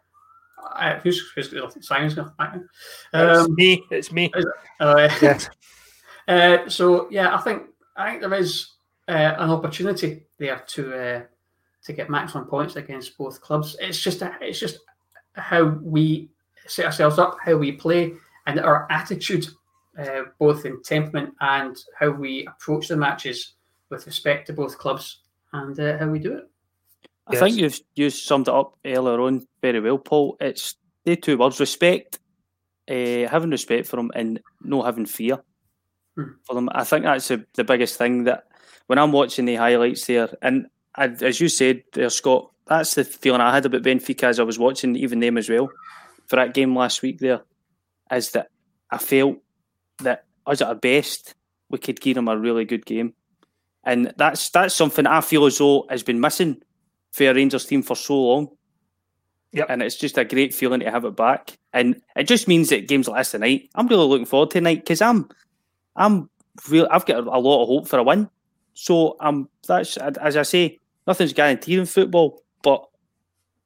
Uh, 0.75 1.00
who's 1.00 1.32
who's 1.36 1.53
Simon's 1.82 2.13
going? 2.13 2.32
it's 3.13 3.50
me. 3.50 3.84
It's 3.91 4.12
me. 4.12 4.32
uh, 4.79 5.10
Yes. 5.22 5.50
uh, 6.27 6.70
so 6.70 7.08
yeah, 7.10 7.36
I 7.36 7.41
think 7.41 7.63
I 7.96 8.10
think 8.10 8.22
there 8.22 8.34
is 8.34 8.72
uh, 9.08 9.36
an 9.38 9.50
opportunity 9.50 10.25
there 10.38 10.63
to 10.67 10.96
uh, 10.96 11.22
to 11.84 11.93
get 11.93 12.10
maximum 12.10 12.46
points 12.46 12.75
against 12.75 13.17
both 13.17 13.41
clubs. 13.41 13.75
It's 13.79 14.00
just 14.00 14.22
a, 14.22 14.34
it's 14.41 14.60
just 14.60 14.79
how 15.34 15.63
we 15.82 16.29
set 16.67 16.86
ourselves 16.86 17.20
up, 17.20 17.38
how 17.43 17.55
we 17.58 17.74
play, 17.74 18.13
and 18.48 18.60
our 18.60 18.88
attitude, 18.89 19.48
uh, 20.00 20.24
both 20.39 20.65
in 20.65 20.82
temperament 20.82 21.34
and 21.41 21.77
how 21.98 22.10
we 22.10 22.48
approach 22.48 22.88
the 22.88 22.98
matches 22.98 23.53
with 23.89 24.05
respect 24.05 24.48
to 24.48 24.53
both 24.53 24.77
clubs 24.77 25.20
and 25.51 25.79
uh, 25.79 25.98
how 25.98 26.08
we 26.08 26.20
do 26.20 26.38
it. 26.38 26.50
I 27.27 27.36
think 27.38 27.58
you've 27.58 27.80
you 27.96 28.10
summed 28.10 28.48
it 28.48 28.53
up 28.53 28.77
earlier 28.86 29.22
on 29.22 29.48
very 29.62 29.80
well, 29.80 29.98
Paul. 29.98 30.38
It's 30.39 30.75
the 31.06 31.15
two 31.15 31.38
words: 31.38 31.60
respect, 31.60 32.20
uh, 32.89 33.27
having 33.30 33.50
respect 33.51 33.88
for 33.88 33.96
them, 33.96 34.12
and 34.15 34.42
no 34.62 34.82
having 34.84 35.06
fear 35.06 35.39
Hmm. 36.15 36.34
for 36.44 36.53
them. 36.53 36.70
I 36.72 36.84
think 36.84 37.06
that's 37.06 37.27
the, 37.30 37.44
the 37.56 37.63
biggest 37.63 37.98
thing 37.98 38.25
that 38.25 38.44
when 38.86 39.00
I'm 39.00 39.12
watching 39.12 39.46
the 39.46 39.56
highlights 39.56 40.06
there, 40.06 40.30
and 40.42 40.68
I, 40.96 41.06
as 41.06 41.39
you 41.39 41.50
said 41.50 41.84
there, 41.94 42.10
Scott, 42.12 42.51
that's 42.68 42.94
the 42.94 43.03
feeling 43.03 43.42
I 43.42 43.51
had 43.53 43.65
about 43.65 43.82
Benfica 43.82 44.25
as 44.25 44.39
I 44.39 44.44
was 44.44 44.60
watching 44.60 44.96
even 44.96 45.20
them 45.22 45.38
as 45.38 45.50
well 45.50 45.70
for 46.27 46.36
that 46.36 46.53
game 46.53 46.75
last 46.75 47.01
week. 47.01 47.20
There 47.20 47.42
is 48.12 48.32
that 48.32 48.50
I 48.91 49.00
felt 49.00 49.38
that 50.00 50.26
us 50.45 50.62
at 50.62 50.67
our 50.67 50.76
best 50.76 51.34
we 51.69 51.80
could 51.80 52.00
give 52.00 52.13
them 52.13 52.28
a 52.28 52.38
really 52.38 52.65
good 52.65 52.86
game, 52.86 53.13
and 53.84 54.13
that's 54.17 54.50
that's 54.50 54.76
something 54.76 55.08
I 55.08 55.21
feel 55.21 55.45
as 55.45 55.58
though 55.58 55.88
has 55.89 56.04
been 56.04 56.19
missing 56.19 56.62
for 57.13 57.23
a 57.30 57.34
Rangers 57.34 57.65
team 57.65 57.82
for 57.84 57.95
so 57.95 58.15
long. 58.19 58.49
Yep. 59.54 59.67
And 59.69 59.84
it's 59.84 59.95
just 59.95 60.17
a 60.17 60.26
great 60.26 60.54
feeling 60.54 60.80
to 60.80 60.89
have 60.89 61.06
it 61.06 61.15
back. 61.15 61.58
And 61.73 62.02
it 62.15 62.23
just 62.23 62.47
means 62.47 62.69
that 62.69 62.88
games 62.88 63.08
like 63.08 63.19
this 63.21 63.32
tonight, 63.32 63.69
I'm 63.76 63.88
really 63.88 64.08
looking 64.08 64.26
forward 64.26 64.49
to 64.52 64.58
tonight 64.58 64.80
because 64.80 65.02
I'm 65.02 65.30
I'm 65.95 66.30
real 66.69 66.88
I've 66.89 67.06
got 67.06 67.26
a 67.28 67.39
lot 67.39 67.62
of 67.62 67.67
hope 67.67 67.88
for 67.88 67.99
a 67.99 68.04
win. 68.04 68.30
So 68.73 69.15
um 69.19 69.47
that's 69.67 69.95
as 69.97 70.36
I 70.36 70.41
say, 70.41 70.80
nothing's 71.06 71.34
guaranteed 71.34 71.80
in 71.80 71.86
football, 71.86 72.41
but 72.63 72.84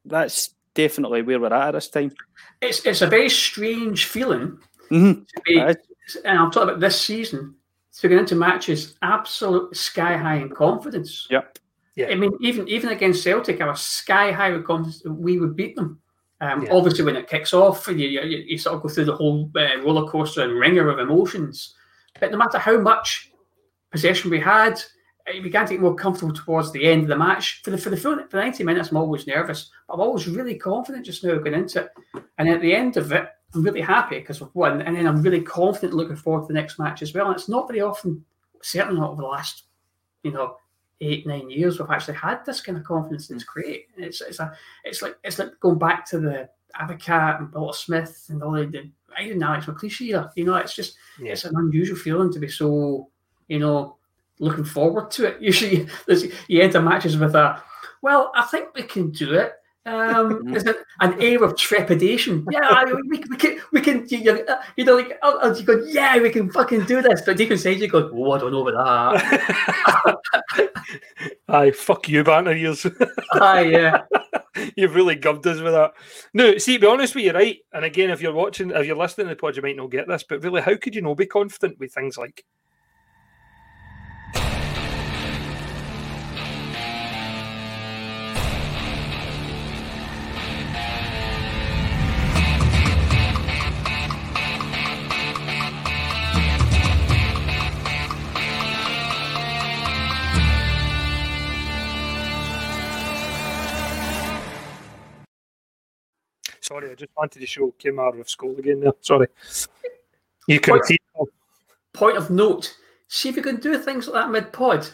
that's 0.03 0.53
definitely 0.73 1.21
where 1.21 1.39
we're 1.39 1.53
at 1.53 1.69
at 1.69 1.71
this 1.71 1.88
time. 1.88 2.12
It's 2.62 2.86
it's 2.86 3.01
a 3.01 3.07
very 3.07 3.29
strange 3.29 4.05
feeling 4.05 4.60
Mhm. 4.91 5.25
to 5.25 5.41
be, 5.45 5.60
and 5.60 5.77
I'm 6.39 6.51
talking 6.51 6.69
about 6.69 6.79
this 6.81 6.99
season. 6.99 7.55
To 7.99 8.07
get 8.07 8.19
into 8.19 8.36
matches, 8.36 8.95
absolute 9.01 9.75
sky 9.75 10.17
high 10.17 10.36
in 10.36 10.49
confidence. 10.49 11.27
Yep. 11.31 11.57
Yeah. 11.97 12.10
I 12.10 12.15
mean, 12.15 12.31
even 12.41 12.67
even 12.67 12.89
against 12.89 13.23
Celtic, 13.23 13.60
I 13.60 13.67
was 13.67 13.81
sky 13.81 14.31
high 14.31 14.51
with 14.51 14.65
confidence 14.65 15.01
that 15.01 15.12
we 15.12 15.39
would 15.39 15.55
beat 15.55 15.75
them. 15.75 15.99
Um, 16.39 16.63
Yeah. 16.63 16.71
Obviously, 16.71 17.03
when 17.03 17.15
it 17.15 17.27
kicks 17.27 17.53
off, 17.53 17.88
you, 17.88 17.95
you, 17.95 18.21
you 18.21 18.57
sort 18.60 18.75
of 18.75 18.83
go 18.83 18.89
through 18.89 19.05
the 19.05 19.15
whole 19.15 19.51
uh, 19.55 19.81
roller 19.81 20.07
coaster 20.07 20.43
and 20.43 20.60
ringer 20.60 20.89
of 20.89 20.99
emotions. 20.99 21.75
But 22.19 22.31
no 22.31 22.38
matter 22.38 22.60
how 22.60 22.77
much 22.77 23.31
possession 23.91 24.29
we 24.29 24.39
had, 24.39 24.79
it 25.25 25.41
began 25.41 25.65
to 25.65 25.73
get 25.73 25.81
more 25.81 25.95
comfortable 25.95 26.33
towards 26.33 26.71
the 26.71 26.86
end 26.86 27.01
of 27.03 27.07
the 27.07 27.17
match. 27.17 27.62
For 27.63 27.71
the 27.71 27.77
for 27.79 27.89
the 27.89 27.97
full 27.97 28.17
for 28.17 28.38
the 28.38 28.43
ninety 28.43 28.63
minutes, 28.63 28.91
I'm 28.91 28.97
always 28.97 29.25
nervous, 29.25 29.71
but 29.88 29.95
I'm 29.95 30.01
always 30.01 30.27
really 30.27 30.55
confident 30.55 31.05
just 31.05 31.23
now 31.23 31.36
going 31.39 31.55
into 31.55 31.81
it. 31.81 32.23
And 32.38 32.47
at 32.47 32.62
the 32.62 32.75
end 32.75 32.97
of 32.97 33.12
it, 33.12 33.27
I'm 33.55 33.63
really 33.63 33.81
happy 33.81 34.19
because 34.19 34.39
we've 34.39 34.53
won, 34.53 34.83
and 34.83 34.95
then 34.95 35.07
I'm 35.07 35.23
really 35.23 35.41
confident 35.41 35.93
looking 35.93 36.15
forward 36.15 36.43
to 36.43 36.53
the 36.53 36.60
next 36.60 36.77
match 36.77 37.01
as 37.01 37.13
well. 37.13 37.27
And 37.27 37.36
it's 37.36 37.49
not 37.49 37.67
very 37.67 37.81
often, 37.81 38.23
certainly 38.62 38.99
not 38.99 39.12
over 39.12 39.21
the 39.23 39.27
last, 39.27 39.63
you 40.21 40.31
know, 40.31 40.57
eight 41.01 41.27
nine 41.27 41.49
years, 41.49 41.79
we've 41.79 41.89
actually 41.89 42.15
had 42.15 42.45
this 42.45 42.62
kind 42.62 42.77
of 42.77 42.83
confidence. 42.83 43.29
And 43.29 43.38
it's 43.39 43.49
great. 43.49 43.88
It's 43.97 44.21
it's 44.21 44.39
a 44.39 44.53
it's 44.83 45.01
like 45.01 45.17
it's 45.23 45.39
like 45.39 45.60
going 45.60 45.77
back 45.79 46.05
to 46.10 46.19
the 46.19 46.49
Advocaat 46.79 47.39
and 47.39 47.51
Bill 47.51 47.73
Smith 47.73 48.25
and 48.29 48.43
all 48.43 48.51
the, 48.53 48.65
the 48.65 48.89
even 49.21 49.41
Alex 49.41 49.65
McLeish 49.65 50.01
era. 50.01 50.31
You 50.36 50.45
know, 50.45 50.55
it's 50.55 50.75
just 50.75 50.95
Yeah. 51.19 51.31
it's 51.31 51.45
an 51.45 51.55
unusual 51.55 51.97
feeling 51.97 52.31
to 52.33 52.39
be 52.39 52.47
so, 52.49 53.10
you 53.47 53.60
know, 53.60 53.97
looking 54.39 54.65
forward 54.65 55.10
to 55.12 55.25
it. 55.27 55.41
Usually, 55.41 55.88
there's, 56.05 56.25
you 56.47 56.62
enter 56.62 56.81
matches 56.81 57.17
with 57.17 57.33
a, 57.36 57.62
well, 58.03 58.31
I 58.36 58.43
think 58.43 58.75
we 58.75 58.83
can 58.83 59.10
do 59.12 59.33
it. 59.33 59.53
Um, 59.88 60.43
there's 60.52 60.63
an, 60.65 60.76
an 61.00 61.21
air 61.21 61.43
of 61.43 61.56
trepidation. 61.56 62.45
Yeah, 62.52 62.60
I- 62.63 62.86
we, 62.93 63.23
we 63.30 63.38
can, 63.38 63.60
we 63.71 63.82
can, 63.82 64.06
you, 64.10 64.17
you- 64.17 64.45
you 64.76 64.84
know, 64.86 64.95
like, 64.97 65.17
oh, 65.23 65.39
oh, 65.41 65.56
you 65.56 65.63
go, 65.63 65.84
yeah, 65.88 66.19
we 66.19 66.30
can 66.30 66.52
fucking 66.52 66.84
do 66.86 67.02
this. 67.02 67.21
But 67.26 67.38
deep 67.38 67.52
inside, 67.52 67.80
you 67.80 67.88
go, 67.88 68.10
oh, 68.13 68.32
I 68.32 68.39
don't 68.39 68.52
know 68.52 68.67
about 68.67 69.15
that. 69.15 70.17
Aye, 71.47 71.71
fuck 71.71 72.10
you, 72.10 72.23
banter 72.23 72.56
years. 72.56 72.86
Ah, 73.34 73.60
yeah. 73.60 74.02
You've 74.76 74.95
really 74.95 75.15
gubbed 75.15 75.45
us 75.47 75.60
with 75.62 75.73
that. 75.73 75.93
No, 76.34 76.58
see, 76.58 76.73
to 76.76 76.80
be 76.82 76.88
honest 76.88 77.15
with 77.15 77.23
you, 77.26 77.32
right? 77.32 77.58
And 77.71 77.86
again, 77.86 78.10
if 78.10 78.21
you're 78.21 78.34
watching, 78.34 78.71
if 78.71 78.86
you're 78.86 78.95
listening 78.97 79.28
to 79.28 79.36
the 79.36 79.39
pod, 79.39 79.56
you 79.56 79.62
might 79.62 79.78
not 79.78 79.91
get 79.91 80.08
this, 80.08 80.23
but 80.28 80.43
really, 80.43 80.62
how 80.62 80.76
could 80.76 80.95
you 80.95 81.02
not 81.02 81.15
be 81.17 81.28
confident 81.28 81.80
with 81.80 81.93
things 81.93 82.17
like 82.17 82.43
Sorry, 106.67 106.91
I 106.91 106.95
just 106.95 107.12
wanted 107.15 107.39
to 107.39 107.45
show 107.45 107.73
Kim 107.80 107.97
out 107.97 108.19
of 108.19 108.30
school 108.30 108.53
again 108.60 108.82
there. 108.82 108.91
Sorry. 108.99 109.27
You 110.49 110.60
see. 110.84 110.97
Point 111.93 112.17
of 112.17 112.30
note: 112.30 112.75
see 113.08 113.30
if 113.30 113.38
you 113.38 113.41
can 113.41 113.56
do 113.62 113.77
things 113.77 114.08
like 114.08 114.25
that 114.25 114.32
mid 114.32 114.51
pod. 114.51 114.86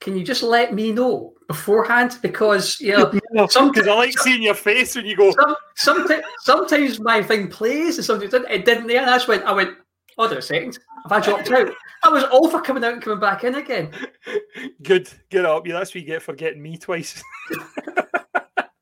Can 0.00 0.16
you 0.16 0.24
just 0.24 0.42
let 0.42 0.74
me 0.74 0.90
know 0.90 1.34
beforehand? 1.46 2.18
Because 2.20 2.80
you 2.80 2.96
know, 3.32 3.46
some, 3.48 3.70
Because 3.70 3.86
I 3.86 3.94
like 3.94 4.18
seeing 4.18 4.42
your 4.42 4.54
face 4.54 4.96
when 4.96 5.06
you 5.06 5.14
go, 5.14 5.30
some, 5.30 5.54
sometimes, 5.76 6.24
sometimes 6.40 7.00
my 7.00 7.22
thing 7.22 7.46
plays 7.46 7.96
and 7.96 8.04
sometimes 8.04 8.34
it 8.34 8.38
didn't. 8.38 8.50
It 8.50 8.64
didn't 8.64 8.86
there, 8.88 9.06
that's 9.06 9.28
when 9.28 9.44
I 9.44 9.52
went. 9.52 9.76
Hold 10.16 10.32
on 10.32 10.38
a 10.38 10.42
second. 10.42 10.78
Have 11.04 11.12
I 11.12 11.20
dropped 11.20 11.50
out? 11.52 11.72
I 12.02 12.08
was 12.08 12.24
all 12.24 12.48
for 12.50 12.60
coming 12.60 12.82
out 12.82 12.94
and 12.94 13.02
coming 13.02 13.20
back 13.20 13.44
in 13.44 13.54
again. 13.54 13.90
good, 14.82 15.08
get 15.28 15.44
up. 15.44 15.64
Yeah, 15.66 15.74
that's 15.74 15.90
what 15.94 16.00
you 16.00 16.06
get 16.06 16.22
for 16.22 16.34
getting 16.34 16.60
me 16.60 16.76
twice. 16.76 17.22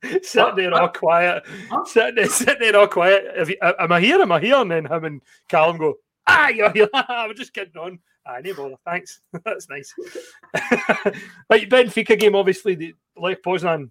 sitting 0.22 0.56
there 0.56 0.74
all 0.74 0.88
quiet. 0.88 1.44
Huh? 1.70 1.84
Sitting 1.84 2.14
there, 2.16 2.28
sitting 2.28 2.56
there 2.60 2.76
all 2.76 2.88
quiet. 2.88 3.24
If 3.36 3.48
you, 3.50 3.56
am 3.60 3.92
I 3.92 4.00
here? 4.00 4.20
Am 4.20 4.32
I 4.32 4.40
here? 4.40 4.56
And 4.56 4.70
then 4.70 4.86
him 4.86 5.04
and 5.04 5.22
Callum 5.48 5.78
go, 5.78 5.94
ah, 6.26 6.48
you're 6.48 6.70
here. 6.72 6.88
We're 7.08 7.34
just 7.34 7.54
kidding 7.54 7.76
on. 7.80 7.98
Ah, 8.26 8.38
no 8.42 8.54
bother. 8.54 8.76
Thanks. 8.84 9.20
That's 9.44 9.68
nice. 9.68 9.94
like 11.48 11.68
Benfica 11.68 12.18
game, 12.18 12.34
obviously, 12.34 12.74
the 12.74 12.94
Lech 13.16 13.42
Poznan 13.42 13.90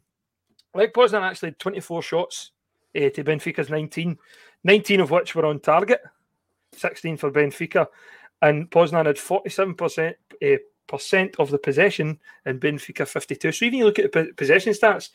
Lech 0.77 0.93
Poznan 0.93 1.23
actually 1.23 1.49
had 1.49 1.59
24 1.59 2.03
shots 2.03 2.51
uh, 2.95 3.09
to 3.09 3.23
Benfica's 3.23 3.69
19, 3.69 4.17
19 4.63 4.99
of 4.99 5.11
which 5.11 5.35
were 5.35 5.45
on 5.45 5.59
target, 5.59 6.01
16 6.73 7.17
for 7.17 7.31
Benfica, 7.31 7.87
and 8.41 8.69
Poznan 8.69 9.07
had 9.07 9.15
47% 9.15 10.13
uh, 10.43 10.57
percent 10.87 11.35
of 11.39 11.49
the 11.49 11.57
possession 11.57 12.19
and 12.45 12.61
Benfica 12.61 13.07
52. 13.07 13.51
So 13.51 13.65
even 13.65 13.79
you 13.79 13.85
look 13.85 13.99
at 13.99 14.11
the 14.11 14.31
possession 14.37 14.73
stats, 14.73 15.09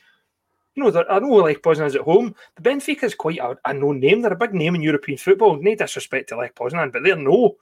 you 0.75 0.83
know, 0.83 1.05
I 1.11 1.19
know 1.19 1.35
Lech 1.35 1.61
Poznan 1.63 1.87
is 1.87 1.97
at 1.97 2.03
home, 2.03 2.35
but 2.55 2.65
Benfica 2.65 3.05
is 3.05 3.15
quite 3.15 3.39
a, 3.39 3.57
a 3.65 3.75
known 3.75 4.01
name. 4.01 4.23
They're 4.23 4.33
a 4.33 4.37
big 4.37 4.55
name 4.55 4.75
in 4.75 4.83
European 4.83 5.19
football. 5.19 5.61
No 5.61 5.75
disrespect 5.75 6.31
to 6.31 6.37
Lech 6.37 6.55
Poznan, 6.55 6.93
but 6.93 7.03
they're 7.03 7.17
no. 7.17 7.57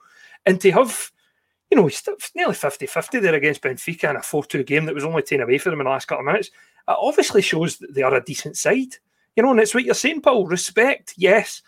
And 0.45 0.59
to 0.61 0.71
have, 0.71 1.11
you 1.69 1.77
know, 1.77 1.89
nearly 2.35 2.53
50 2.53 2.85
50 2.85 3.19
there 3.19 3.35
against 3.35 3.61
Benfica 3.61 4.09
in 4.09 4.15
a 4.15 4.21
4 4.21 4.45
2 4.45 4.63
game 4.63 4.85
that 4.85 4.95
was 4.95 5.03
only 5.03 5.21
taken 5.23 5.41
away 5.41 5.57
from 5.57 5.71
them 5.71 5.81
in 5.81 5.85
the 5.85 5.91
last 5.91 6.07
couple 6.07 6.21
of 6.21 6.31
minutes, 6.31 6.47
it 6.47 6.53
obviously 6.87 7.41
shows 7.41 7.77
that 7.77 7.93
they 7.93 8.01
are 8.01 8.15
a 8.15 8.23
decent 8.23 8.55
side. 8.55 8.95
You 9.35 9.43
know, 9.43 9.51
and 9.51 9.59
it's 9.59 9.73
what 9.73 9.85
you're 9.85 9.93
saying, 9.93 10.21
Paul. 10.21 10.47
Respect, 10.47 11.13
yes. 11.17 11.61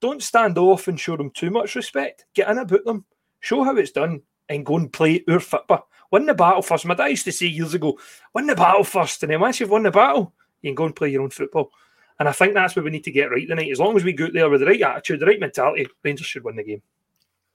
Don't 0.00 0.22
stand 0.22 0.58
off 0.58 0.88
and 0.88 0.98
show 0.98 1.16
them 1.16 1.30
too 1.30 1.50
much 1.50 1.76
respect. 1.76 2.24
Get 2.34 2.48
in 2.48 2.58
about 2.58 2.84
them. 2.84 3.04
Show 3.40 3.62
how 3.64 3.76
it's 3.76 3.90
done 3.90 4.22
and 4.48 4.66
go 4.66 4.76
and 4.76 4.92
play 4.92 5.22
our 5.28 5.40
football. 5.40 5.88
Win 6.10 6.26
the 6.26 6.34
battle 6.34 6.62
first. 6.62 6.86
My 6.86 6.94
dad 6.94 7.06
used 7.06 7.24
to 7.24 7.32
say 7.32 7.46
years 7.46 7.74
ago, 7.74 7.98
win 8.34 8.46
the 8.46 8.54
battle 8.56 8.84
first. 8.84 9.22
And 9.22 9.30
then 9.30 9.40
once 9.40 9.60
you've 9.60 9.70
won 9.70 9.84
the 9.84 9.90
battle, 9.90 10.32
you 10.62 10.70
can 10.70 10.74
go 10.74 10.86
and 10.86 10.96
play 10.96 11.08
your 11.08 11.22
own 11.22 11.30
football. 11.30 11.70
And 12.18 12.28
I 12.28 12.32
think 12.32 12.52
that's 12.52 12.76
what 12.76 12.84
we 12.84 12.90
need 12.90 13.04
to 13.04 13.10
get 13.10 13.30
right 13.30 13.48
tonight. 13.48 13.70
As 13.72 13.80
long 13.80 13.96
as 13.96 14.04
we 14.04 14.12
go 14.12 14.28
there 14.30 14.50
with 14.50 14.60
the 14.60 14.66
right 14.66 14.82
attitude, 14.82 15.20
the 15.20 15.26
right 15.26 15.40
mentality, 15.40 15.86
Rangers 16.04 16.26
should 16.26 16.44
win 16.44 16.56
the 16.56 16.62
game. 16.62 16.82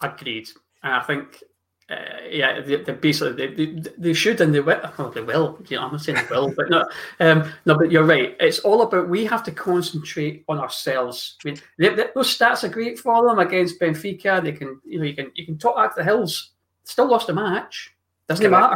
Agreed. 0.02 0.50
And 0.82 0.94
I 0.94 1.02
think, 1.02 1.44
uh, 1.88 1.96
yeah, 2.32 2.62
they, 2.62 2.78
they 2.78 2.94
basically 2.94 3.34
they, 3.34 3.66
they, 3.66 3.92
they, 3.96 4.14
should 4.14 4.42
and 4.42 4.54
they 4.54 4.60
will. 4.60 4.82
Well, 4.98 5.12
they 5.12 5.22
will. 5.22 5.60
You 5.68 5.78
know, 5.78 5.84
I'm 5.84 5.92
not 5.92 6.02
saying 6.02 6.18
they 6.18 6.36
will, 6.36 6.52
but 6.56 6.72
no, 6.72 6.84
um, 7.20 7.52
no. 7.66 7.78
But 7.78 7.92
you're 7.92 8.06
right. 8.06 8.36
It's 8.40 8.58
all 8.60 8.82
about 8.82 9.08
we 9.08 9.24
have 9.26 9.44
to 9.44 9.52
concentrate 9.52 10.44
on 10.50 10.58
ourselves. 10.58 11.38
I 11.46 11.50
mean, 11.50 11.60
they, 11.78 11.90
those 12.16 12.36
stats 12.36 12.64
are 12.64 12.70
great 12.70 12.98
for 12.98 13.24
them 13.28 13.38
against 13.38 13.80
Benfica. 13.80 14.44
They 14.44 14.54
can, 14.54 14.82
you 14.84 14.98
know, 14.98 15.06
you 15.06 15.14
can 15.14 15.32
you 15.36 15.46
can 15.46 15.60
talk 15.60 15.76
back 15.76 15.96
the 15.96 16.04
hills. 16.04 16.54
Still 16.86 17.08
lost 17.08 17.30
a 17.30 17.34
match. 17.34 17.96
Doesn't 18.28 18.50
matter. 18.50 18.76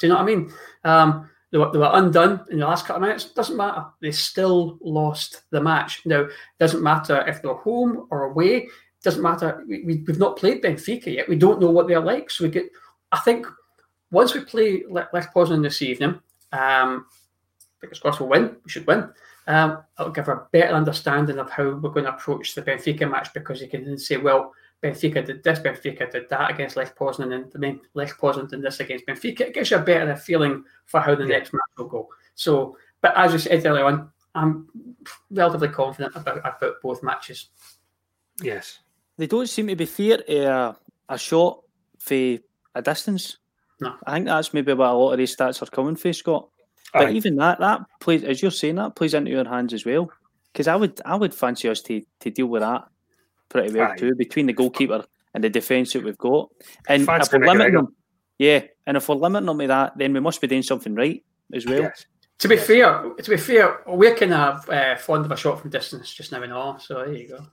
Do 0.00 0.06
you 0.06 0.12
know 0.12 0.18
what 0.18 0.22
I 0.22 0.26
mean? 0.26 0.52
Um, 0.82 1.30
they 1.50 1.58
were, 1.58 1.70
they 1.72 1.78
were 1.78 1.90
undone 1.92 2.44
in 2.50 2.58
the 2.58 2.66
last 2.66 2.84
couple 2.84 3.02
of 3.02 3.08
minutes. 3.08 3.26
Doesn't 3.26 3.56
matter. 3.56 3.86
They 4.00 4.10
still 4.10 4.78
lost 4.82 5.42
the 5.50 5.60
match. 5.60 6.02
Now, 6.04 6.26
doesn't 6.58 6.82
matter 6.82 7.26
if 7.26 7.40
they're 7.40 7.54
home 7.54 8.06
or 8.10 8.24
away. 8.24 8.68
Doesn't 9.02 9.22
matter. 9.22 9.64
We, 9.66 9.82
we, 9.84 10.04
have 10.08 10.18
not 10.18 10.36
played 10.36 10.62
Benfica 10.62 11.06
yet. 11.06 11.28
We 11.28 11.36
don't 11.36 11.60
know 11.60 11.70
what 11.70 11.88
they're 11.88 12.00
like. 12.00 12.30
So 12.30 12.44
we 12.44 12.50
get. 12.50 12.66
I 13.12 13.18
think 13.20 13.46
once 14.10 14.34
we 14.34 14.40
play 14.40 14.84
Lech 14.90 15.10
Poznan 15.12 15.62
this 15.62 15.80
evening, 15.80 16.20
um, 16.52 17.06
because 17.80 17.98
of 17.98 18.02
course 18.02 18.20
we'll 18.20 18.28
win. 18.28 18.56
We 18.64 18.70
should 18.70 18.86
win. 18.86 19.08
Um, 19.46 19.82
it'll 19.98 20.12
give 20.12 20.28
a 20.28 20.46
better 20.52 20.74
understanding 20.74 21.38
of 21.38 21.50
how 21.50 21.70
we're 21.70 21.90
going 21.90 22.04
to 22.04 22.14
approach 22.14 22.54
the 22.54 22.62
Benfica 22.62 23.10
match 23.10 23.32
because 23.32 23.62
you 23.62 23.68
can 23.68 23.84
then 23.84 23.96
say, 23.96 24.18
well, 24.18 24.52
Benfica 24.82 25.26
did 25.26 25.42
this, 25.42 25.58
Benfica 25.58 26.10
did 26.10 26.28
that 26.30 26.50
against 26.50 26.76
Lech 26.76 26.96
Poznan, 26.96 27.34
and 27.34 27.62
then 27.62 27.80
Lech 27.94 28.16
Poznan 28.16 28.48
did 28.48 28.62
this 28.62 28.80
against 28.80 29.06
Benfica. 29.06 29.40
It 29.40 29.54
gives 29.54 29.70
you 29.70 29.78
a 29.78 29.82
better 29.82 30.14
feeling 30.16 30.64
for 30.86 31.00
how 31.00 31.14
the 31.14 31.24
yeah. 31.24 31.38
next 31.38 31.52
match 31.52 31.60
will 31.76 31.88
go. 31.88 32.08
So, 32.34 32.76
but 33.00 33.16
as 33.16 33.32
you 33.32 33.38
said 33.38 33.66
earlier 33.66 33.84
on, 33.84 34.10
I'm 34.34 34.68
relatively 35.30 35.68
confident 35.68 36.14
about, 36.14 36.38
about 36.38 36.74
both 36.82 37.02
matches. 37.02 37.48
Yes. 38.40 38.78
They 39.16 39.26
don't 39.26 39.48
seem 39.48 39.66
to 39.66 39.74
be 39.74 39.86
fear 39.86 40.22
uh, 40.28 40.74
a 41.08 41.18
shot 41.18 41.62
for 41.98 42.38
a 42.74 42.82
distance. 42.82 43.38
No. 43.80 43.96
I 44.06 44.14
think 44.14 44.26
that's 44.26 44.54
maybe 44.54 44.72
what 44.74 44.90
a 44.90 44.92
lot 44.92 45.12
of 45.12 45.18
these 45.18 45.36
stats 45.36 45.60
are 45.60 45.66
coming 45.66 45.96
for, 45.96 46.12
Scott. 46.12 46.48
But 46.92 47.08
Aye. 47.08 47.12
even 47.12 47.36
that, 47.36 47.58
that 47.58 47.80
plays 48.00 48.22
as 48.22 48.40
you're 48.40 48.52
saying, 48.52 48.76
that 48.76 48.94
plays 48.94 49.14
into 49.14 49.30
your 49.30 49.48
hands 49.48 49.72
as 49.72 49.84
well. 49.84 50.10
Because 50.52 50.68
I 50.68 50.76
would, 50.76 51.00
I 51.04 51.16
would 51.16 51.34
fancy 51.34 51.68
us 51.68 51.82
to 51.82 52.02
to 52.20 52.30
deal 52.30 52.46
with 52.46 52.62
that 52.62 52.88
pretty 53.48 53.72
well 53.72 53.92
Aye. 53.92 53.96
too 53.96 54.14
between 54.14 54.46
the 54.46 54.52
goalkeeper 54.52 55.04
and 55.34 55.44
the 55.44 55.50
defence 55.50 55.92
that 55.92 56.04
we've 56.04 56.18
got. 56.18 56.50
And 56.88 57.02
if 57.02 57.32
we're 57.32 57.46
limiting 57.46 57.74
them, 57.74 57.94
yeah, 58.38 58.62
and 58.86 58.96
if 58.96 59.08
we're 59.08 59.16
limiting 59.16 59.46
them 59.46 59.58
to 59.58 59.66
that, 59.68 59.98
then 59.98 60.12
we 60.12 60.20
must 60.20 60.40
be 60.40 60.46
doing 60.46 60.62
something 60.62 60.94
right 60.94 61.24
as 61.52 61.66
well. 61.66 61.82
Yes. 61.82 62.06
To 62.38 62.48
be 62.48 62.56
fair, 62.56 63.10
to 63.20 63.30
be 63.30 63.36
fair, 63.36 63.80
we're 63.86 64.14
kind 64.14 64.32
of 64.32 64.68
uh, 64.70 64.96
fond 64.96 65.24
of 65.24 65.32
a 65.32 65.36
shot 65.36 65.60
from 65.60 65.70
distance 65.70 66.14
just 66.14 66.30
now 66.30 66.42
and 66.42 66.52
all. 66.52 66.78
So 66.78 66.94
there 67.04 67.12
you 67.12 67.28
go. 67.28 67.46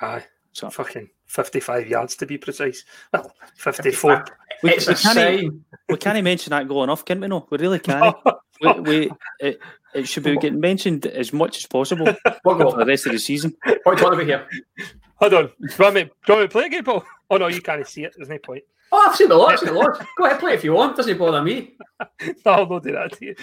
Aye, 0.00 0.24
so 0.52 0.68
fucking 0.68 1.08
fifty-five 1.26 1.86
yards 1.86 2.16
to 2.16 2.26
be 2.26 2.36
precise. 2.36 2.84
Well, 3.12 3.32
fifty-four. 3.56 4.24
We, 4.64 4.72
it's 4.72 4.88
we, 4.88 4.94
a 4.94 4.96
can't, 4.96 5.54
we 5.88 5.96
can't 5.96 6.24
mention 6.24 6.50
that 6.50 6.66
going 6.66 6.90
off, 6.90 7.04
can 7.04 7.20
we? 7.20 7.28
No, 7.28 7.46
we 7.50 7.58
really 7.58 7.78
can't. 7.78 8.16
we, 8.60 8.80
we 8.80 9.10
it, 9.38 9.60
it 9.94 10.08
should 10.08 10.24
be 10.24 10.36
getting 10.38 10.58
mentioned 10.58 11.06
as 11.06 11.32
much 11.32 11.58
as 11.58 11.66
possible 11.66 12.06
for 12.42 12.54
the 12.56 12.84
rest 12.84 13.06
of 13.06 13.12
the 13.12 13.18
season. 13.20 13.54
What 13.62 13.86
are 13.86 13.92
you 13.92 13.98
talking 13.98 14.30
about 14.30 14.48
here? 14.48 14.86
Hold 15.16 15.34
on. 15.34 15.44
Do 15.46 15.52
you 15.60 15.68
want 15.78 15.94
me, 15.94 16.02
do 16.04 16.10
you 16.28 16.34
want 16.34 16.40
me 16.40 16.46
to 16.46 16.52
play 16.52 16.66
again, 16.66 16.84
Paul? 16.84 17.04
Oh, 17.28 17.38
no, 17.38 17.48
you 17.48 17.60
can't 17.60 17.84
see 17.84 18.04
it. 18.04 18.14
There's 18.16 18.28
no 18.28 18.38
point. 18.38 18.62
Oh, 18.92 19.08
I've 19.08 19.16
seen 19.16 19.28
the 19.28 19.34
lot. 19.34 19.54
I've 19.54 19.58
seen 19.58 19.70
the 19.70 19.74
lot. 19.74 20.06
Go 20.16 20.26
ahead, 20.26 20.38
play 20.38 20.54
if 20.54 20.62
you 20.62 20.72
want. 20.74 20.96
Doesn't 20.96 21.18
bother 21.18 21.42
me. 21.42 21.74
no, 22.22 22.52
I'll 22.52 22.68
not 22.68 22.84
do 22.84 22.92
that 22.92 23.18
to 23.18 23.24
you. 23.24 23.34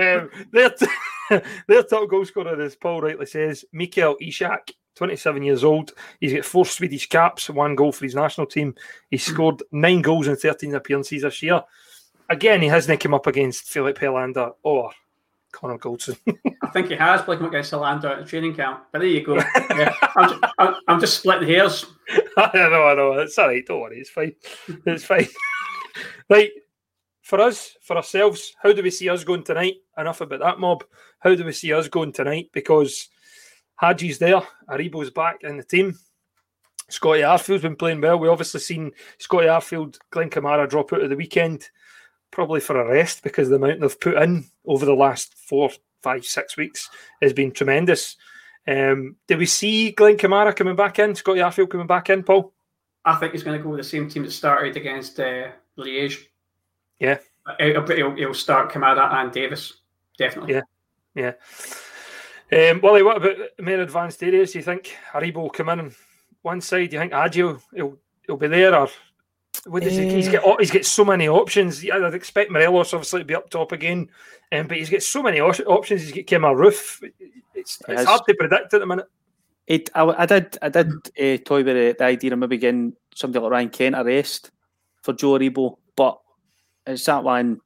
Um, 0.00 0.30
their, 0.52 0.70
t- 0.70 0.86
their 1.66 1.82
top 1.82 2.08
goal 2.08 2.24
scorer, 2.24 2.62
as 2.62 2.76
Paul 2.76 3.00
rightly 3.00 3.26
says, 3.26 3.64
Mikael 3.72 4.16
Ishak, 4.22 4.70
27 4.94 5.42
years 5.42 5.64
old. 5.64 5.90
He's 6.20 6.32
got 6.32 6.44
four 6.44 6.64
Swedish 6.64 7.08
caps, 7.08 7.50
one 7.50 7.74
goal 7.74 7.90
for 7.90 8.04
his 8.04 8.14
national 8.14 8.46
team. 8.46 8.76
He's 9.10 9.24
scored 9.24 9.60
nine 9.72 10.02
goals 10.02 10.28
in 10.28 10.36
13 10.36 10.76
appearances 10.76 11.22
this 11.22 11.42
year. 11.42 11.64
Again, 12.30 12.62
he 12.62 12.68
hasn't 12.68 13.00
come 13.00 13.14
up 13.14 13.26
against 13.26 13.64
Filip 13.64 13.98
Helander 13.98 14.52
or 14.62 14.92
Connor 15.52 15.78
Goldson. 15.78 16.16
I 16.62 16.68
think 16.68 16.88
he 16.88 16.96
has 16.96 17.22
played 17.22 17.38
him 17.38 17.46
against 17.46 17.72
Orlando 17.72 18.10
at 18.10 18.18
the 18.18 18.24
training 18.24 18.54
camp. 18.54 18.84
But 18.90 19.00
there 19.00 19.08
you 19.08 19.24
go. 19.24 19.36
Yeah, 19.70 19.94
I'm, 20.16 20.28
just, 20.28 20.44
I'm, 20.58 20.74
I'm, 20.88 21.00
just 21.00 21.18
splitting 21.18 21.48
hairs. 21.48 21.86
I 22.36 22.50
know, 22.54 22.84
I 22.84 22.94
know. 22.94 23.12
It's 23.20 23.38
all 23.38 23.48
right. 23.48 23.64
Don't 23.64 23.80
worry. 23.80 24.00
It's 24.00 24.10
fine. 24.10 24.34
It's 24.86 25.04
fine. 25.04 25.28
right. 26.30 26.50
For 27.22 27.40
us, 27.40 27.76
for 27.82 27.96
ourselves, 27.96 28.54
how 28.62 28.72
do 28.72 28.82
we 28.82 28.90
see 28.90 29.08
us 29.08 29.24
going 29.24 29.44
tonight? 29.44 29.76
Enough 29.96 30.20
about 30.22 30.40
that 30.40 30.58
mob. 30.58 30.84
How 31.20 31.34
do 31.34 31.44
we 31.44 31.52
see 31.52 31.72
us 31.72 31.88
going 31.88 32.12
tonight? 32.12 32.50
Because 32.52 33.08
Hagi's 33.80 34.18
there, 34.18 34.42
Aribo's 34.68 35.10
back 35.10 35.38
in 35.42 35.56
the 35.56 35.64
team. 35.64 35.96
Scotty 36.88 37.22
Arfield's 37.22 37.62
been 37.62 37.76
playing 37.76 38.00
well. 38.00 38.18
We 38.18 38.28
obviously 38.28 38.60
seen 38.60 38.92
Scotty 39.18 39.46
Arfield, 39.46 39.98
Glenn 40.10 40.28
Kamara 40.28 40.68
drop 40.68 40.92
out 40.92 41.00
of 41.02 41.10
the 41.10 41.16
weekend 41.16 41.68
probably 42.32 42.58
for 42.58 42.80
a 42.80 42.88
rest 42.88 43.22
because 43.22 43.48
the 43.48 43.54
amount 43.54 43.80
they've 43.80 44.00
put 44.00 44.20
in 44.20 44.44
over 44.66 44.84
the 44.84 44.94
last 44.94 45.34
four, 45.34 45.70
five, 46.02 46.24
six 46.24 46.56
weeks 46.56 46.90
has 47.20 47.32
been 47.32 47.52
tremendous. 47.52 48.16
Um, 48.66 49.16
do 49.28 49.36
we 49.36 49.46
see 49.46 49.92
Glenn 49.92 50.16
Kamara 50.16 50.54
coming 50.56 50.74
back 50.74 50.98
in, 50.98 51.14
Scotty 51.14 51.40
Arfield 51.40 51.70
coming 51.70 51.86
back 51.86 52.10
in, 52.10 52.24
Paul? 52.24 52.52
I 53.04 53.14
think 53.16 53.32
he's 53.32 53.42
going 53.42 53.56
to 53.56 53.62
go 53.62 53.70
with 53.70 53.80
the 53.80 53.84
same 53.84 54.08
team 54.08 54.24
that 54.24 54.32
started 54.32 54.76
against 54.76 55.20
uh, 55.20 55.48
Liège. 55.78 56.18
Yeah. 56.98 57.18
He'll, 57.58 57.86
he'll, 57.86 58.14
he'll, 58.14 58.34
start 58.34 58.72
Kamara 58.72 59.12
and 59.14 59.32
Davis, 59.32 59.80
definitely. 60.16 60.54
Yeah, 60.54 61.32
yeah. 62.52 62.70
Um, 62.70 62.80
Wally, 62.80 63.02
what 63.02 63.16
about 63.16 63.36
more 63.58 63.80
advanced 63.80 64.22
areas? 64.22 64.52
Do 64.52 64.58
you 64.58 64.64
think 64.64 64.96
Aribo 65.12 65.36
will 65.36 65.50
come 65.50 65.68
in 65.70 65.80
on 65.80 65.94
one 66.42 66.60
side? 66.60 66.90
Do 66.90 66.96
you 66.96 67.00
think 67.00 67.12
Hagi 67.12 67.42
will 67.42 67.98
he'll 68.26 68.36
be 68.36 68.46
there, 68.46 68.74
or 68.76 68.88
what 69.64 69.82
does 69.82 69.96
uh, 69.96 70.00
he, 70.00 70.14
he's 70.14 70.28
got 70.28 70.44
eh. 70.44 70.56
he's 70.58 70.70
got 70.70 70.84
so 70.84 71.04
many 71.04 71.28
options. 71.28 71.84
I'd 71.84 72.14
expect 72.14 72.50
Morelos 72.50 72.92
obviously 72.94 73.20
to 73.20 73.24
be 73.24 73.34
up 73.34 73.50
top 73.50 73.72
again, 73.72 74.08
um, 74.50 74.66
but 74.66 74.76
he's 74.76 74.90
got 74.90 75.02
so 75.02 75.22
many 75.22 75.40
options. 75.40 76.02
He's 76.02 76.12
got 76.12 76.24
Kemar 76.26 76.56
Roofe. 76.56 77.10
It's, 77.54 77.78
it's 77.88 78.04
hard 78.04 78.22
to 78.26 78.34
predict 78.34 78.74
at 78.74 78.80
the 78.80 78.86
minute. 78.86 79.06
It, 79.66 79.90
I, 79.94 80.04
I 80.04 80.26
did 80.26 80.58
I 80.60 80.68
did 80.68 80.88
uh, 80.88 81.42
toy 81.44 81.62
with 81.62 81.98
the, 81.98 82.04
idea 82.04 82.32
of 82.32 82.38
maybe 82.38 82.58
getting 82.58 82.94
somebody 83.14 83.42
like 83.42 83.52
Ryan 83.52 83.68
Kent 83.68 83.96
a 83.96 84.02
rest 84.02 84.50
for 85.02 85.12
Joe 85.12 85.38
Aribo, 85.38 85.76
but 85.94 86.18
it's 86.86 87.04
that 87.04 87.22
one 87.22 87.60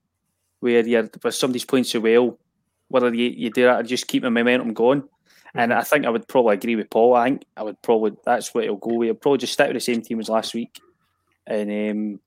where 0.59 0.85
you're 0.85 1.09
with 1.23 1.33
somebody's 1.33 1.65
playing 1.65 1.85
so 1.85 1.99
well, 1.99 2.37
whether 2.89 3.13
you, 3.13 3.29
you 3.29 3.49
do 3.49 3.63
that 3.63 3.79
or 3.79 3.83
just 3.83 4.07
keep 4.07 4.23
the 4.23 4.29
momentum 4.29 4.73
going. 4.73 5.01
Mm-hmm. 5.01 5.59
And 5.59 5.73
I 5.73 5.81
think 5.81 6.05
I 6.05 6.09
would 6.09 6.27
probably 6.27 6.55
agree 6.55 6.75
with 6.75 6.89
Paul. 6.89 7.15
I 7.15 7.29
think 7.29 7.45
I 7.55 7.63
would 7.63 7.81
probably 7.81 8.11
that's 8.23 8.53
what 8.53 8.65
it'll 8.65 8.77
go 8.77 8.93
with. 8.93 9.09
I'll 9.09 9.15
probably 9.15 9.39
just 9.39 9.53
stick 9.53 9.67
with 9.67 9.77
the 9.77 9.81
same 9.81 10.01
team 10.01 10.19
as 10.19 10.29
last 10.29 10.53
week 10.53 10.79
and 11.47 11.69
um, 11.71 12.19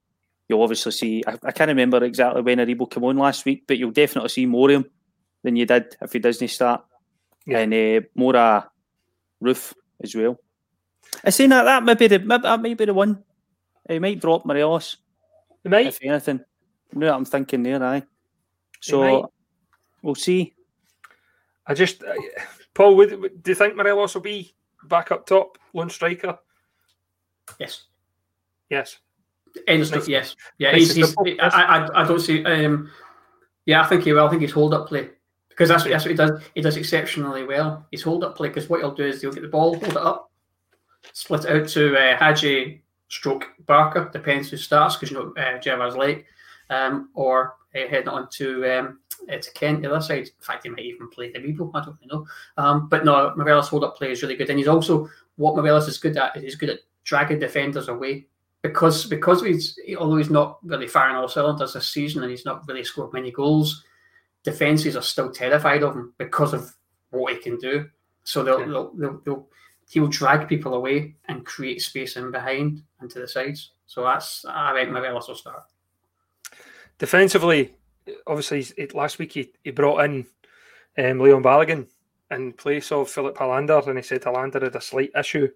you'll 0.48 0.62
obviously 0.62 0.92
see. 0.92 1.22
I, 1.26 1.38
I, 1.44 1.52
can't 1.52 1.68
remember 1.68 2.02
exactly 2.02 2.42
when 2.42 2.58
Aribo 2.58 2.90
came 2.90 3.04
on 3.04 3.18
last 3.18 3.44
week, 3.44 3.64
but 3.66 3.78
you'll 3.78 3.92
definitely 3.92 4.30
see 4.30 4.46
more 4.46 4.70
of 4.70 4.76
him 4.76 4.90
than 5.42 5.56
you 5.56 5.66
did 5.66 5.96
if 6.00 6.12
he 6.12 6.18
doesn't 6.18 6.48
start, 6.48 6.84
yeah. 7.46 7.58
and 7.58 7.74
uh, 7.74 8.06
more 8.14 8.36
uh, 8.36 8.62
Roofe 9.42 9.74
as 10.02 10.14
well. 10.14 10.38
I 11.24 11.30
say 11.30 11.46
that 11.46 11.64
that 11.64 11.82
might 11.82 11.98
be 11.98 12.08
the 12.08 12.18
that 12.18 12.60
might 12.60 12.76
be 12.76 12.84
the 12.84 12.94
one. 12.94 13.22
He 13.88 13.98
might 13.98 14.20
drop 14.20 14.44
Morelos. 14.44 14.96
He 15.62 15.68
might, 15.68 15.86
if 15.86 15.98
anything. 16.02 16.40
You 16.92 17.00
know 17.00 17.06
what 17.08 17.16
I'm 17.16 17.24
thinking 17.24 17.62
there, 17.62 17.82
aye. 17.82 18.02
So 18.80 19.30
we'll 20.02 20.14
see. 20.14 20.54
I 21.66 21.74
just, 21.74 22.02
uh, 22.02 22.14
Paul, 22.74 22.96
would, 22.96 23.42
do 23.42 23.50
you 23.50 23.54
think 23.54 23.76
Morelos 23.76 24.14
will 24.14 24.22
be 24.22 24.54
back 24.84 25.12
up 25.12 25.26
top, 25.26 25.58
lone 25.72 25.90
striker? 25.90 26.38
Yes. 27.58 27.84
Yes. 28.68 28.98
End 29.66 29.86
stuff, 29.86 30.08
yes. 30.08 30.36
Yeah, 30.58 30.74
he's, 30.74 30.94
he's, 30.94 31.16
I, 31.18 31.48
I, 31.48 32.02
I 32.02 32.06
don't 32.06 32.20
see. 32.20 32.44
Um, 32.44 32.90
yeah, 33.66 33.82
I 33.82 33.86
think 33.86 34.04
he 34.04 34.12
will. 34.12 34.26
I 34.26 34.30
think 34.30 34.42
he's 34.42 34.52
hold 34.52 34.74
up 34.74 34.88
play. 34.88 35.10
because 35.60 35.68
that's 35.68 35.84
what, 35.84 35.90
that's 35.90 36.04
what 36.04 36.10
he 36.10 36.16
does. 36.16 36.42
He 36.54 36.62
does 36.62 36.76
exceptionally 36.78 37.44
well. 37.44 37.86
He's 37.90 38.02
hold 38.02 38.24
up 38.24 38.34
play 38.34 38.48
because 38.48 38.70
what 38.70 38.80
he'll 38.80 38.94
do 38.94 39.04
is 39.04 39.20
he'll 39.20 39.32
get 39.32 39.42
the 39.42 39.48
ball, 39.48 39.78
hold 39.78 39.92
it 39.92 39.96
up, 39.96 40.30
split 41.12 41.44
it 41.44 41.62
out 41.62 41.68
to 41.68 41.96
uh, 41.96 42.16
Hagi 42.16 42.82
stroke 43.08 43.46
Barker, 43.66 44.08
depends 44.10 44.48
who 44.48 44.56
starts 44.56 44.96
because 44.96 45.10
you 45.10 45.18
know 45.18 45.42
uh, 45.42 45.58
Gerrard's 45.58 45.96
late, 45.96 46.24
um, 46.70 47.10
or 47.12 47.56
uh, 47.74 47.86
heading 47.88 48.08
on 48.08 48.28
to 48.30 48.78
um, 48.78 49.00
uh, 49.30 49.36
to 49.36 49.52
Kent 49.52 49.82
the 49.82 49.90
other 49.90 50.00
side. 50.00 50.28
In 50.28 50.32
fact, 50.40 50.62
he 50.62 50.70
might 50.70 50.80
even 50.80 51.10
play 51.10 51.30
Aribo. 51.32 51.70
I 51.74 51.84
don't 51.84 51.98
really 52.00 52.08
know. 52.10 52.26
Um, 52.56 52.88
but 52.88 53.04
no, 53.04 53.34
Morelos 53.36 53.68
hold 53.68 53.84
up 53.84 53.96
play 53.96 54.12
is 54.12 54.22
really 54.22 54.36
good, 54.36 54.48
and 54.48 54.58
he's 54.58 54.68
also 54.68 55.10
what 55.36 55.56
Morelos 55.56 55.88
is 55.88 55.98
good 55.98 56.16
at. 56.16 56.36
Is 56.38 56.42
he's 56.42 56.54
good 56.54 56.70
at 56.70 56.78
dragging 57.04 57.38
defenders 57.38 57.88
away 57.88 58.26
because 58.62 59.06
because 59.06 59.42
he's 59.42 59.78
although 59.98 60.16
he's 60.16 60.30
not 60.30 60.58
really 60.62 60.86
firing 60.86 61.16
all 61.16 61.28
cylinders 61.28 61.72
this 61.72 61.88
season 61.88 62.22
and 62.22 62.30
he's 62.30 62.44
not 62.44 62.66
really 62.68 62.84
scored 62.84 63.12
many 63.12 63.30
goals, 63.30 63.84
defenses 64.42 64.96
are 64.96 65.02
still 65.02 65.30
terrified 65.30 65.82
of 65.82 65.94
him 65.94 66.12
because 66.18 66.52
of 66.52 66.74
what 67.10 67.32
he 67.32 67.40
can 67.40 67.56
do. 67.58 67.88
So 68.24 68.42
they'll, 68.42 68.58
they'll, 68.58 68.92
they'll, 68.94 69.20
they'll 69.24 69.48
he'll 69.88 70.06
drag 70.08 70.48
people 70.48 70.74
away 70.74 71.16
and 71.28 71.44
create 71.44 71.82
space 71.82 72.16
in 72.16 72.30
behind 72.30 72.82
and 73.00 73.10
to 73.10 73.20
the 73.20 73.28
sides. 73.28 73.72
So 73.86 74.04
that's 74.04 74.44
I 74.48 74.72
think 74.74 74.90
Morelos 74.90 75.28
will 75.28 75.34
start. 75.34 75.62
Defensively, 76.98 77.74
obviously 78.26 78.66
last 78.94 79.18
week 79.18 79.32
he, 79.32 79.52
he 79.64 79.70
brought 79.70 80.04
in 80.04 80.26
um, 80.98 81.18
Leon 81.18 81.42
Balogun 81.42 81.86
in 82.30 82.52
place 82.52 82.92
of 82.92 83.10
Filip 83.10 83.36
Helander, 83.36 83.86
and 83.88 83.98
he 83.98 84.02
said 84.02 84.22
Helander 84.22 84.62
had 84.62 84.76
a 84.76 84.80
slight 84.80 85.10
issue. 85.18 85.48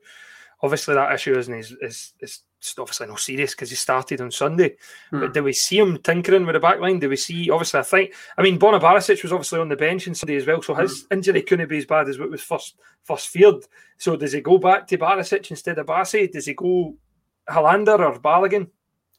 Obviously, 0.65 0.95
that 0.95 1.13
issue 1.13 1.37
isn't 1.39 1.55
is, 1.55 1.77
is, 1.83 2.15
is 2.21 2.43
obviously 2.79 3.07
not 3.07 3.21
serious 3.21 3.53
because 3.53 3.69
he 3.69 3.77
started 3.77 4.23
on 4.23 4.31
Sunday. 4.31 4.77
Hmm. 5.11 5.21
But 5.21 5.35
do 5.35 5.45
we 5.45 5.53
see 5.53 5.79
him 5.79 5.99
tinkering 5.99 6.47
with 6.47 6.55
the 6.55 6.61
back 6.61 6.81
line? 6.81 6.99
Do 6.99 7.11
we 7.11 7.17
see, 7.17 7.51
obviously, 7.51 7.81
I 7.81 7.83
think, 7.83 8.15
I 8.39 8.43
mean, 8.43 8.59
Barisic 8.59 9.23
was 9.23 9.33
obviously 9.33 9.61
on 9.61 9.69
the 9.69 9.77
bench 9.77 10.09
on 10.09 10.15
Sunday 10.15 10.37
as 10.37 10.47
well, 10.47 10.63
so 10.63 10.75
his 10.75 11.03
hmm. 11.03 11.15
injury 11.15 11.43
couldn't 11.43 11.69
be 11.69 11.77
as 11.77 11.85
bad 11.85 12.09
as 12.09 12.19
what 12.19 12.31
was 12.31 12.41
first 12.41 12.77
first 13.03 13.29
feared. 13.29 13.63
So 13.99 14.17
does 14.17 14.33
he 14.33 14.41
go 14.41 14.57
back 14.57 14.87
to 14.87 14.97
Barisic 14.97 15.51
instead 15.51 15.79
of 15.79 15.87
Bassey? 15.87 16.33
Does 16.33 16.47
he 16.47 16.55
go 16.55 16.97
Helander 17.49 17.99
or 17.99 18.19
Balogun? 18.19 18.71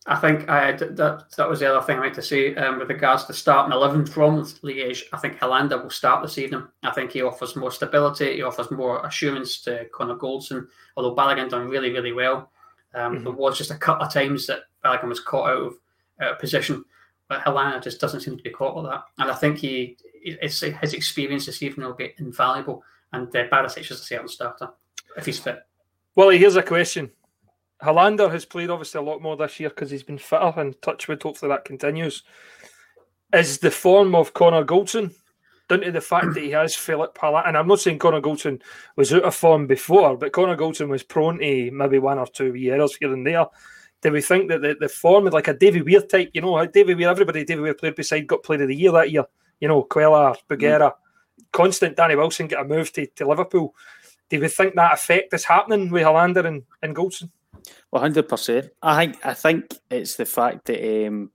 I 0.08 0.16
think 0.18 0.48
I 0.48 0.74
that 0.74 1.32
that 1.36 1.50
was 1.50 1.60
the 1.60 1.74
other 1.74 1.86
thing 1.86 1.98
I 1.98 2.02
meant 2.02 2.16
to 2.16 2.22
say 2.22 2.54
um, 2.56 2.78
with 2.78 2.90
regards 2.90 3.26
to 3.26 3.34
starting 3.34 3.74
eleven 3.74 4.06
from 4.06 4.44
Liège. 4.44 5.04
I 5.12 5.18
think 5.18 5.40
Helander 5.40 5.82
will 5.82 5.90
start 5.90 6.22
this 6.22 6.38
evening. 6.38 6.68
I 6.84 6.92
think 6.92 7.12
he 7.12 7.24
offers 7.24 7.56
more 7.56 7.72
stability. 7.72 8.36
He 8.36 8.44
offers 8.44 8.70
more 8.70 9.04
assurance 9.04 9.62
to 9.62 9.86
Connor 9.92 10.16
Goldson. 10.16 10.68
Although 10.96 11.16
Balogun 11.16 11.50
done 11.50 11.68
really 11.68 11.92
really 11.92 12.14
well, 12.14 12.52
um, 12.94 13.16
mm-hmm. 13.16 13.24
there 13.24 13.34
was 13.34 13.58
just 13.58 13.72
a 13.72 13.78
couple 13.78 14.06
of 14.06 14.14
times 14.14 14.46
that 14.46 14.66
Balogun 14.84 15.10
was 15.10 15.20
caught 15.20 15.50
out 15.50 15.64
of, 15.64 15.74
of 16.20 16.40
position, 16.40 16.86
but 17.28 17.42
Helander 17.42 17.82
just 17.82 18.00
doesn't 18.00 18.22
seem 18.22 18.38
to 18.38 18.44
be 18.44 18.52
caught 18.52 18.78
like 18.78 18.92
that. 18.92 19.06
And 19.18 19.32
I 19.32 19.36
think 19.36 19.58
he 19.58 19.98
his 20.24 20.62
experience 20.94 21.48
this 21.48 21.64
evening 21.64 21.88
will 21.88 21.96
be 21.96 22.14
invaluable. 22.20 22.84
And 23.12 23.28
uh, 23.36 23.48
Barisic 23.48 23.90
is 23.90 23.92
a 23.92 24.04
certain 24.04 24.28
starter 24.28 24.70
if 25.18 25.26
he's 25.26 25.40
fit. 25.40 25.66
Well, 26.14 26.30
here's 26.30 26.58
a 26.58 26.64
question. 26.64 27.10
Helander 27.82 28.32
has 28.32 28.46
played 28.46 28.70
obviously 28.70 29.00
a 29.00 29.04
lot 29.04 29.22
more 29.22 29.36
this 29.36 29.60
year 29.60 29.70
because 29.70 29.92
he's 29.92 30.04
been 30.04 30.18
fitter 30.18 30.54
and 30.58 30.80
Touchwood. 30.82 31.22
Hopefully 31.22 31.50
that 31.50 31.66
continues. 31.66 32.24
Is 33.34 33.60
the 33.60 33.72
form 33.72 34.16
of 34.16 34.34
Connor 34.34 34.64
Goldson 34.64 35.14
down 35.68 35.82
to 35.82 35.92
the 35.92 36.00
fact 36.00 36.34
that 36.34 36.44
he 36.44 36.52
has 36.52 36.76
Philip 36.76 37.18
Helander? 37.18 37.48
And 37.48 37.58
I'm 37.58 37.68
not 37.68 37.82
saying 37.82 38.00
Connor 38.00 38.22
Goldson 38.22 38.62
was 38.96 39.14
out 39.14 39.24
of 39.24 39.36
form 39.36 39.68
before, 39.68 40.18
but 40.18 40.32
Connor 40.32 40.56
Goldson 40.56 40.88
was 40.88 41.04
prone 41.04 41.40
to 41.40 41.72
maybe 41.72 42.00
one 42.00 42.18
or 42.18 42.28
two 42.28 42.54
years 42.56 42.96
here 42.96 43.14
and 43.14 43.28
there. 43.28 43.46
Do 44.02 44.12
we 44.12 44.22
think 44.22 44.50
that 44.50 44.62
the, 44.62 44.78
the 44.80 44.90
form, 44.90 45.28
of 45.28 45.34
like 45.34 45.48
a 45.48 45.54
Davy 45.54 45.82
Weir 45.82 46.02
type, 46.02 46.30
you 46.34 46.42
know, 46.42 46.64
Davy 46.68 46.94
Weir, 46.94 47.10
everybody 47.10 47.44
Davy 47.44 47.62
Weir 47.62 47.74
played 47.74 47.96
beside 47.96 48.28
got 48.28 48.44
played 48.44 48.62
of 48.62 48.68
the 48.68 48.76
year 48.76 48.92
that 48.92 49.12
year, 49.12 49.26
you 49.60 49.68
know, 49.68 49.84
Cuéllar, 49.84 50.36
Bougherra, 50.50 50.92
mm. 50.92 50.94
constant 51.52 51.98
Danny 51.98 52.16
Wilson 52.16 52.48
get 52.48 52.62
a 52.62 52.64
move 52.64 52.92
to, 52.94 53.06
to 53.08 53.28
Liverpool. 53.28 53.74
Do 54.30 54.40
we 54.40 54.48
think 54.48 54.76
that 54.76 54.94
effect 54.94 55.34
is 55.34 55.44
happening 55.44 55.90
with 55.90 56.04
Helander 56.04 56.46
and, 56.46 56.64
and 56.82 56.96
Goldson? 56.96 57.32
One 57.90 58.02
hundred 58.02 58.28
percent. 58.28 58.70
I 58.82 59.06
think 59.06 59.26
I 59.26 59.34
think 59.34 59.74
it's 59.90 60.16
the 60.16 60.26
fact 60.26 60.66
that 60.66 61.08
um, 61.08 61.32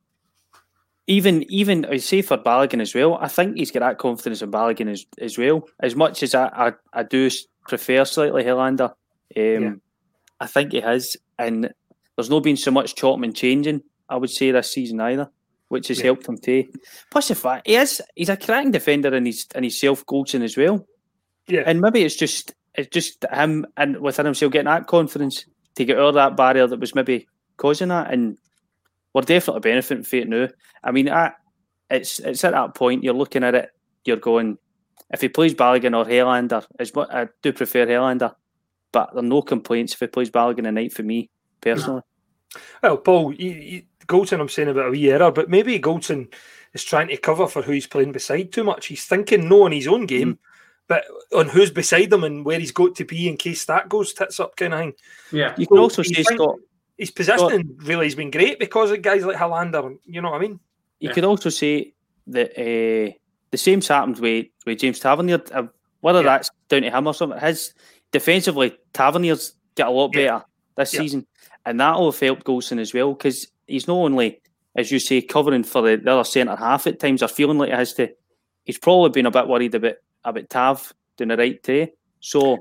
even 1.11 1.45
even 1.51 1.85
I 1.87 1.97
say 1.97 2.23
for 2.23 2.38
Balogun 2.38 2.81
as 2.81 2.95
well. 2.95 3.19
I 3.21 3.29
think 3.29 3.57
he's 3.57 3.73
got 3.73 3.81
that 3.81 3.99
confidence 3.99 4.43
in 4.43 4.51
Balogun 4.51 4.90
as, 4.90 5.05
as 5.19 5.37
well. 5.37 5.69
As 5.81 5.97
much 5.97 6.23
as 6.23 6.35
I, 6.35 6.47
I, 6.47 6.73
I 6.93 7.03
do 7.03 7.29
prefer 7.66 8.05
slightly 8.05 8.45
Helander, 8.45 8.90
um, 8.90 8.95
yeah. 9.37 9.73
I 10.38 10.47
think 10.47 10.73
he 10.73 10.81
has, 10.81 11.16
and 11.38 11.73
there's 12.16 12.31
not 12.31 12.45
been 12.45 12.57
so 12.57 12.71
much 12.71 12.95
chopping 12.95 13.25
and 13.25 13.35
changing. 13.35 13.83
I 14.09 14.16
would 14.16 14.31
say 14.31 14.53
this 14.53 14.73
season 14.73 15.01
either, 15.01 15.29
which 15.69 15.88
has 15.88 15.99
yeah. 15.99 16.07
helped 16.07 16.29
him 16.29 16.38
too. 16.38 16.69
Plus 17.11 17.29
the 17.29 17.35
fact 17.35 17.66
he 17.66 17.75
is 17.75 18.01
he's 18.14 18.29
a 18.29 18.37
cracking 18.37 18.71
defender 18.71 19.12
and 19.14 19.27
he's 19.27 19.47
and 19.55 19.64
he's 19.64 19.81
self 19.81 20.07
coaching 20.07 20.43
as 20.43 20.57
well. 20.57 20.87
Yeah, 21.49 21.64
and 21.66 21.81
maybe 21.81 22.03
it's 22.05 22.16
just 22.16 22.55
it's 22.77 22.88
just 22.88 23.25
him 23.33 23.66
and 23.77 24.01
within 24.01 24.27
himself 24.27 24.53
getting 24.53 24.66
that 24.66 24.87
confidence 24.87 25.45
to 25.76 25.85
get 25.85 25.98
over 25.98 26.12
that 26.12 26.37
barrier 26.37 26.66
that 26.66 26.80
was 26.80 26.94
maybe 26.94 27.26
causing 27.56 27.88
that. 27.88 28.12
And 28.12 28.38
we're 29.14 29.22
definitely 29.22 29.61
benefiting 29.61 30.04
from 30.04 30.18
it 30.18 30.28
now. 30.28 30.48
I 30.83 30.90
mean, 30.90 31.09
I, 31.09 31.33
it's 31.90 32.20
it's 32.20 32.44
at 32.44 32.52
that 32.52 32.74
point 32.74 33.04
you're 33.04 33.14
looking 33.14 33.44
at 33.44 33.54
it, 33.54 33.70
you're 34.04 34.16
going, 34.16 34.59
if 35.12 35.20
he 35.20 35.28
plays 35.28 35.54
Balogun 35.54 35.96
or 35.96 36.09
Helander, 36.09 36.64
is 36.78 36.94
what 36.94 37.12
I 37.12 37.28
do 37.42 37.52
prefer 37.52 37.87
Helander, 37.87 38.35
but 38.92 39.12
there 39.12 39.22
are 39.22 39.26
no 39.26 39.42
complaints 39.42 39.92
if 39.92 40.00
he 40.00 40.06
plays 40.06 40.30
Balogun 40.30 40.68
a 40.68 40.72
night 40.72 40.92
for 40.92 41.02
me 41.02 41.30
personally. 41.61 42.02
Well, 42.83 42.96
Paul, 42.96 43.35
you, 43.35 43.50
you, 43.50 43.83
Goldson, 44.06 44.40
I'm 44.40 44.48
saying 44.48 44.68
about 44.68 44.88
a 44.88 44.90
wee 44.90 45.11
error, 45.11 45.30
but 45.30 45.48
maybe 45.48 45.78
Goldson 45.78 46.33
is 46.72 46.85
trying 46.85 47.09
to 47.09 47.16
cover 47.16 47.46
for 47.46 47.62
who 47.62 47.72
he's 47.72 47.87
playing 47.87 48.12
beside 48.12 48.52
too 48.52 48.64
much. 48.64 48.87
He's 48.87 49.04
thinking 49.04 49.48
no 49.48 49.66
in 49.66 49.72
his 49.72 49.88
own 49.88 50.06
game. 50.06 50.35
Mm 50.35 50.38
but 50.90 51.05
on 51.33 51.48
who's 51.48 51.70
beside 51.70 52.12
him 52.12 52.24
and 52.24 52.44
where 52.44 52.59
he's 52.59 52.72
got 52.72 52.96
to 52.96 53.05
be 53.05 53.29
in 53.29 53.37
case 53.37 53.64
that 53.66 53.88
goes 53.88 54.12
tits 54.12 54.40
up 54.40 54.57
kind 54.57 54.74
of 54.74 54.81
thing. 54.81 54.92
Yeah, 55.31 55.55
you 55.57 55.68
can 55.68 55.76
so 55.76 55.83
also 55.83 56.03
say 56.03 56.24
Scott. 56.24 56.57
His 56.98 57.12
positioning 57.12 57.76
Scott, 57.76 57.87
really 57.87 58.07
has 58.07 58.16
been 58.16 58.33
great 58.33 58.59
because 58.59 58.90
of 58.90 59.00
guys 59.00 59.24
like 59.24 59.37
Helander. 59.37 59.96
You 60.05 60.20
know 60.20 60.33
what 60.33 60.42
I 60.42 60.46
mean? 60.46 60.59
You 60.98 61.09
yeah. 61.09 61.14
could 61.14 61.24
also 61.24 61.48
say 61.48 61.94
that 62.26 62.50
uh, 62.59 63.12
the 63.53 63.57
same's 63.57 63.87
happened 63.87 64.18
with, 64.18 64.46
with 64.66 64.81
James 64.81 64.98
Tavernier. 64.98 65.40
Uh, 65.53 65.68
whether 66.00 66.22
yeah. 66.22 66.24
that's 66.24 66.50
down 66.68 66.83
to 66.83 66.90
him 66.90 67.07
or 67.07 67.14
something, 67.14 67.38
his 67.38 67.72
defensively 68.11 68.76
Tavernier's 68.92 69.55
get 69.76 69.87
a 69.87 69.90
lot 69.90 70.12
better 70.12 70.24
yeah. 70.24 70.40
this 70.76 70.90
season, 70.90 71.24
and 71.66 71.79
that'll 71.79 72.11
have 72.11 72.18
helped 72.18 72.44
Goldson 72.44 72.81
as 72.81 72.92
well 72.92 73.14
because 73.14 73.46
he's 73.68 73.87
not 73.87 73.94
only, 73.94 74.40
as 74.74 74.90
you 74.90 74.98
say, 74.98 75.22
covering 75.22 75.62
for 75.62 75.83
the, 75.83 75.98
the 75.98 76.11
other 76.11 76.24
centre 76.24 76.57
half 76.57 76.88
at 76.88 76.98
times 76.98 77.22
or 77.22 77.29
feeling 77.29 77.59
like 77.59 77.68
he 77.68 77.76
has 77.76 77.94
to. 77.94 78.11
He's 78.64 78.79
probably 78.79 79.11
been 79.11 79.26
a 79.26 79.31
bit 79.31 79.46
worried 79.46 79.76
about 79.76 79.94
about 80.24 80.48
Tav 80.48 80.92
doing 81.16 81.28
the 81.28 81.37
right 81.37 81.62
day. 81.62 81.92
So 82.20 82.59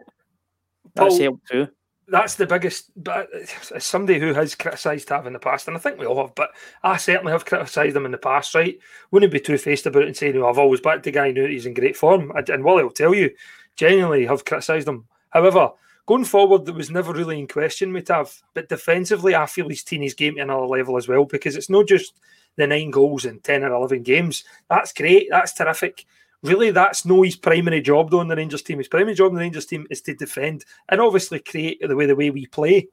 that's 0.96 1.16
Paul, 1.16 1.22
helped 1.22 1.48
too. 1.48 1.68
That's 2.08 2.36
the 2.36 2.48
biggest. 2.48 2.92
But 2.96 3.30
as 3.76 3.84
somebody 3.84 4.20
who 4.20 4.34
has 4.34 4.56
criticised 4.56 5.08
Tav 5.08 5.28
in 5.28 5.34
the 5.34 5.40
past, 5.40 5.68
and 5.68 5.78
I 5.78 5.80
think 5.80 6.00
we 6.00 6.06
all 6.06 6.22
have, 6.22 6.36
but 6.36 6.52
I 6.84 6.98
certainly 6.98 7.32
have 7.32 7.46
criticised 7.46 7.96
him 7.96 8.06
in 8.06 8.12
the 8.12 8.18
past. 8.18 8.56
Right? 8.56 8.80
Wouldn't 9.12 9.32
be 9.32 9.40
two 9.40 9.58
faced 9.58 9.86
about 9.86 10.04
it 10.04 10.08
and 10.08 10.18
say, 10.18 10.32
"No, 10.32 10.48
I've 10.48 10.58
always 10.58 10.82
backed 10.82 11.04
the 11.04 11.12
guy. 11.12 11.32
Knew 11.32 11.48
he's 11.48 11.66
in 11.66 11.74
great 11.74 11.98
form." 11.98 12.32
And 12.36 12.64
Wally 12.64 12.84
will 12.84 12.92
tell 12.92 13.14
you, 13.14 13.32
genuinely 13.76 14.26
have 14.26 14.46
criticised 14.46 14.88
him. 14.88 15.06
However, 15.30 15.72
going 16.06 16.26
forward, 16.26 16.66
there 16.66 16.74
was 16.74 16.90
never 16.90 17.14
really 17.14 17.40
in 17.40 17.48
question 17.48 17.94
with 17.94 18.06
Tav. 18.06 18.42
But 18.54 18.70
defensively, 18.70 19.36
I 19.36 19.46
feel 19.46 19.70
he's 19.70 19.84
taken 19.84 20.04
his 20.04 20.16
game 20.16 20.36
to 20.36 20.42
another 20.42 20.66
level 20.66 20.98
as 20.98 21.08
well 21.08 21.26
because 21.26 21.56
it's 21.56 21.70
not 21.70 21.88
just 21.88 22.20
the 22.56 22.66
nine 22.66 22.90
goals 22.92 23.26
in 23.26 23.40
ten 23.42 23.64
or 23.64 23.74
eleven 23.74 24.04
games. 24.04 24.44
That's 24.70 24.92
great. 24.92 25.28
That's 25.30 25.54
terrific 25.54 26.06
really 26.44 26.72
that's 26.72 27.06
no 27.06 27.22
his 27.22 27.36
primary 27.36 27.82
job 27.82 28.12
though 28.12 28.22
in 28.22 28.28
the 28.28 28.36
Rangers 28.36 28.62
team. 28.62 28.78
His 28.78 28.88
primary 28.88 29.16
job 29.16 29.30
in 29.30 29.36
the 29.36 29.42
Rangers 29.42 29.66
team 29.66 29.88
is 29.90 30.02
to 30.02 30.16
defend 30.16 30.66
and 30.90 31.02
obviously 31.02 31.40
create 31.40 31.80
the 31.82 31.96
way 31.96 32.06
the 32.06 32.16
way 32.16 32.30
we 32.30 32.46
play. 32.46 32.88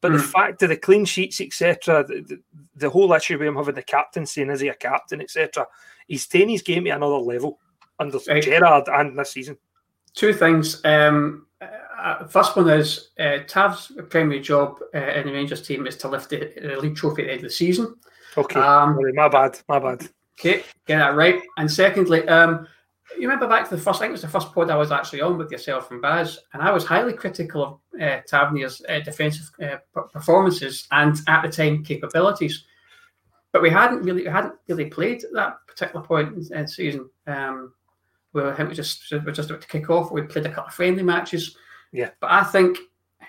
But 0.00 0.12
mm. 0.12 0.18
the 0.18 0.22
fact 0.22 0.62
of 0.62 0.68
the 0.68 0.76
clean 0.76 1.04
sheets, 1.04 1.40
etc., 1.40 2.04
the, 2.06 2.20
the, 2.20 2.40
the, 2.76 2.90
whole 2.90 3.12
issue 3.12 3.36
with 3.36 3.48
him 3.48 3.56
having 3.56 3.74
the 3.74 3.82
captaincy 3.82 4.42
and 4.42 4.50
is 4.52 4.60
he 4.60 4.68
a 4.68 4.74
captain, 4.74 5.20
etc., 5.20 5.66
he's 6.06 6.26
taken 6.28 6.50
his 6.50 6.62
game 6.62 6.84
to 6.84 6.90
another 6.90 7.16
level 7.16 7.58
under 7.98 8.18
right. 8.28 8.42
Gerrard 8.42 8.88
and 8.88 9.18
this 9.18 9.32
season. 9.32 9.58
Two 10.14 10.32
things. 10.32 10.84
Um, 10.84 11.46
uh, 11.60 12.26
first 12.26 12.56
one 12.56 12.68
is 12.70 13.10
uh, 13.18 13.38
Tav's 13.48 13.92
primary 14.08 14.40
job 14.40 14.78
uh, 14.94 14.98
in 14.98 15.26
the 15.26 15.32
Rangers 15.32 15.66
team 15.66 15.86
is 15.86 15.96
to 15.96 16.08
lift 16.08 16.30
the, 16.30 16.52
the 16.60 16.76
league 16.80 16.96
trophy 16.96 17.22
at 17.22 17.26
the 17.26 17.32
end 17.32 17.40
of 17.40 17.44
the 17.44 17.50
season. 17.50 17.96
Okay, 18.36 18.60
um, 18.60 18.96
my 19.14 19.28
bad, 19.28 19.58
my 19.68 19.80
bad. 19.80 20.08
Okay, 20.38 20.62
get 20.86 20.98
that 20.98 21.16
right. 21.16 21.42
And 21.56 21.70
secondly, 21.70 22.26
um, 22.28 22.68
you 23.16 23.28
remember 23.28 23.48
back 23.48 23.68
to 23.68 23.76
the 23.76 23.80
first, 23.80 23.98
I 23.98 24.00
think 24.00 24.10
it 24.10 24.12
was 24.12 24.22
the 24.22 24.28
first 24.28 24.52
pod 24.52 24.70
I 24.70 24.76
was 24.76 24.92
actually 24.92 25.20
on 25.20 25.38
with 25.38 25.50
yourself 25.50 25.90
and 25.90 26.02
Baz, 26.02 26.38
and 26.52 26.62
I 26.62 26.70
was 26.70 26.84
highly 26.84 27.12
critical 27.12 27.64
of 27.64 28.00
uh, 28.00 28.20
Tavernier's 28.26 28.82
uh, 28.88 29.00
defensive 29.00 29.50
uh, 29.62 29.76
performances 30.12 30.86
and 30.90 31.16
at 31.26 31.42
the 31.42 31.48
time 31.48 31.84
capabilities. 31.84 32.64
But 33.52 33.62
we 33.62 33.70
hadn't 33.70 34.02
really 34.02 34.24
we 34.24 34.28
hadn't 34.28 34.54
really 34.68 34.86
played 34.86 35.24
at 35.24 35.32
that 35.32 35.58
particular 35.66 36.04
point 36.04 36.34
in 36.50 36.62
the 36.62 36.68
season. 36.68 37.08
Um, 37.26 37.72
where 38.32 38.52
I 38.52 38.54
think 38.54 38.68
we 38.68 38.74
just 38.74 39.10
we're 39.10 39.32
just 39.32 39.50
about 39.50 39.62
to 39.62 39.68
kick 39.68 39.90
off. 39.90 40.10
We 40.10 40.22
played 40.22 40.46
a 40.46 40.50
couple 40.50 40.68
of 40.68 40.74
friendly 40.74 41.02
matches. 41.02 41.56
Yeah. 41.92 42.10
But 42.20 42.30
I 42.30 42.44
think 42.44 42.78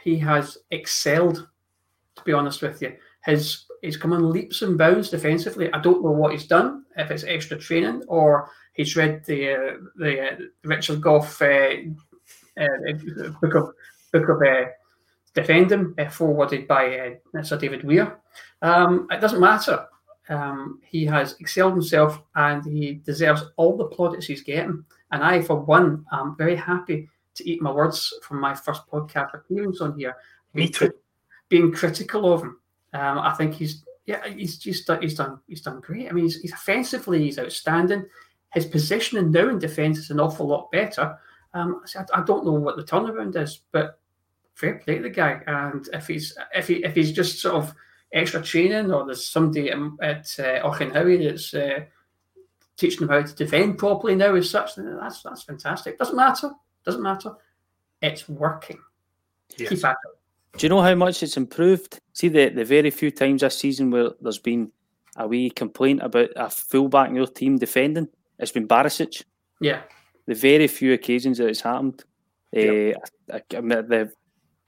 he 0.04 0.18
has 0.20 0.58
excelled, 0.72 1.48
to 2.16 2.24
be 2.24 2.34
honest 2.34 2.62
with 2.62 2.82
you. 2.82 2.96
His 3.26 3.66
he's 3.82 3.98
come 3.98 4.14
on 4.14 4.32
leaps 4.32 4.62
and 4.62 4.78
bounds 4.78 5.10
defensively. 5.10 5.72
I 5.74 5.80
don't 5.80 6.04
know 6.04 6.12
what 6.12 6.34
he's 6.34 6.48
done, 6.48 6.86
if 6.98 7.12
it's 7.12 7.24
extra 7.24 7.58
training 7.58 8.04
or 8.08 8.50
He's 8.80 8.96
read 8.96 9.26
the 9.26 9.56
uh, 9.56 9.78
the 9.98 10.22
uh, 10.22 10.36
Richard 10.64 11.02
Gough 11.02 11.42
uh, 11.42 11.72
uh, 12.58 12.68
book 13.42 13.56
of 13.56 13.74
book 14.14 14.30
of 14.30 14.42
uh, 14.42 14.70
Defending, 15.34 15.94
uh, 15.98 16.08
forwarded 16.08 16.66
by 16.66 17.18
uh, 17.36 17.44
Sir 17.44 17.58
David 17.58 17.84
Weir. 17.84 18.22
Um, 18.62 19.06
it 19.12 19.20
doesn't 19.20 19.42
matter. 19.42 19.86
Um, 20.30 20.80
he 20.82 21.06
has 21.08 21.36
excelled 21.42 21.74
himself 21.74 22.22
and 22.36 22.66
he 22.66 23.02
deserves 23.06 23.44
all 23.58 23.76
the 23.76 23.84
plaudits 23.84 24.28
he's 24.28 24.44
getting. 24.44 24.86
And 25.12 25.26
I, 25.26 25.42
for 25.42 25.58
one, 25.60 26.06
am 26.14 26.38
very 26.38 26.56
happy 26.56 27.10
to 27.36 27.50
eat 27.50 27.62
my 27.62 27.72
words 27.74 28.14
from 28.22 28.40
my 28.40 28.56
first 28.56 28.88
podcast 28.90 29.34
appearance 29.34 29.82
on 29.82 30.00
here. 30.00 30.16
Me 30.54 30.70
too. 30.70 30.94
Being 31.50 31.74
critical 31.74 32.32
of 32.32 32.44
him, 32.44 32.60
um, 32.94 33.20
I 33.20 33.34
think 33.34 33.56
he's 33.56 33.84
yeah 34.06 34.26
he's 34.26 34.58
just 34.58 34.90
he's 35.02 35.16
done 35.16 35.42
he's 35.48 35.64
done 35.64 35.82
great. 35.82 36.08
I 36.08 36.14
mean, 36.14 36.24
he's, 36.24 36.40
he's 36.40 36.54
offensively 36.54 37.26
he's 37.26 37.40
outstanding. 37.40 38.06
His 38.54 38.66
positioning 38.66 39.32
now 39.32 39.50
in 39.50 39.60
defence 39.60 39.98
is 39.98 40.10
an 40.10 40.20
awful 40.20 40.48
lot 40.48 40.72
better. 40.72 41.18
Um, 41.54 41.82
so 41.86 42.00
I, 42.00 42.20
I, 42.20 42.24
don't 42.24 42.46
know 42.46 42.54
what 42.54 42.78
the 42.78 42.84
turnaround 42.84 43.36
is, 43.36 43.62
but 43.72 44.00
fair 44.56 44.76
play 44.76 44.98
to 44.98 45.04
the 45.04 45.10
guy. 45.10 45.42
And 45.48 45.88
if 45.94 46.08
he's 46.08 46.38
if 46.54 46.68
he 46.68 46.84
if 46.84 46.96
he's 46.96 47.12
just 47.12 47.40
sort 47.40 47.56
of 47.56 47.74
extra 48.14 48.42
training, 48.42 48.92
or 48.92 49.06
there's 49.06 49.26
somebody 49.26 49.70
at 49.70 49.80
uh, 49.80 50.64
Auchenhowie 50.64 51.30
that's 51.30 51.54
uh, 51.54 51.86
teaching 52.78 53.04
him 53.04 53.10
how 53.10 53.22
to 53.22 53.36
defend 53.36 53.78
properly 53.78 54.16
now 54.16 54.36
as 54.36 54.50
such, 54.50 54.76
then 54.76 54.98
that's 55.00 55.24
that's 55.24 55.44
fantastic. 55.44 55.98
Doesn't 55.98 56.16
matter. 56.16 56.52
Doesn't 56.86 57.04
matter. 57.04 57.34
It's 58.02 58.30
working. 58.30 58.80
Yes. 59.58 59.70
Keep 59.70 59.86
at 59.86 59.92
it. 59.92 60.58
Do 60.58 60.66
you 60.66 60.70
know 60.70 60.82
how 60.82 60.96
much 60.96 61.22
it's 61.24 61.38
improved? 61.38 62.00
See 62.14 62.28
the 62.28 62.50
the 62.50 62.66
very 62.66 62.92
few 62.92 63.12
times 63.12 63.42
this 63.42 63.58
season 63.58 63.92
where 63.92 64.12
there's 64.22 64.40
been 64.40 64.72
a 65.18 65.28
wee 65.28 65.50
complaint 65.50 66.02
about 66.02 66.30
a 66.36 66.50
fullback 66.50 67.10
in 67.10 67.16
your 67.16 67.28
team 67.28 67.58
defending, 67.58 68.08
it's 68.40 68.52
been 68.52 68.68
Barisic. 68.68 69.24
Yeah. 69.62 69.82
The 70.26 70.36
very 70.36 70.68
few 70.68 70.94
occasions 70.94 71.38
that 71.38 71.48
it's 71.48 71.62
happened. 71.62 72.04
Yep. 72.54 72.96
Uh, 73.32 73.36
I, 73.36 73.38
I, 73.38 73.62
the 73.62 74.12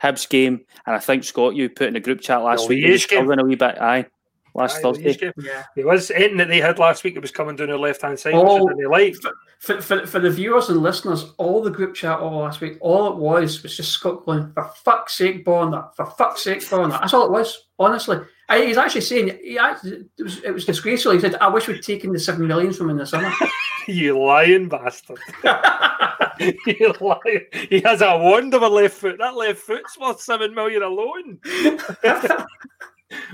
Hibs 0.02 0.28
game, 0.28 0.62
and 0.86 0.96
I 0.96 1.00
think 1.00 1.24
Scott, 1.24 1.56
you 1.56 1.70
put 1.70 1.88
in 1.88 1.96
a 1.96 2.00
group 2.00 2.22
chat 2.22 2.42
last 2.42 2.68
week. 2.68 2.84
He 2.84 2.92
was 2.92 3.04
struggling 3.04 3.40
a 3.40 3.44
wee 3.44 3.56
bit. 3.56 3.78
Aye, 3.80 4.06
last 4.54 4.78
aye, 4.78 4.82
Thursday. 4.82 5.32
Yeah, 5.38 5.64
it 5.76 5.86
was 5.86 6.12
anything 6.12 6.38
that 6.38 6.48
they 6.48 6.60
had 6.60 6.80
last 6.80 7.04
week. 7.04 7.16
It 7.16 7.22
was 7.22 7.32
coming 7.32 7.56
down 7.56 7.70
the 7.70 7.78
left 7.78 8.02
hand 8.02 8.20
side. 8.20 8.34
All, 8.34 8.68
they 8.76 8.86
liked. 8.86 9.26
For, 9.60 9.82
for, 9.82 10.06
for 10.08 10.20
the 10.20 10.30
viewers 10.30 10.70
and 10.70 10.82
listeners, 10.82 11.34
all 11.38 11.62
the 11.62 11.70
group 11.70 11.94
chat 11.94 12.20
all 12.20 12.40
last 12.40 12.62
week, 12.62 12.78
all 12.82 13.12
it 13.12 13.18
was 13.18 13.62
was 13.64 13.78
just 13.78 13.92
Scott 13.92 14.26
going, 14.26 14.52
"For 14.54 14.70
fuck's 14.84 15.16
sake, 15.16 15.46
Borna! 15.46 15.94
For 15.96 16.06
fuck's 16.06 16.44
sake, 16.44 16.62
Borna!" 16.62 17.00
That's 17.00 17.14
all 17.14 17.26
it 17.26 17.32
was. 17.32 17.68
Honestly, 17.80 18.20
I, 18.50 18.66
he's 18.66 18.78
actually 18.78 19.02
saying 19.02 19.40
he 19.42 19.58
actually, 19.58 20.06
it 20.18 20.24
was 20.24 20.44
it 20.44 20.52
was 20.52 20.66
disgraceful. 20.66 21.14
He 21.14 21.20
said, 21.20 21.36
"I 21.36 21.48
wish 21.48 21.68
we'd 21.68 21.82
taken 21.82 22.12
the 22.12 22.20
seven 22.20 22.48
millions 22.48 22.78
from 22.78 22.88
him 22.88 22.92
in 22.92 22.98
the 22.98 23.06
summer." 23.06 23.32
you 23.88 24.20
lying 24.20 24.68
bastard. 24.68 25.20
you 26.68 26.94
lying. 27.00 27.46
He 27.70 27.80
has 27.82 28.02
a 28.02 28.18
wonderful 28.18 28.70
left 28.70 28.96
foot. 28.96 29.18
That 29.20 29.36
left 29.36 29.60
foot's 29.60 29.98
worth 29.98 30.22
seven 30.22 30.54
million 30.54 30.84
alone. 30.84 31.40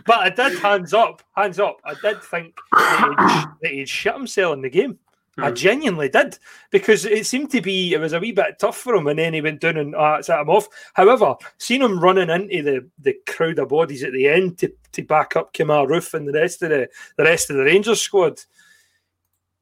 but 0.05 0.19
I 0.19 0.29
did 0.29 0.59
hands 0.59 0.93
up, 0.93 1.21
hands 1.35 1.59
up. 1.59 1.79
I 1.83 1.93
did 2.01 2.21
think 2.23 2.57
that 2.71 3.49
he'd, 3.61 3.69
that 3.69 3.71
he'd 3.73 3.89
shit 3.89 4.13
himself 4.13 4.53
in 4.53 4.61
the 4.61 4.69
game. 4.69 4.99
Mm. 5.37 5.43
I 5.43 5.49
hmm. 5.49 5.55
genuinely 5.55 6.09
did 6.09 6.39
because 6.71 7.05
it 7.05 7.25
seemed 7.25 7.51
to 7.51 7.61
be 7.61 7.93
it 7.93 7.99
was 7.99 8.13
a 8.13 8.19
wee 8.19 8.31
bit 8.31 8.59
tough 8.59 8.77
for 8.77 8.95
him, 8.95 9.07
and 9.07 9.19
then 9.19 9.33
he 9.33 9.41
went 9.41 9.61
down 9.61 9.77
and 9.77 9.95
uh, 9.95 10.21
set 10.21 10.39
him 10.39 10.49
off. 10.49 10.67
However, 10.93 11.35
seeing 11.57 11.81
him 11.81 11.99
running 11.99 12.29
into 12.29 12.63
the, 12.63 12.89
the 12.99 13.15
crowd 13.27 13.59
of 13.59 13.69
bodies 13.69 14.03
at 14.03 14.13
the 14.13 14.27
end 14.27 14.57
to, 14.59 14.71
to 14.93 15.03
back 15.03 15.35
up 15.35 15.53
Kemar 15.53 15.87
Roofe 15.87 16.13
and 16.13 16.27
the 16.27 16.33
rest 16.33 16.63
of 16.63 16.69
the 16.69 16.89
the 17.17 17.23
rest 17.23 17.49
of 17.49 17.57
the 17.57 17.63
Rangers 17.63 18.01
squad, 18.01 18.41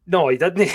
no, 0.08 0.30
he 0.30 0.38
didn't. 0.38 0.72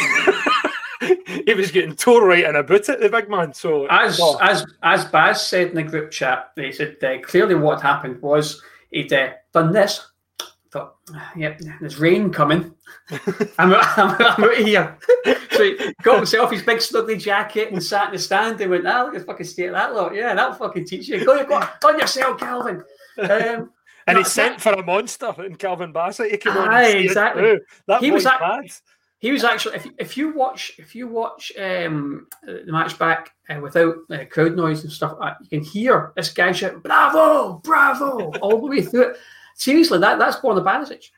he 1.47 1.55
was 1.55 1.71
getting 1.71 1.97
tore 1.97 2.27
right 2.27 2.45
in 2.45 2.57
a 2.57 2.63
boot 2.63 2.89
at 2.89 3.01
the 3.01 3.09
big 3.09 3.31
man. 3.31 3.55
So 3.55 3.87
as 3.87 4.19
oh. 4.21 4.39
as 4.43 4.67
as 4.83 5.07
Baz 5.07 5.47
said 5.47 5.69
in 5.69 5.77
the 5.77 5.83
group 5.83 6.11
chat, 6.11 6.53
they 6.57 6.73
said 6.73 6.97
uh, 7.03 7.21
clearly 7.23 7.55
what 7.55 7.81
happened 7.81 8.21
was 8.21 8.63
he'd 8.91 9.13
uh, 9.13 9.31
done 9.53 9.73
this. 9.73 10.07
Thought, 10.71 10.95
yep, 11.37 11.61
there's 11.81 11.99
rain 11.99 12.31
coming. 12.31 12.73
I'm, 13.59 13.75
I'm, 13.75 13.75
I'm, 13.97 14.45
out 14.45 14.55
here. 14.55 14.97
so 15.51 15.65
he 15.65 15.95
got 16.03 16.19
himself 16.19 16.53
his 16.53 16.63
big 16.63 16.79
snuggly 16.79 17.19
jacket 17.19 17.73
and 17.73 17.83
sat 17.83 18.07
in 18.07 18.13
the 18.13 18.19
stand 18.21 18.61
and 18.61 18.71
went, 18.71 18.87
ah, 18.87 19.03
look 19.03 19.17
at 19.17 19.23
the 19.23 19.27
fucking 19.27 19.47
state 19.47 19.67
of 19.67 19.73
that 19.73 19.95
lot. 19.95 20.15
Yeah, 20.15 20.33
that'll 20.33 20.55
fucking 20.55 20.87
teach 20.87 21.09
you. 21.09 21.25
Go, 21.25 21.45
go 21.45 21.57
on 21.57 21.99
yourself, 21.99 22.39
Calvin. 22.39 22.85
Um, 23.19 23.71
and 24.07 24.19
he 24.19 24.25
sent 24.25 24.61
for 24.61 24.73
a 24.73 24.85
monster 24.85 25.35
in 25.45 25.57
Calvin 25.57 25.93
Bassey. 25.93 26.31
He 26.31 26.37
came 26.37 26.57
on 26.57 26.69
aye, 26.69 26.87
exactly. 26.87 27.59
That 27.87 28.01
he 28.01 28.11
was 28.11 28.27
at, 28.27 28.39
bad. 28.39 28.71
He 29.21 29.33
was 29.33 29.45
actually, 29.45 29.77
if, 29.77 29.87
if 29.99 30.17
you 30.17 30.33
watch, 30.35 30.73
if 30.79 30.95
you 30.95 31.07
watch 31.07 31.53
um, 31.59 32.27
the 32.43 32.73
match 32.73 32.99
back 32.99 33.33
uh, 33.51 33.61
without 33.61 33.97
uh, 34.11 34.25
crowd 34.31 34.57
noise 34.57 34.83
and 34.83 34.91
stuff, 34.91 35.15
uh, 35.21 35.35
you 35.43 35.49
can 35.49 35.63
hear 35.63 36.13
this 36.17 36.33
guy 36.33 36.53
shout 36.53 36.83
"Bravo, 36.83 37.61
bravo" 37.63 38.33
all 38.41 38.63
the 38.63 38.67
way 38.67 38.81
through 38.81 39.11
it. 39.11 39.17
Seriously, 39.55 39.99
that 39.99 40.19
that's 40.19 40.39
Borna 40.39 40.65
Barisic. 40.65 41.11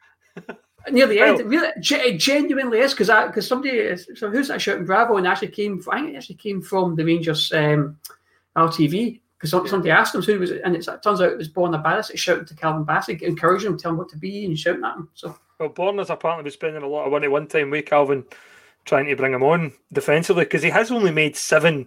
Near 0.90 1.06
the 1.06 1.20
end, 1.20 1.38
it 1.38 1.46
really, 1.46 1.68
it 1.76 2.18
genuinely 2.18 2.80
is 2.80 2.92
because 2.92 3.08
because 3.28 3.46
somebody 3.46 3.78
is, 3.78 4.08
so 4.16 4.28
who's 4.28 4.48
that 4.48 4.60
shouting 4.60 4.84
"Bravo" 4.84 5.16
and 5.16 5.26
actually 5.28 5.48
came. 5.48 5.80
From, 5.80 5.94
I 5.94 6.00
think 6.00 6.14
it 6.14 6.16
actually 6.16 6.34
came 6.36 6.60
from 6.60 6.96
the 6.96 7.04
Rangers 7.04 7.52
um, 7.52 7.96
RTV 8.56 9.20
because 9.38 9.50
somebody 9.70 9.90
asked 9.90 10.12
him 10.12 10.22
who 10.22 10.40
was 10.40 10.50
it, 10.50 10.62
and 10.64 10.74
it 10.74 10.88
turns 11.04 11.20
out 11.20 11.30
it 11.30 11.38
was 11.38 11.48
Borna 11.48 11.80
Barisic 11.80 12.18
shouting 12.18 12.46
to 12.46 12.54
Calvin 12.56 12.84
Bassey, 12.84 13.22
encouraging 13.22 13.70
him, 13.70 13.78
telling 13.78 13.94
him 13.94 13.98
what 13.98 14.08
to 14.08 14.18
be, 14.18 14.44
and 14.44 14.58
shouting 14.58 14.84
at 14.84 14.96
him. 14.96 15.08
So 15.14 15.38
well, 15.62 15.70
Borna's 15.70 16.10
apparently 16.10 16.44
been 16.44 16.52
spending 16.52 16.82
a 16.82 16.88
lot 16.88 17.04
of 17.04 17.12
money 17.12 17.28
one 17.28 17.46
time 17.46 17.70
with 17.70 17.86
Calvin 17.86 18.24
trying 18.84 19.06
to 19.06 19.16
bring 19.16 19.32
him 19.32 19.42
on 19.42 19.72
defensively 19.92 20.44
because 20.44 20.62
he 20.62 20.70
has 20.70 20.90
only 20.90 21.12
made 21.12 21.36
seven 21.36 21.86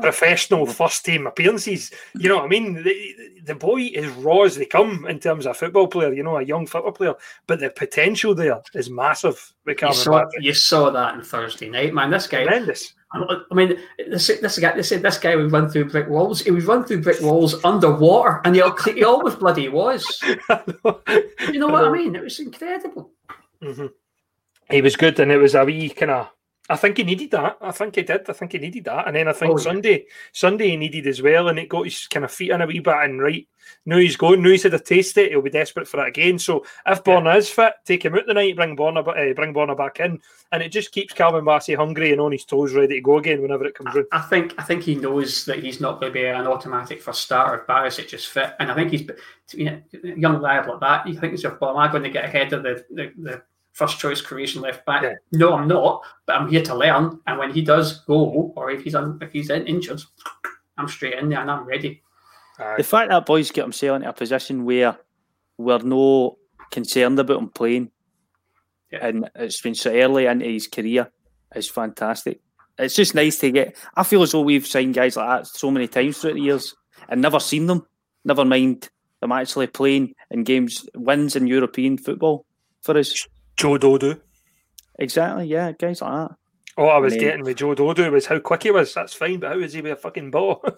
professional 0.00 0.64
first 0.64 1.04
team 1.04 1.26
appearances. 1.26 1.90
You 2.14 2.28
know 2.28 2.36
what 2.36 2.44
I 2.44 2.48
mean? 2.48 2.82
The, 2.82 3.14
the 3.44 3.54
boy 3.54 3.82
is 3.82 4.08
raw 4.12 4.42
as 4.42 4.56
they 4.56 4.64
come 4.64 5.06
in 5.06 5.18
terms 5.18 5.44
of 5.44 5.50
a 5.50 5.54
football 5.54 5.88
player, 5.88 6.12
you 6.12 6.22
know, 6.22 6.38
a 6.38 6.42
young 6.42 6.66
football 6.66 6.92
player, 6.92 7.14
but 7.46 7.60
the 7.60 7.70
potential 7.70 8.34
there 8.34 8.62
is 8.74 8.88
massive. 8.88 9.52
You 9.66 9.92
saw, 9.92 10.24
you 10.40 10.54
saw 10.54 10.90
that 10.90 11.14
on 11.14 11.22
Thursday 11.22 11.68
night, 11.68 11.92
man. 11.92 12.10
This 12.10 12.26
guy. 12.26 12.44
Tremendous. 12.44 12.94
I 13.12 13.54
mean, 13.54 13.78
this, 13.98 14.26
this 14.26 14.58
guy. 14.58 14.74
They 14.74 14.82
said 14.82 15.02
this 15.02 15.18
guy 15.18 15.36
would 15.36 15.52
run 15.52 15.68
through 15.68 15.90
brick 15.90 16.08
walls. 16.08 16.40
He 16.40 16.50
would 16.50 16.64
run 16.64 16.84
through 16.84 17.02
brick 17.02 17.20
walls 17.20 17.54
underwater, 17.64 18.40
and 18.44 18.54
he, 18.54 18.62
he 18.92 19.04
always 19.04 19.36
bloody 19.36 19.68
was. 19.68 20.04
you 20.22 21.58
know 21.58 21.68
what 21.68 21.84
I 21.84 21.92
mean? 21.92 22.16
It 22.16 22.22
was 22.22 22.40
incredible. 22.40 23.12
Mm-hmm. 23.62 23.86
He 24.70 24.82
was 24.82 24.96
good, 24.96 25.20
and 25.20 25.30
it 25.30 25.38
was 25.38 25.54
a 25.54 25.64
wee 25.64 25.88
kind 25.90 26.10
of 26.10 26.28
I 26.68 26.76
think 26.76 26.96
he 26.96 27.04
needed 27.04 27.30
that. 27.30 27.58
I 27.60 27.70
think 27.70 27.94
he 27.94 28.02
did. 28.02 28.28
I 28.28 28.32
think 28.32 28.52
he 28.52 28.58
needed 28.58 28.84
that. 28.84 29.06
And 29.06 29.14
then 29.14 29.28
I 29.28 29.32
think 29.32 29.54
oh, 29.54 29.56
Sunday, 29.56 29.98
yeah. 29.98 30.12
Sunday 30.32 30.70
he 30.70 30.76
needed 30.76 31.06
as 31.06 31.22
well, 31.22 31.48
and 31.48 31.58
it 31.58 31.68
got 31.68 31.84
his 31.84 32.08
kind 32.08 32.24
of 32.24 32.32
feet 32.32 32.50
in 32.50 32.60
a 32.60 32.66
wee 32.66 32.80
bit. 32.80 32.94
And 32.94 33.22
right 33.22 33.46
now 33.84 33.98
he's 33.98 34.16
going. 34.16 34.42
Now 34.42 34.50
he's 34.50 34.64
had 34.64 34.74
a 34.74 34.80
taste 34.80 35.16
it. 35.16 35.30
He'll 35.30 35.42
be 35.42 35.50
desperate 35.50 35.86
for 35.86 36.04
it 36.04 36.08
again. 36.08 36.40
So 36.40 36.64
if 36.84 37.04
Borna 37.04 37.26
yeah. 37.26 37.36
is 37.36 37.48
fit, 37.48 37.74
take 37.84 38.04
him 38.04 38.16
out 38.16 38.26
the 38.26 38.34
night, 38.34 38.56
bring 38.56 38.76
Borna, 38.76 39.06
uh, 39.06 39.34
bring 39.34 39.54
Borna 39.54 39.76
back 39.76 40.00
in, 40.00 40.20
and 40.50 40.62
it 40.62 40.70
just 40.70 40.90
keeps 40.90 41.12
Calvin 41.12 41.44
Bassey 41.44 41.76
hungry 41.76 42.10
and 42.10 42.20
on 42.20 42.32
his 42.32 42.44
toes, 42.44 42.74
ready 42.74 42.96
to 42.96 43.00
go 43.00 43.18
again 43.18 43.42
whenever 43.42 43.64
it 43.64 43.76
comes 43.76 43.94
I, 43.94 44.00
in. 44.00 44.06
I 44.10 44.20
think 44.22 44.54
I 44.58 44.64
think 44.64 44.82
he 44.82 44.96
knows 44.96 45.44
that 45.44 45.62
he's 45.62 45.80
not 45.80 46.00
going 46.00 46.12
to 46.12 46.18
be 46.18 46.26
an 46.26 46.48
automatic 46.48 47.00
first 47.00 47.22
starter 47.22 47.60
if 47.60 47.66
Barisic 47.68 48.06
is 48.06 48.10
just 48.10 48.28
fit, 48.28 48.54
and 48.58 48.72
I 48.72 48.74
think 48.74 48.90
he's 48.90 49.08
you 49.52 49.66
know, 49.66 49.80
young 50.02 50.40
lad 50.40 50.66
like 50.66 50.80
that. 50.80 51.06
You 51.06 51.18
think 51.18 51.32
yourself, 51.32 51.60
well, 51.60 51.70
am 51.70 51.76
I 51.76 51.92
going 51.92 52.02
to 52.02 52.10
get 52.10 52.24
ahead 52.24 52.52
of 52.52 52.64
the 52.64 52.84
the, 52.90 53.12
the 53.16 53.42
first 53.76 53.98
choice 53.98 54.22
Croatian 54.22 54.62
left 54.62 54.86
back. 54.86 55.02
Yeah. 55.02 55.14
No, 55.32 55.52
I'm 55.52 55.68
not, 55.68 56.02
but 56.24 56.36
I'm 56.36 56.48
here 56.48 56.62
to 56.62 56.74
learn. 56.74 57.20
And 57.26 57.38
when 57.38 57.52
he 57.52 57.60
does 57.62 58.00
go, 58.00 58.52
or 58.56 58.70
if 58.70 58.82
he's 58.82 58.94
un, 58.94 59.18
if 59.20 59.32
he's 59.32 59.50
in, 59.50 59.66
injured, 59.66 60.00
I'm 60.78 60.88
straight 60.88 61.18
in 61.18 61.28
there 61.28 61.40
and 61.40 61.50
I'm 61.50 61.64
ready. 61.64 62.02
The 62.78 62.82
fact 62.82 63.10
that 63.10 63.26
boys 63.26 63.50
get 63.50 63.64
himself 63.64 63.96
into 63.96 64.08
a 64.08 64.14
position 64.14 64.64
where 64.64 64.96
we're 65.58 65.78
no 65.78 66.38
concerned 66.70 67.18
about 67.18 67.38
him 67.38 67.50
playing, 67.50 67.90
yeah. 68.90 69.06
and 69.06 69.30
it's 69.34 69.60
been 69.60 69.74
so 69.74 69.92
early 69.92 70.24
into 70.24 70.46
his 70.46 70.66
career, 70.66 71.10
is 71.54 71.68
fantastic. 71.68 72.40
It's 72.78 72.94
just 72.96 73.14
nice 73.14 73.38
to 73.40 73.50
get. 73.50 73.76
I 73.94 74.04
feel 74.04 74.22
as 74.22 74.32
though 74.32 74.40
we've 74.40 74.66
signed 74.66 74.94
guys 74.94 75.16
like 75.16 75.28
that 75.28 75.46
so 75.46 75.70
many 75.70 75.86
times 75.86 76.18
throughout 76.18 76.34
the 76.34 76.40
years 76.40 76.74
and 77.10 77.20
never 77.20 77.40
seen 77.40 77.66
them. 77.66 77.86
Never 78.24 78.44
mind 78.44 78.88
them 79.20 79.32
actually 79.32 79.66
playing 79.66 80.14
in 80.30 80.44
games, 80.44 80.88
wins 80.94 81.36
in 81.36 81.46
European 81.46 81.98
football 81.98 82.46
for 82.80 82.96
us. 82.96 83.26
Joe 83.56 83.78
Dodoo. 83.78 84.20
Exactly, 84.98 85.46
yeah, 85.46 85.72
guys 85.72 86.02
like 86.02 86.28
that. 86.28 86.36
All 86.78 86.90
I 86.90 86.98
was 86.98 87.14
I 87.14 87.16
mean, 87.16 87.24
getting 87.24 87.44
with 87.44 87.56
Joe 87.56 87.74
Dodoo 87.74 88.12
was 88.12 88.26
how 88.26 88.38
quick 88.38 88.64
he 88.64 88.70
was. 88.70 88.92
That's 88.92 89.14
fine, 89.14 89.40
but 89.40 89.52
how 89.52 89.58
is 89.58 89.72
he 89.72 89.80
with 89.80 89.92
a 89.92 89.96
fucking 89.96 90.30
ball? 90.30 90.60
you 90.64 90.70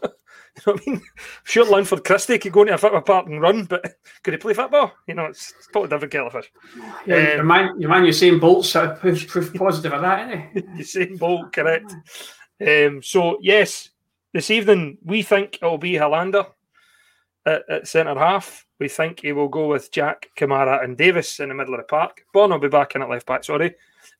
know 0.66 0.72
what 0.72 0.82
I 0.86 0.90
mean? 0.90 1.02
Sure, 1.42 1.64
Linford 1.64 2.04
Christie 2.04 2.38
could 2.38 2.52
go 2.52 2.62
into 2.62 2.74
a 2.74 2.78
football 2.78 3.00
park 3.00 3.26
and 3.26 3.40
run, 3.40 3.64
but 3.64 3.96
could 4.22 4.34
he 4.34 4.38
play 4.38 4.54
football? 4.54 4.92
You 5.08 5.14
know, 5.14 5.26
it's, 5.26 5.52
it's 5.58 5.66
totally 5.66 5.88
different 5.88 6.12
kettle 6.12 6.28
of 6.28 6.34
fish. 6.34 6.52
Yeah, 7.04 7.16
um, 7.16 7.24
your 7.36 7.44
man, 7.44 7.80
your 7.80 7.90
man 7.90 8.04
Usain 8.04 8.40
Bolt's 8.40 8.70
sort 8.70 8.90
of 8.90 9.00
proof, 9.00 9.26
proof 9.26 9.52
positive 9.54 9.92
of 9.92 10.02
that, 10.02 10.28
isn't 10.28 10.52
he? 10.52 10.60
Usain 10.82 11.18
Bolt, 11.18 11.52
correct. 11.52 11.92
Um, 12.64 13.02
so, 13.02 13.38
yes, 13.40 13.90
this 14.32 14.50
evening 14.52 14.98
we 15.02 15.22
think 15.22 15.58
it'll 15.60 15.78
be 15.78 15.94
Helander 15.94 16.46
at, 17.48 17.68
at 17.68 17.88
centre 17.88 18.18
half. 18.18 18.66
We 18.78 18.88
think 18.88 19.20
he 19.20 19.32
will 19.32 19.48
go 19.48 19.66
with 19.66 19.90
Jack, 19.90 20.30
Kamara, 20.36 20.84
and 20.84 20.96
Davis 20.96 21.40
in 21.40 21.48
the 21.48 21.54
middle 21.54 21.74
of 21.74 21.80
the 21.80 21.84
park. 21.84 22.24
Born 22.32 22.50
will 22.50 22.58
be 22.58 22.68
back 22.68 22.94
in 22.94 23.02
at 23.02 23.10
left 23.10 23.26
back, 23.26 23.44
sorry. 23.44 23.74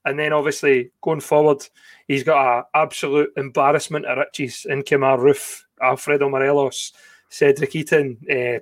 And 0.05 0.19
then 0.19 0.33
obviously 0.33 0.91
going 1.01 1.21
forward, 1.21 1.67
he's 2.07 2.25
got 2.25 2.59
an 2.59 2.65
absolute 2.75 3.31
embarrassment 3.37 4.07
of 4.07 4.19
riches 4.19 4.67
in 4.69 4.83
Kemar 4.83 5.19
Roofe, 5.19 5.63
Alfredo 5.81 6.29
Morelos, 6.29 6.93
Cedric 7.29 7.73
Itten, 7.73 8.17
uh, 8.29 8.61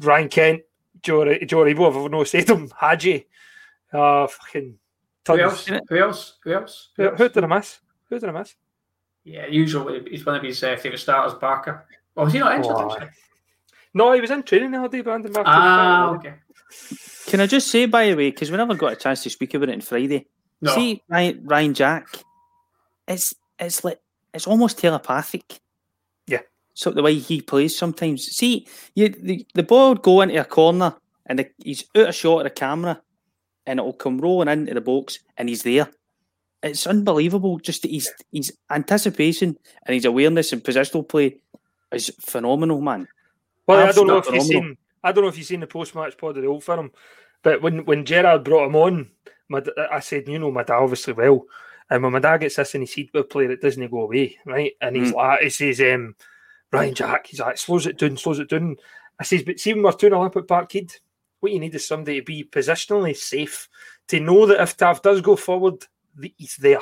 Ryan 0.00 0.28
Kent, 0.28 0.62
Joe, 1.02 1.24
Joe 1.44 1.58
Aribo, 1.58 2.04
I've 2.04 2.10
no 2.10 2.24
said 2.24 2.48
him, 2.48 2.70
Hagi, 2.80 3.26
uh, 3.92 4.26
fucking 4.26 4.78
Who 5.26 5.40
else? 5.40 5.66
Who 5.66 5.98
else? 5.98 6.38
Who 6.44 6.52
else? 6.52 6.88
Who, 6.96 7.10
who 7.10 7.28
did 7.28 7.44
I 7.44 7.46
miss? 7.46 7.80
Who 8.08 8.18
did 8.18 8.28
I 8.28 8.32
miss? 8.32 8.54
Yeah, 9.24 9.46
usually 9.46 10.02
he's 10.10 10.24
one 10.24 10.36
of 10.36 10.42
his 10.42 10.62
uh, 10.62 10.76
favourite 10.76 11.00
starters, 11.00 11.34
Barker. 11.34 11.86
Oh, 12.18 12.24
was 12.24 12.32
he 12.32 12.40
not 12.40 12.56
injured? 12.56 12.72
Oh, 12.74 12.92
actually? 12.92 13.10
No, 13.94 14.12
he 14.12 14.20
was 14.20 14.30
in 14.30 14.42
training 14.42 14.72
the 14.72 14.78
other 14.78 14.88
day, 14.88 15.00
Brandon 15.02 15.32
Barker. 15.32 15.48
Ah, 15.48 16.10
okay. 16.16 16.34
Can 17.26 17.40
I 17.40 17.46
just 17.46 17.68
say, 17.68 17.86
by 17.86 18.10
the 18.10 18.16
way, 18.16 18.30
because 18.30 18.50
we 18.50 18.56
never 18.56 18.74
got 18.74 18.92
a 18.92 18.96
chance 18.96 19.22
to 19.22 19.30
speak 19.30 19.54
about 19.54 19.68
it 19.68 19.74
on 19.74 19.80
Friday. 19.80 20.26
No. 20.60 20.74
See, 20.74 21.00
Ryan, 21.08 21.40
Ryan 21.44 21.74
Jack, 21.74 22.06
it's 23.06 23.34
it's 23.58 23.84
like 23.84 24.00
it's 24.34 24.46
almost 24.46 24.78
telepathic. 24.78 25.60
Yeah. 26.26 26.40
So 26.74 26.90
the 26.90 27.02
way 27.02 27.14
he 27.14 27.40
plays 27.40 27.78
sometimes. 27.78 28.26
See, 28.26 28.66
you 28.94 29.08
the, 29.10 29.46
the 29.54 29.62
ball 29.62 29.90
would 29.90 30.02
go 30.02 30.20
into 30.20 30.40
a 30.40 30.44
corner 30.44 30.96
and 31.26 31.38
the, 31.38 31.48
he's 31.58 31.84
out 31.96 32.08
of 32.08 32.14
shot 32.14 32.38
of 32.38 32.44
the 32.44 32.50
camera, 32.50 33.00
and 33.66 33.78
it'll 33.78 33.92
come 33.92 34.18
rolling 34.18 34.48
into 34.48 34.74
the 34.74 34.80
box, 34.80 35.20
and 35.36 35.48
he's 35.48 35.62
there. 35.62 35.88
It's 36.62 36.86
unbelievable. 36.86 37.58
Just 37.58 37.84
his 37.84 38.10
his 38.32 38.52
anticipation 38.70 39.56
and 39.86 39.94
his 39.94 40.04
awareness 40.04 40.52
and 40.52 40.64
positional 40.64 41.08
play 41.08 41.38
is 41.92 42.12
phenomenal, 42.20 42.80
man. 42.80 43.08
Well, 43.66 43.86
I 43.86 43.92
don't 43.92 44.06
know 44.06 44.18
if 44.18 44.28
Absolutely 44.28 44.38
you've 44.54 44.64
seen. 44.64 44.76
I 45.04 45.12
don't 45.12 45.24
know 45.24 45.28
if 45.28 45.38
you've 45.38 45.46
seen 45.46 45.60
the 45.60 45.66
post-match 45.66 46.18
pod 46.18 46.36
of 46.36 46.42
the 46.42 46.48
old 46.48 46.64
firm, 46.64 46.90
but 47.42 47.62
when 47.62 47.84
when 47.84 48.04
Gerrard 48.04 48.44
brought 48.44 48.66
him 48.66 48.76
on, 48.76 49.10
my, 49.48 49.62
I 49.90 50.00
said, 50.00 50.28
you 50.28 50.38
know, 50.38 50.50
my 50.50 50.64
dad 50.64 50.76
obviously 50.76 51.12
well, 51.12 51.46
and 51.90 52.02
when 52.02 52.12
my 52.12 52.18
dad 52.18 52.38
gets 52.38 52.56
this 52.56 52.74
and 52.74 52.82
he 52.82 52.86
sees 52.86 53.10
a 53.14 53.22
player, 53.22 53.50
it 53.50 53.60
doesn't 53.60 53.90
go 53.90 54.02
away, 54.02 54.36
right? 54.44 54.72
And 54.80 54.96
he's 54.96 55.12
Mm. 55.12 55.16
like, 55.16 55.40
he 55.40 55.50
says, 55.50 55.80
um, 55.80 56.16
Ryan 56.72 56.94
Jack, 56.94 57.26
he's 57.28 57.40
like, 57.40 57.56
slows 57.56 57.86
it 57.86 57.98
down, 57.98 58.16
slows 58.16 58.40
it 58.40 58.48
down. 58.50 58.76
I 59.18 59.24
says, 59.24 59.42
but 59.42 59.58
see 59.58 59.72
when 59.72 59.82
we're 59.82 59.92
two 59.92 60.08
0 60.08 60.22
up 60.22 60.36
at 60.36 60.46
Parkhead, 60.46 60.98
what 61.40 61.52
you 61.52 61.60
need 61.60 61.74
is 61.74 61.86
somebody 61.86 62.20
to 62.20 62.24
be 62.24 62.44
positionally 62.44 63.16
safe, 63.16 63.68
to 64.08 64.20
know 64.20 64.46
that 64.46 64.60
if 64.60 64.76
Tav 64.76 65.00
does 65.02 65.20
go 65.20 65.36
forward, 65.36 65.84
he's 66.36 66.56
there. 66.56 66.80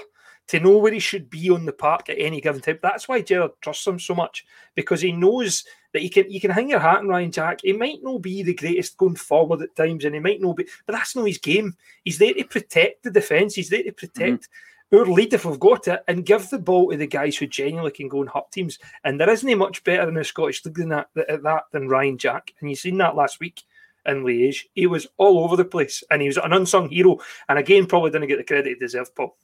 To 0.51 0.61
know 0.61 0.79
where 0.79 0.93
he 0.93 1.01
should 1.01 1.29
be 1.29 1.51
on 1.51 1.65
the 1.65 1.73
park 1.73 2.09
at 2.09 2.21
any 2.21 2.41
given 2.41 2.61
time. 2.61 2.79
That's 2.81 3.09
why 3.09 3.21
Gerrard 3.21 3.53
trusts 3.61 3.87
him 3.87 3.99
so 3.99 4.15
much 4.15 4.47
because 4.77 5.01
he 5.01 5.11
knows 5.11 5.65
that 5.93 6.03
he 6.03 6.09
can 6.09 6.31
you 6.31 6.41
can 6.41 6.51
hang 6.51 6.71
your 6.71 6.79
hat 6.79 6.99
on 6.99 7.09
Ryan 7.09 7.33
Jack. 7.33 7.61
He 7.63 7.73
might 7.73 8.03
not 8.03 8.23
be 8.23 8.43
the 8.43 8.55
greatest 8.55 8.97
going 8.97 9.17
forward 9.17 9.63
at 9.63 9.75
times, 9.75 10.05
and 10.05 10.15
he 10.15 10.21
might 10.21 10.41
not 10.41 10.57
be, 10.57 10.69
but 10.87 10.93
that's 10.93 11.17
not 11.17 11.27
his 11.27 11.39
game. 11.39 11.75
He's 12.05 12.19
there 12.19 12.35
to 12.35 12.45
protect 12.45 13.03
the 13.03 13.11
defence. 13.11 13.55
He's 13.55 13.71
there 13.71 13.83
to 13.83 13.93
protect 13.93 14.49
mm-hmm. 14.93 14.99
our 14.99 15.07
lead 15.07 15.33
if 15.33 15.47
we've 15.47 15.59
got 15.59 15.89
it, 15.89 16.05
and 16.07 16.27
give 16.27 16.49
the 16.51 16.59
ball 16.59 16.91
to 16.91 16.97
the 16.97 17.07
guys 17.07 17.37
who 17.37 17.47
genuinely 17.47 17.91
can 17.91 18.09
go 18.09 18.21
and 18.21 18.31
hurt 18.31 18.53
teams. 18.53 18.79
And 19.05 19.19
there 19.19 19.31
isn't 19.31 19.59
much 19.59 19.83
better 19.85 20.07
in 20.07 20.15
the 20.15 20.23
Scottish 20.23 20.65
league 20.65 20.77
than 20.77 20.91
that, 20.91 21.09
at 21.29 21.43
that 21.43 21.65
than 21.73 21.89
Ryan 21.89 22.19
Jack. 22.19 22.53
And 22.61 22.71
you've 22.71 22.79
seen 22.79 22.99
that 22.99 23.17
last 23.17 23.41
week 23.41 23.63
in 24.05 24.23
Liège. 24.23 24.67
He 24.75 24.87
was 24.87 25.07
all 25.17 25.43
over 25.43 25.57
the 25.57 25.65
place, 25.65 26.05
and 26.11 26.21
he 26.23 26.29
was 26.29 26.37
an 26.37 26.53
unsung 26.53 26.91
hero. 26.91 27.19
And 27.49 27.59
again, 27.59 27.87
probably 27.87 28.11
didn't 28.11 28.29
get 28.29 28.39
the 28.39 28.45
credit 28.45 28.67
he 28.67 28.75
deserved, 28.75 29.15
Paul. 29.15 29.37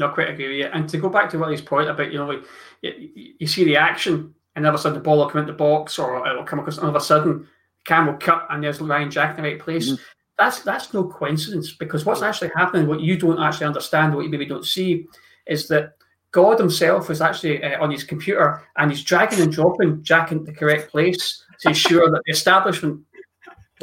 Not 0.00 0.14
quite 0.14 0.30
agree 0.30 0.48
with 0.48 0.56
you. 0.56 0.64
And 0.64 0.88
to 0.88 0.96
go 0.96 1.10
back 1.10 1.28
to 1.30 1.36
Wullie's 1.36 1.60
point 1.60 1.90
about, 1.90 2.10
you 2.10 2.18
know, 2.18 2.26
like 2.26 2.42
you, 2.80 3.34
you 3.38 3.46
see 3.46 3.64
the 3.64 3.76
action, 3.76 4.34
and 4.56 4.64
all 4.64 4.72
of 4.72 4.80
a 4.80 4.82
sudden 4.82 4.96
the 4.96 5.04
ball 5.04 5.18
will 5.18 5.28
come 5.28 5.42
into 5.42 5.52
the 5.52 5.58
box, 5.58 5.98
or 5.98 6.26
it'll 6.26 6.42
come 6.42 6.58
across, 6.58 6.78
and 6.78 6.84
all 6.86 6.96
of 6.96 7.00
a 7.00 7.04
sudden 7.04 7.40
the 7.40 7.46
camera 7.84 8.12
will 8.12 8.18
cut, 8.18 8.46
and 8.48 8.64
there's 8.64 8.80
Ryan 8.80 9.10
Jack 9.10 9.36
in 9.36 9.44
the 9.44 9.50
right 9.50 9.60
place. 9.60 9.92
That's 10.38 10.62
that's 10.62 10.94
no 10.94 11.04
coincidence 11.04 11.72
because 11.72 12.06
what's 12.06 12.22
actually 12.22 12.50
happening, 12.56 12.86
what 12.86 13.00
you 13.00 13.18
don't 13.18 13.38
actually 13.38 13.66
understand, 13.66 14.14
what 14.14 14.24
you 14.24 14.30
maybe 14.30 14.46
don't 14.46 14.64
see, 14.64 15.06
is 15.46 15.68
that 15.68 15.96
God 16.32 16.58
Himself 16.58 17.10
is 17.10 17.20
actually 17.20 17.62
uh, 17.62 17.82
on 17.82 17.90
His 17.90 18.02
computer, 18.02 18.62
and 18.78 18.90
He's 18.90 19.04
dragging 19.04 19.40
and 19.40 19.52
dropping 19.52 20.02
Jack 20.02 20.32
into 20.32 20.46
the 20.46 20.54
correct 20.54 20.90
place 20.90 21.44
to 21.60 21.68
ensure 21.74 22.10
that 22.10 22.22
the 22.24 22.32
establishment 22.32 23.04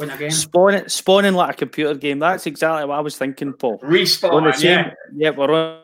win 0.00 0.10
again. 0.10 0.32
Spawning, 0.32 0.88
spawning 0.88 1.34
like 1.34 1.50
a 1.50 1.58
computer 1.58 1.94
game. 1.94 2.18
That's 2.18 2.46
exactly 2.46 2.84
what 2.86 2.96
I 2.96 3.00
was 3.02 3.16
thinking, 3.16 3.52
Paul. 3.52 3.78
Respawn, 3.78 4.60
yeah. 4.62 4.94
yeah, 5.14 5.30
we're 5.30 5.52
on, 5.52 5.82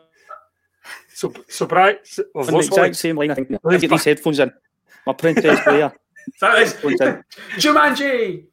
So, 1.15 1.33
so 1.47 1.65
Brian, 1.65 1.97
so, 2.03 2.23
on 2.35 2.45
the 2.47 2.57
exact 2.57 2.97
same 2.97 3.15
line. 3.15 3.31
I 3.31 3.35
think. 3.35 3.49
I 3.65 3.77
get 3.77 3.89
these 3.89 4.03
headphones 4.03 4.37
in. 4.39 4.51
My 5.07 5.13
Princess 5.13 5.59
Leia 5.61 5.93
That 6.41 6.61
is. 6.61 6.73
Jumanji. 7.55 8.45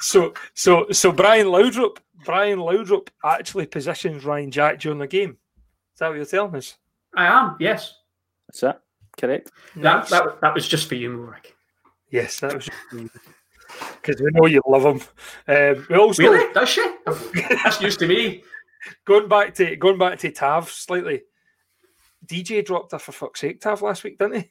so, 0.00 0.32
so, 0.54 0.86
so 0.90 1.12
Brian 1.12 1.48
Laudrup, 1.48 1.98
Brian 2.24 2.60
Laudrup 2.60 3.08
actually 3.22 3.66
positions 3.66 4.24
Ryan 4.24 4.50
Jack 4.50 4.80
during 4.80 4.98
the 4.98 5.06
game. 5.06 5.36
Is 5.92 5.98
that 5.98 6.08
what 6.08 6.16
you're 6.16 6.24
telling 6.24 6.56
us? 6.56 6.78
I 7.14 7.26
am, 7.26 7.56
yes. 7.60 7.94
That's 8.48 8.62
it. 8.62 8.80
Correct. 9.20 9.50
That, 9.76 9.82
Nice. 9.82 10.10
that, 10.10 10.40
that 10.40 10.54
was 10.54 10.66
just 10.66 10.88
for 10.88 10.94
you, 10.94 11.10
Murik. 11.10 11.52
Yes, 12.10 12.40
that 12.40 12.54
was 12.54 12.70
because 14.02 14.20
we 14.20 14.30
know 14.32 14.46
you 14.46 14.62
love 14.66 14.84
him. 14.84 15.00
Um, 15.48 15.86
we 15.88 15.96
also 15.96 16.22
Really? 16.22 16.52
Does 16.52 16.68
she? 16.68 16.94
That's 17.64 17.80
news 17.80 17.96
to 17.98 18.06
me. 18.06 18.42
Going 19.04 19.28
back 19.28 19.54
to 19.54 19.76
going 19.76 19.98
back 19.98 20.18
to 20.20 20.30
Tav 20.30 20.70
slightly. 20.70 21.22
DJ 22.26 22.64
dropped 22.64 22.92
her 22.92 22.98
for 22.98 23.12
fuck's 23.12 23.40
sake, 23.40 23.60
Tav 23.60 23.82
last 23.82 24.04
week, 24.04 24.18
didn't 24.18 24.42
he? 24.42 24.50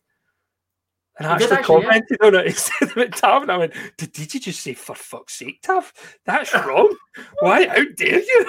And 1.17 1.27
I 1.27 1.33
actually 1.33 1.57
actually, 1.57 1.57
yeah. 1.57 1.81
commented 1.81 2.21
on 2.21 2.35
it. 2.35 2.45
He 2.47 2.51
said 2.53 2.91
about 2.91 3.11
Tav, 3.13 3.41
and 3.43 3.51
I 3.51 3.57
went, 3.57 3.73
"Did 3.97 4.13
DJ 4.13 4.41
just 4.41 4.61
say 4.61 4.73
for 4.73 4.95
fuck's 4.95 5.35
sake, 5.35 5.61
Tav? 5.61 5.91
That's 6.25 6.53
wrong. 6.65 6.95
Why? 7.39 7.67
How 7.67 7.83
dare 7.95 8.21
you? 8.21 8.45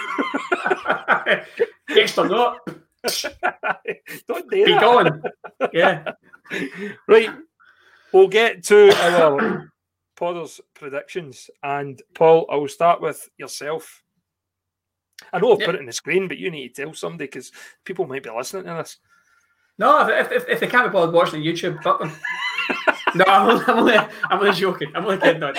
yes 1.91 2.17
or 2.19 2.29
not? 2.29 2.59
Don't 2.67 4.51
dare 4.51 4.67
Be 4.67 4.73
that. 4.73 4.81
gone. 4.81 5.23
Yeah. 5.73 6.13
Right. 7.09 7.31
We'll 8.13 8.29
get 8.29 8.63
to 8.65 8.93
our 8.93 9.73
Potter's 10.17 10.61
predictions. 10.75 11.51
And 11.63 12.01
Paul, 12.15 12.47
I 12.51 12.57
will 12.57 12.69
start 12.69 13.01
with 13.01 13.29
yourself. 13.39 14.02
I 15.33 15.39
know 15.39 15.53
I've 15.53 15.61
Yeah. 15.61 15.67
put 15.67 15.75
it 15.75 15.81
in 15.81 15.87
the 15.87 15.93
screen, 15.93 16.29
but 16.29 16.39
you 16.39 16.51
need 16.51 16.75
to 16.75 16.85
tell 16.85 16.95
somebody 16.95 17.27
because 17.27 17.53
people 17.85 18.07
might 18.07 18.23
be 18.23 18.31
listening 18.31 18.65
to 18.65 18.75
this. 18.75 18.99
No, 19.79 20.07
if, 20.09 20.31
if, 20.31 20.49
if 20.49 20.61
they 20.61 20.67
can't 20.67 20.91
be 20.91 20.93
bothered 20.93 21.15
watching 21.15 21.41
on 21.41 21.47
YouTube, 21.47 21.83
fuck 21.83 21.99
them. 22.01 22.13
no, 23.15 23.25
I'm 23.27 23.49
only, 23.51 23.65
I'm, 23.67 23.79
only, 23.79 23.95
I'm 23.97 24.39
only 24.41 24.53
joking. 24.53 24.93
I'm 24.95 25.05
only 25.05 25.19
kidding. 25.19 25.43
On. 25.43 25.55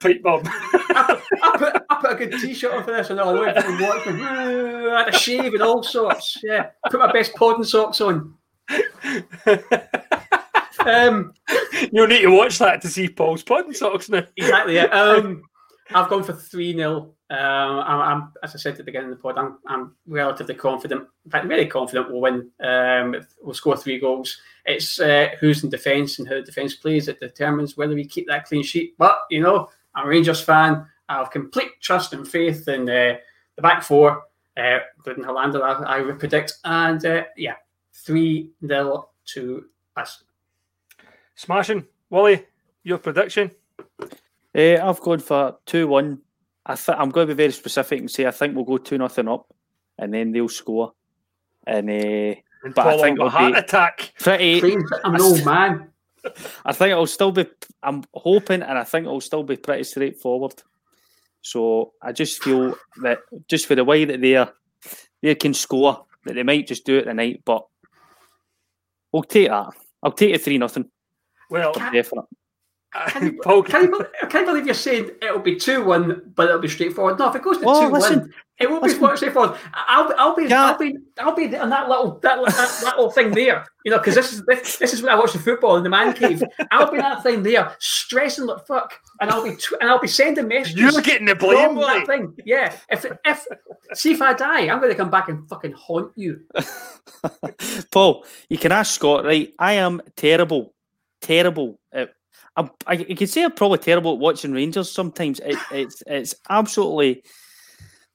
Pipe 0.00 0.22
bomb. 0.22 0.42
I, 0.46 1.56
put, 1.58 1.82
I 1.90 1.96
put 2.00 2.12
a 2.12 2.14
good 2.14 2.40
t-shirt 2.40 2.72
on 2.72 2.84
for 2.84 2.92
this 2.92 3.10
and 3.10 3.20
all. 3.20 3.36
I 3.36 3.40
went 3.40 3.58
and 3.58 3.80
watched 3.80 4.06
me. 4.06 4.22
I 4.22 5.04
had 5.04 5.14
a 5.14 5.18
shave 5.18 5.52
and 5.54 5.62
all 5.62 5.82
sorts. 5.82 6.38
Yeah. 6.42 6.70
Put 6.90 7.00
my 7.00 7.12
best 7.12 7.34
podding 7.34 7.64
socks 7.64 8.00
on. 8.00 8.34
Um, 10.86 11.32
You'll 11.92 12.06
need 12.08 12.22
to 12.22 12.30
watch 12.36 12.58
that 12.58 12.82
to 12.82 12.88
see 12.88 13.08
Paul's 13.08 13.42
pudding 13.42 13.72
socks 13.72 14.08
now. 14.08 14.24
Exactly. 14.36 14.74
Yeah. 14.74 14.84
Um, 14.84 15.42
I've 15.90 16.08
gone 16.10 16.22
for 16.22 16.32
three 16.34 16.74
0 16.74 17.13
um, 17.30 17.38
I'm, 17.38 18.00
I'm, 18.00 18.32
as 18.42 18.54
I 18.54 18.58
said 18.58 18.72
at 18.72 18.78
the 18.78 18.84
beginning 18.84 19.10
of 19.10 19.16
the 19.16 19.22
pod, 19.22 19.38
I'm, 19.38 19.58
I'm 19.66 19.94
relatively 20.06 20.54
confident. 20.54 21.08
In 21.24 21.30
fact, 21.30 21.46
very 21.46 21.66
confident 21.66 22.10
we'll 22.10 22.20
win. 22.20 22.50
Um, 22.62 23.16
we'll 23.42 23.54
score 23.54 23.76
three 23.76 23.98
goals. 23.98 24.38
It's 24.66 25.00
uh, 25.00 25.28
who's 25.40 25.64
in 25.64 25.70
defence 25.70 26.18
and 26.18 26.28
how 26.28 26.34
the 26.34 26.42
defence 26.42 26.74
plays 26.74 27.06
that 27.06 27.20
determines 27.20 27.76
whether 27.76 27.94
we 27.94 28.06
keep 28.06 28.26
that 28.28 28.44
clean 28.44 28.62
sheet. 28.62 28.94
But 28.98 29.20
you 29.30 29.40
know, 29.40 29.70
I'm 29.94 30.06
a 30.06 30.08
Rangers 30.08 30.42
fan. 30.42 30.86
I 31.08 31.18
have 31.18 31.30
complete 31.30 31.80
trust 31.80 32.12
and 32.12 32.28
faith 32.28 32.68
in 32.68 32.82
uh, 32.82 33.16
the 33.56 33.62
back 33.62 33.82
four, 33.82 34.24
uh, 34.56 34.78
including 34.96 35.24
Helander. 35.24 35.62
I, 35.62 35.98
I 35.98 36.00
would 36.02 36.18
predict, 36.18 36.54
and 36.64 37.04
uh, 37.06 37.24
yeah, 37.36 37.56
three 37.92 38.50
0 38.66 39.08
to 39.26 39.64
us. 39.96 40.24
Smashing. 41.36 41.86
Wullie, 42.10 42.44
your 42.82 42.98
prediction? 42.98 43.50
Uh, 44.54 44.76
I've 44.82 45.00
gone 45.00 45.20
for 45.20 45.56
2 45.66 45.88
1. 45.88 46.18
I 46.66 46.74
th- 46.76 46.96
I'm 46.98 47.10
going 47.10 47.28
to 47.28 47.34
be 47.34 47.42
very 47.42 47.52
specific 47.52 48.00
and 48.00 48.10
say 48.10 48.26
I 48.26 48.30
think 48.30 48.54
we'll 48.54 48.64
go 48.64 48.78
2 48.78 48.96
nothing 48.98 49.28
up 49.28 49.52
and 49.98 50.12
then 50.14 50.32
they'll 50.32 50.48
score. 50.48 50.92
And 51.66 51.88
uh, 51.90 52.40
And 52.64 52.74
But 52.74 52.86
I 52.86 52.96
think 53.02 53.18
will 53.18 53.26
it'll 53.26 53.38
heart 53.38 53.52
be- 53.54 53.58
attack. 53.58 54.12
pretty, 54.18 54.60
Please, 54.60 54.82
I'm 55.04 55.14
an 55.14 55.20
old 55.20 55.44
man. 55.44 55.88
I 56.64 56.72
think 56.72 56.92
it'll 56.92 57.06
still 57.06 57.32
be, 57.32 57.46
I'm 57.82 58.02
hoping 58.14 58.62
and 58.62 58.78
I 58.78 58.84
think 58.84 59.04
it'll 59.06 59.20
still 59.20 59.42
be 59.42 59.56
pretty 59.56 59.84
straightforward. 59.84 60.54
So 61.42 61.92
I 62.00 62.12
just 62.12 62.42
feel 62.42 62.74
that 63.02 63.18
just 63.48 63.66
for 63.66 63.74
the 63.74 63.84
way 63.84 64.06
that 64.06 64.20
they 64.22 64.36
are, 64.36 64.50
they 65.20 65.34
can 65.34 65.52
score, 65.52 66.06
that 66.24 66.32
they 66.34 66.42
might 66.42 66.66
just 66.66 66.86
do 66.86 66.96
it 66.96 67.04
tonight, 67.04 67.42
but 67.44 67.66
we'll 69.12 69.22
take 69.24 69.48
that. 69.48 69.68
I'll 70.02 70.12
take 70.12 70.34
it 70.34 70.42
3 70.42 70.56
nothing. 70.58 70.88
Well, 71.50 71.74
Definite. 71.74 72.24
Can 73.08 73.24
you, 73.26 73.40
Paul, 73.42 73.62
can 73.62 73.84
you, 73.84 73.90
bel- 73.90 74.06
I 74.22 74.26
can't 74.26 74.46
believe 74.46 74.66
you're 74.66 74.74
saying 74.74 75.10
it'll 75.20 75.40
be 75.40 75.56
2 75.56 75.84
1, 75.84 76.32
but 76.34 76.46
it'll 76.48 76.60
be 76.60 76.68
straightforward. 76.68 77.18
No, 77.18 77.28
if 77.28 77.36
it 77.36 77.42
goes 77.42 77.58
to 77.58 77.64
Oh, 77.66 77.86
2 77.86 77.90
1, 77.92 78.32
it 78.60 78.70
will 78.70 78.80
be 78.80 78.88
listen. 78.94 79.16
straightforward. 79.16 79.58
I'll, 79.74 80.14
I'll, 80.16 80.36
be, 80.36 80.44
Yeah. 80.44 80.66
I'll, 80.66 80.78
be, 80.78 80.96
I'll 81.18 81.34
be 81.34 81.56
on 81.56 81.70
that 81.70 81.88
little, 81.88 82.20
that, 82.20 82.38
that, 82.44 82.78
that 82.84 82.94
little 82.96 83.10
thing 83.10 83.32
there, 83.32 83.66
you 83.84 83.90
know, 83.90 83.98
because 83.98 84.14
this 84.14 84.32
is 84.32 84.44
this, 84.46 84.76
this 84.76 84.94
is 84.94 85.02
when 85.02 85.12
I 85.12 85.18
watch 85.18 85.32
the 85.32 85.40
football 85.40 85.76
in 85.76 85.82
the 85.82 85.90
man 85.90 86.12
cave. 86.12 86.40
I'll 86.70 86.90
be 86.90 86.98
that 86.98 87.24
thing 87.24 87.42
there, 87.42 87.74
stressing 87.80 88.46
like 88.46 88.64
fuck, 88.66 88.94
and 89.20 89.28
I'll 89.28 89.42
be 89.42 89.56
tw- 89.56 89.74
and 89.80 89.90
I'll 89.90 89.98
be 90.00 90.06
sending 90.06 90.46
messages. 90.46 90.76
You're 90.76 91.02
getting 91.02 91.26
the 91.26 91.34
blame, 91.34 91.70
from 91.70 91.80
that 91.80 92.06
thing. 92.06 92.32
Yeah. 92.44 92.76
If 92.88 93.04
if 93.24 93.44
see 93.94 94.12
if 94.12 94.22
I 94.22 94.34
die, 94.34 94.68
I'm 94.68 94.78
going 94.78 94.92
to 94.92 94.96
come 94.96 95.10
back 95.10 95.28
and 95.28 95.48
fucking 95.48 95.72
haunt 95.72 96.12
you. 96.14 96.40
Paul, 97.90 98.24
you 98.48 98.58
can 98.58 98.70
ask 98.72 98.94
Scott, 98.94 99.24
right? 99.24 99.52
I 99.58 99.74
am 99.74 100.00
terrible, 100.16 100.74
terrible. 101.20 101.80
At, 101.92 102.10
I, 102.56 102.92
you 102.94 103.16
can 103.16 103.26
say 103.26 103.44
I'm 103.44 103.52
probably 103.52 103.78
terrible 103.78 104.12
at 104.12 104.18
watching 104.18 104.52
Rangers 104.52 104.90
sometimes. 104.90 105.40
It, 105.40 105.58
it's 105.72 106.02
it's 106.06 106.34
absolutely, 106.48 107.24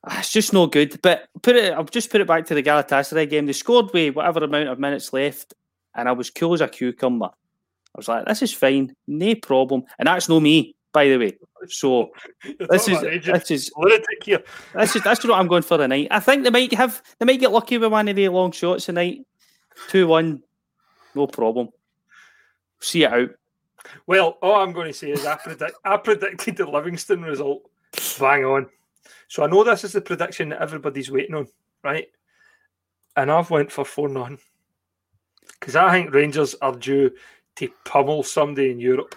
ah, 0.05 0.19
it's 0.19 0.31
just 0.31 0.53
no 0.53 0.67
good. 0.67 0.99
But 1.01 1.27
put 1.41 1.55
it, 1.55 1.73
I've 1.73 1.91
just 1.91 2.09
put 2.09 2.21
it 2.21 2.27
back 2.27 2.45
to 2.45 2.55
the 2.55 2.63
Galatasaray 2.63 3.29
game. 3.29 3.45
They 3.45 3.53
scored 3.53 3.91
with 3.93 4.15
whatever 4.15 4.43
amount 4.43 4.69
of 4.69 4.79
minutes 4.79 5.11
left, 5.11 5.53
and 5.95 6.07
I 6.07 6.13
was 6.13 6.29
cool 6.29 6.53
as 6.53 6.61
a 6.61 6.69
cucumber. 6.69 7.25
I 7.95 7.97
was 7.97 8.07
like, 8.07 8.25
this 8.25 8.41
is 8.41 8.53
fine, 8.53 8.95
no 9.07 9.35
problem. 9.35 9.83
And 9.97 10.07
that's 10.07 10.29
no 10.29 10.39
me, 10.39 10.75
by 10.93 11.09
the 11.09 11.17
way. 11.17 11.37
So 11.67 12.11
this 12.69 12.87
is 12.87 13.01
this 13.01 13.51
is 13.51 13.71
lunatic 13.75 14.23
here. 14.23 14.43
That's 14.73 14.93
just 14.93 15.03
that's 15.03 15.25
what 15.25 15.37
I'm 15.37 15.47
going 15.47 15.63
for 15.63 15.77
tonight. 15.77 16.07
I 16.11 16.21
think 16.21 16.43
they 16.43 16.49
might 16.49 16.73
have 16.75 17.01
they 17.19 17.25
might 17.25 17.41
get 17.41 17.51
lucky 17.51 17.77
with 17.77 17.91
one 17.91 18.07
of 18.07 18.15
the 18.15 18.29
long 18.29 18.51
shots 18.51 18.85
tonight. 18.85 19.25
Two 19.89 20.07
one, 20.07 20.43
no 21.13 21.27
problem. 21.27 21.69
See 22.79 23.03
it 23.03 23.11
out. 23.11 23.31
Well, 24.07 24.37
all 24.41 24.61
I'm 24.61 24.71
going 24.71 24.87
to 24.87 24.93
say 24.93 25.11
is 25.11 25.25
I 25.25 25.35
predict 25.35 25.73
I 25.83 25.97
predicted 25.97 26.57
the 26.57 26.69
Livingston 26.69 27.21
result. 27.21 27.69
Bang 28.19 28.45
on. 28.45 28.67
So 29.27 29.43
I 29.43 29.47
know 29.47 29.63
this 29.63 29.83
is 29.83 29.93
the 29.93 30.01
prediction 30.01 30.49
that 30.49 30.61
everybody's 30.61 31.11
waiting 31.11 31.35
on, 31.35 31.47
right? 31.83 32.07
And 33.15 33.31
I've 33.31 33.49
went 33.49 33.71
for 33.71 33.85
four 33.85 34.09
none 34.09 34.37
because 35.59 35.75
I 35.75 35.91
think 35.91 36.13
Rangers 36.13 36.55
are 36.61 36.75
due 36.75 37.11
to 37.57 37.69
pummel 37.85 38.23
somebody 38.23 38.71
in 38.71 38.79
Europe. 38.79 39.15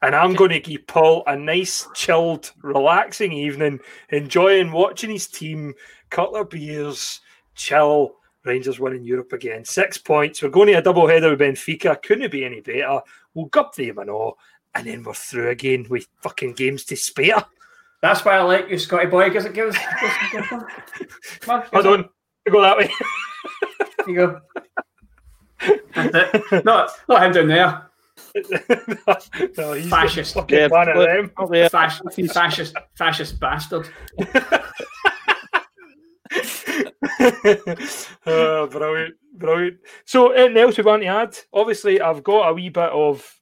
And 0.00 0.16
I'm 0.16 0.34
going 0.34 0.50
to 0.50 0.58
give 0.58 0.86
Paul 0.88 1.22
a 1.26 1.36
nice, 1.36 1.86
chilled, 1.94 2.50
relaxing 2.62 3.32
evening, 3.32 3.78
enjoying 4.08 4.72
watching 4.72 5.10
his 5.10 5.28
team, 5.28 5.74
couple 6.10 6.36
of 6.36 6.50
beers, 6.50 7.20
chill. 7.54 8.16
Rangers 8.44 8.80
winning 8.80 9.04
Europe 9.04 9.32
again. 9.32 9.64
Six 9.64 9.98
points. 9.98 10.42
We're 10.42 10.48
going 10.48 10.68
to 10.68 10.74
a 10.74 10.82
double 10.82 11.06
header 11.06 11.30
with 11.30 11.40
Benfica. 11.40 12.02
Couldn't 12.02 12.32
be 12.32 12.44
any 12.44 12.60
better. 12.60 13.00
We'll 13.34 13.46
gup 13.46 13.74
them 13.74 13.98
and 13.98 14.10
all. 14.10 14.38
And 14.74 14.86
then 14.86 15.02
we're 15.02 15.14
through 15.14 15.50
again 15.50 15.86
with 15.88 16.08
fucking 16.22 16.54
games 16.54 16.84
to 16.86 16.96
spare. 16.96 17.44
That's 18.00 18.24
why 18.24 18.36
I 18.38 18.42
like 18.42 18.68
you, 18.68 18.78
Scotty 18.78 19.06
boy. 19.06 19.30
Gives 19.30 19.44
it, 19.44 19.54
give 19.54 19.68
us. 19.68 19.76
give 20.32 20.40
us- 20.42 20.64
Come 21.40 21.60
on, 21.60 21.66
Hold 21.72 21.86
on. 21.86 22.08
Go 22.50 22.60
that 22.62 22.76
way. 22.76 22.90
You 24.06 24.14
go. 24.16 24.40
That's 25.94 26.34
it. 26.52 26.64
Not, 26.64 26.90
not 27.08 27.24
him 27.24 27.32
down 27.32 27.46
there. 27.46 27.88
no, 29.56 29.72
he's 29.74 29.88
Fascist. 29.88 30.36
Yeah, 30.48 30.66
one 30.68 30.88
of 30.88 30.96
look, 30.96 31.08
them. 31.08 31.70
Fascist, 31.70 32.32
fascist, 32.34 32.74
fascist 32.96 33.38
bastard. 33.38 33.88
oh, 38.26 38.66
brilliant, 38.68 39.14
brilliant. 39.34 39.78
So, 40.04 40.30
anything 40.32 40.58
else 40.58 40.78
we 40.78 40.84
want 40.84 41.02
to 41.02 41.08
add? 41.08 41.38
Obviously, 41.52 42.00
I've 42.00 42.22
got 42.22 42.48
a 42.48 42.54
wee 42.54 42.68
bit 42.68 42.90
of. 42.90 43.40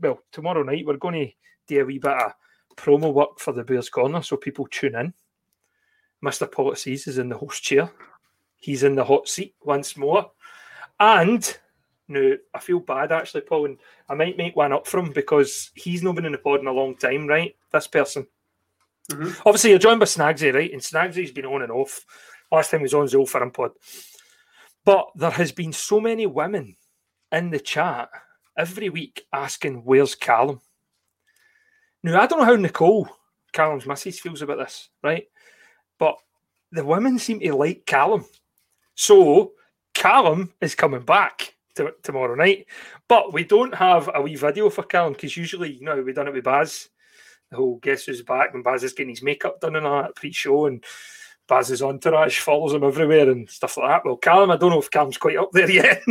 Well, 0.00 0.20
tomorrow 0.32 0.62
night 0.62 0.84
we're 0.86 0.96
going 0.96 1.26
to 1.26 1.32
do 1.66 1.80
a 1.82 1.84
wee 1.84 1.98
bit 1.98 2.12
of 2.12 2.32
promo 2.76 3.12
work 3.12 3.38
for 3.38 3.52
the 3.52 3.64
Bears 3.64 3.88
Corner, 3.88 4.22
so 4.22 4.36
people 4.36 4.66
tune 4.70 4.94
in. 4.94 5.14
Mister 6.20 6.46
Policies 6.46 7.06
is 7.06 7.18
in 7.18 7.28
the 7.28 7.36
host 7.38 7.62
chair. 7.62 7.90
He's 8.58 8.82
in 8.84 8.94
the 8.94 9.04
hot 9.04 9.28
seat 9.28 9.54
once 9.62 9.96
more, 9.96 10.30
and 11.00 11.58
now 12.08 12.32
I 12.54 12.60
feel 12.60 12.80
bad 12.80 13.10
actually, 13.10 13.40
Paul, 13.42 13.66
and 13.66 13.78
I 14.08 14.14
might 14.14 14.36
make 14.36 14.54
one 14.54 14.72
up 14.72 14.86
for 14.86 15.00
him 15.00 15.10
because 15.12 15.70
he's 15.74 16.02
not 16.02 16.14
been 16.14 16.26
in 16.26 16.32
the 16.32 16.38
pod 16.38 16.60
in 16.60 16.66
a 16.66 16.72
long 16.72 16.96
time, 16.96 17.26
right? 17.26 17.56
This 17.72 17.86
person. 17.86 18.26
Mhm. 19.10 19.40
Obviously, 19.46 19.70
you're 19.70 19.78
joined 19.80 19.98
by 19.98 20.06
Snagsy, 20.06 20.54
right? 20.54 20.72
And 20.72 20.80
Snagsy's 20.80 21.32
been 21.32 21.46
on 21.46 21.62
and 21.62 21.72
off. 21.72 22.04
Last 22.52 22.70
time 22.70 22.82
was 22.82 22.92
on 22.92 23.06
Zul 23.06 23.26
for 23.26 23.48
pod. 23.50 23.70
But 24.84 25.06
there 25.14 25.30
has 25.30 25.52
been 25.52 25.72
so 25.72 26.00
many 26.00 26.26
women 26.26 26.76
in 27.32 27.48
the 27.48 27.58
chat 27.58 28.10
every 28.58 28.90
week 28.90 29.24
asking, 29.32 29.82
Where's 29.84 30.14
Callum? 30.14 30.60
Now, 32.02 32.20
I 32.20 32.26
don't 32.26 32.40
know 32.40 32.44
how 32.44 32.56
Nicole, 32.56 33.08
Callum's 33.52 33.86
missus, 33.86 34.20
feels 34.20 34.42
about 34.42 34.58
this, 34.58 34.90
right? 35.02 35.24
But 35.98 36.16
the 36.72 36.84
women 36.84 37.18
seem 37.18 37.40
to 37.40 37.54
like 37.54 37.86
Callum. 37.86 38.26
So, 38.96 39.52
Callum 39.94 40.52
is 40.60 40.74
coming 40.74 41.02
back 41.02 41.54
to, 41.76 41.94
tomorrow 42.02 42.34
night. 42.34 42.66
But 43.08 43.32
we 43.32 43.44
don't 43.44 43.74
have 43.74 44.10
a 44.14 44.20
wee 44.20 44.36
video 44.36 44.68
for 44.68 44.82
Callum 44.82 45.14
because 45.14 45.38
usually, 45.38 45.72
you 45.72 45.84
know, 45.84 46.02
we've 46.02 46.14
done 46.14 46.28
it 46.28 46.34
with 46.34 46.44
Baz. 46.44 46.90
The 47.50 47.56
whole 47.56 47.76
guess 47.76 48.04
who's 48.04 48.22
back 48.22 48.52
when 48.52 48.62
Baz 48.62 48.84
is 48.84 48.92
getting 48.92 49.10
his 49.10 49.22
makeup 49.22 49.60
done 49.60 49.76
and 49.76 49.86
all 49.86 50.02
that 50.02 50.16
pre 50.16 50.32
show 50.32 50.66
and 50.66 50.84
Baz's 51.52 51.82
entourage 51.82 52.38
follows 52.38 52.72
him 52.72 52.82
everywhere 52.82 53.28
and 53.28 53.48
stuff 53.50 53.76
like 53.76 53.90
that. 53.90 54.04
Well, 54.06 54.16
Callum, 54.16 54.50
I 54.50 54.56
don't 54.56 54.70
know 54.70 54.78
if 54.80 54.90
Callum's 54.90 55.18
quite 55.18 55.36
up 55.36 55.50
there 55.52 55.70
yet 55.70 56.02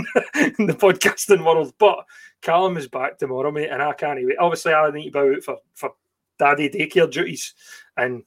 in 0.59 0.67
the 0.67 0.73
podcasting 0.73 1.43
world, 1.43 1.73
but 1.79 2.05
Callum 2.43 2.77
is 2.77 2.87
back 2.87 3.17
tomorrow, 3.17 3.51
mate, 3.51 3.69
and 3.71 3.81
I 3.81 3.93
can't 3.93 4.23
wait. 4.23 4.37
Obviously, 4.39 4.71
I 4.71 4.91
need 4.91 5.05
to 5.05 5.11
bow 5.11 5.33
out 5.33 5.41
for, 5.43 5.57
for 5.73 5.93
daddy 6.37 6.69
daycare 6.69 7.09
duties, 7.09 7.55
and 7.97 8.21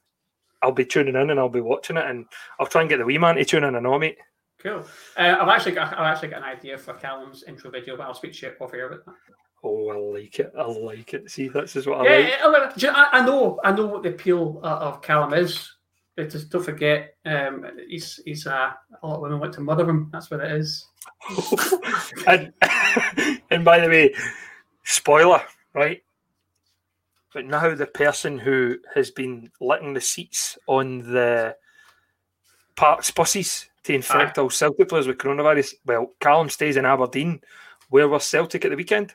I'll 0.60 0.72
be 0.72 0.84
tuning 0.84 1.14
in 1.14 1.30
and 1.30 1.38
I'll 1.38 1.48
be 1.48 1.60
watching 1.60 1.98
it, 1.98 2.04
and 2.04 2.26
I'll 2.58 2.66
try 2.66 2.80
and 2.80 2.90
get 2.90 2.96
the 2.98 3.04
wee 3.04 3.16
man 3.18 3.36
to 3.36 3.44
tune 3.44 3.62
in 3.62 3.76
and 3.76 3.86
all, 3.86 4.00
mate. 4.00 4.18
Cool. 4.60 4.84
Uh, 5.16 5.36
I've 5.40 5.48
actually 5.48 5.72
got 5.72 5.92
I've 5.92 6.12
actually 6.16 6.30
got 6.30 6.38
an 6.38 6.48
idea 6.48 6.76
for 6.76 6.94
Callum's 6.94 7.44
intro 7.44 7.70
video, 7.70 7.96
but 7.96 8.08
I'll 8.08 8.14
speak 8.14 8.32
to 8.32 8.46
you 8.46 8.52
off 8.60 8.74
air 8.74 8.88
about 8.88 9.04
that. 9.06 9.14
Oh, 9.62 9.88
I 9.90 10.18
like 10.18 10.40
it. 10.40 10.52
I 10.58 10.64
like 10.64 11.14
it. 11.14 11.30
See, 11.30 11.46
this 11.46 11.76
is 11.76 11.86
what 11.86 12.00
I 12.00 12.04
Yeah, 12.04 12.18
like. 12.24 12.34
yeah, 12.40 12.46
look, 12.46 12.74
do 12.74 12.86
you 12.86 12.92
know, 12.92 12.98
I, 12.98 13.20
I 13.20 13.24
know, 13.24 13.60
I 13.62 13.70
know 13.70 13.86
what 13.86 14.02
the 14.02 14.08
appeal 14.08 14.58
uh, 14.64 14.66
of 14.66 15.00
Callum 15.00 15.32
is. 15.32 15.70
Just 16.16 16.50
don't 16.50 16.62
forget, 16.62 17.16
um, 17.26 17.66
he's 17.88 18.20
he's 18.24 18.46
uh, 18.46 18.70
a 19.02 19.06
lot 19.06 19.16
of 19.16 19.22
women 19.22 19.40
went 19.40 19.52
to 19.54 19.60
mother 19.60 19.88
him. 19.88 20.10
That's 20.12 20.30
what 20.30 20.40
it 20.40 20.52
is. 20.52 20.86
and 22.28 22.52
and 23.50 23.64
by 23.64 23.80
the 23.80 23.88
way, 23.88 24.14
spoiler, 24.84 25.42
right? 25.74 26.02
But 27.32 27.46
now 27.46 27.74
the 27.74 27.86
person 27.86 28.38
who 28.38 28.76
has 28.94 29.10
been 29.10 29.50
letting 29.60 29.92
the 29.92 30.00
seats 30.00 30.56
on 30.68 30.98
the 30.98 31.56
parks 32.76 33.10
buses 33.10 33.68
to 33.82 33.94
infect 33.94 34.38
all 34.38 34.50
Celtic 34.50 34.88
players 34.88 35.08
with 35.08 35.18
coronavirus. 35.18 35.74
Well, 35.84 36.12
Callum 36.20 36.48
stays 36.48 36.76
in 36.76 36.84
Aberdeen. 36.84 37.40
Where 37.90 38.08
was 38.08 38.24
Celtic 38.24 38.64
at 38.64 38.70
the 38.70 38.76
weekend? 38.76 39.14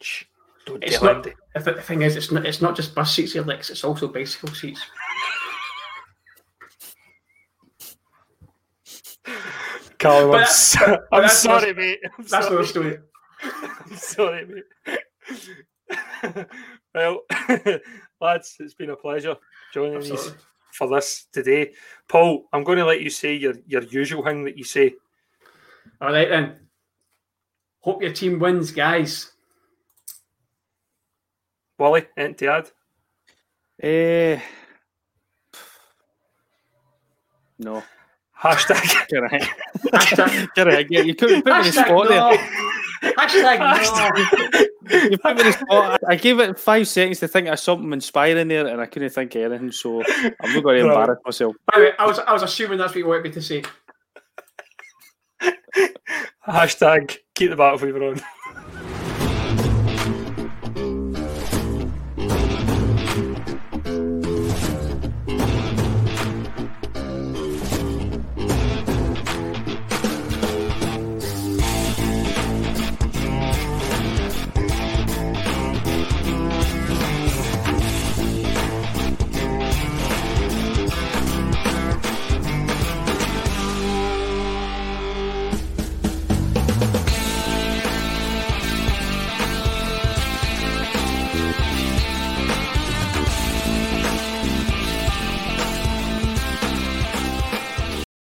Shh, 0.00 0.24
don't 0.66 0.82
It's 0.82 1.02
not, 1.02 1.16
Andy. 1.16 1.32
the 1.54 1.72
the 1.72 1.82
thing 1.82 2.02
is, 2.02 2.16
it's 2.16 2.30
not 2.32 2.46
it's 2.46 2.60
not 2.62 2.74
just 2.76 2.94
bus 2.94 3.14
seats 3.14 3.32
he 3.34 3.40
licks; 3.40 3.68
it's 3.70 3.84
also 3.84 4.08
bicycle 4.08 4.54
seats. 4.54 4.80
Callum, 9.98 10.30
But 10.30 10.36
I'm, 10.36 10.40
that- 10.42 10.50
so- 10.50 10.86
but- 10.86 11.08
but 11.10 11.24
I'm 11.24 11.30
sorry, 11.30 11.66
not- 11.68 11.76
mate. 11.76 11.98
I'm 12.04 12.10
That's 12.18 12.30
sorry. 12.30 12.46
another 12.48 12.66
story. 12.66 12.98
I'm 13.42 13.96
sorry, 13.96 14.46
mate. 14.46 14.64
well, 16.94 17.20
lads, 18.20 18.56
it's 18.60 18.74
been 18.74 18.90
a 18.90 18.96
pleasure 18.96 19.36
joining 19.72 20.10
us 20.12 20.32
for 20.72 20.88
this 20.88 21.26
today. 21.32 21.72
Paul, 22.08 22.44
I'm 22.52 22.64
going 22.64 22.78
to 22.78 22.84
let 22.84 23.00
you 23.00 23.10
say 23.10 23.34
your, 23.34 23.54
your 23.66 23.82
usual 23.82 24.24
thing 24.24 24.44
that 24.44 24.58
you 24.58 24.64
say. 24.64 24.94
All 26.00 26.12
right 26.12 26.28
then. 26.28 26.56
Hope 27.80 28.02
your 28.02 28.12
team 28.12 28.38
wins, 28.38 28.70
guys. 28.72 29.30
Wullie, 31.78 32.06
anything 32.16 32.34
to 32.36 32.46
add? 32.52 32.70
Eh, 33.82 34.40
no. 37.58 37.82
Hashtag. 38.40 39.08
Get 39.08 39.24
ahead. 39.24 39.48
Hashtag, 39.92 40.54
Get 40.54 40.68
ahead. 40.68 40.86
Yeah, 40.90 41.00
you 41.00 41.14
put, 41.14 41.30
put 41.30 41.30
me 41.30 41.36
in 41.36 41.44
the 41.44 41.50
hashtag 41.50 41.84
spot 41.84 41.88
no. 41.88 42.08
there. 42.08 43.14
Hashtag 43.16 43.58
no. 43.58 45.08
You 45.10 45.18
put 45.18 45.36
me 45.36 45.40
in 45.42 45.46
the 45.46 45.52
spot. 45.60 46.00
I 46.06 46.16
gave 46.16 46.40
it 46.40 46.58
five 46.58 46.86
seconds 46.86 47.20
to 47.20 47.28
think 47.28 47.48
of 47.48 47.58
something 47.58 47.92
inspiring 47.92 48.48
there, 48.48 48.66
and 48.66 48.80
I 48.80 48.86
couldn't 48.86 49.10
think 49.10 49.34
of 49.34 49.52
anything. 49.52 49.72
So 49.72 50.02
I'm 50.40 50.52
not 50.54 50.62
going 50.62 50.78
to 50.80 50.84
Bro. 50.84 51.00
embarrass 51.00 51.18
myself. 51.24 51.56
By 51.72 51.78
the 51.78 51.84
way, 51.86 51.92
I 51.98 52.06
was 52.06 52.18
I 52.18 52.32
was 52.32 52.42
assuming 52.42 52.78
that's 52.78 52.92
what 52.92 52.98
you 52.98 53.06
wanted 53.06 53.24
me 53.24 53.30
to 53.30 53.42
say. 53.42 53.62
Hashtag 56.46 57.16
keep 57.34 57.50
the 57.50 57.56
battle 57.56 57.78
fever 57.78 58.04
on. 58.04 58.20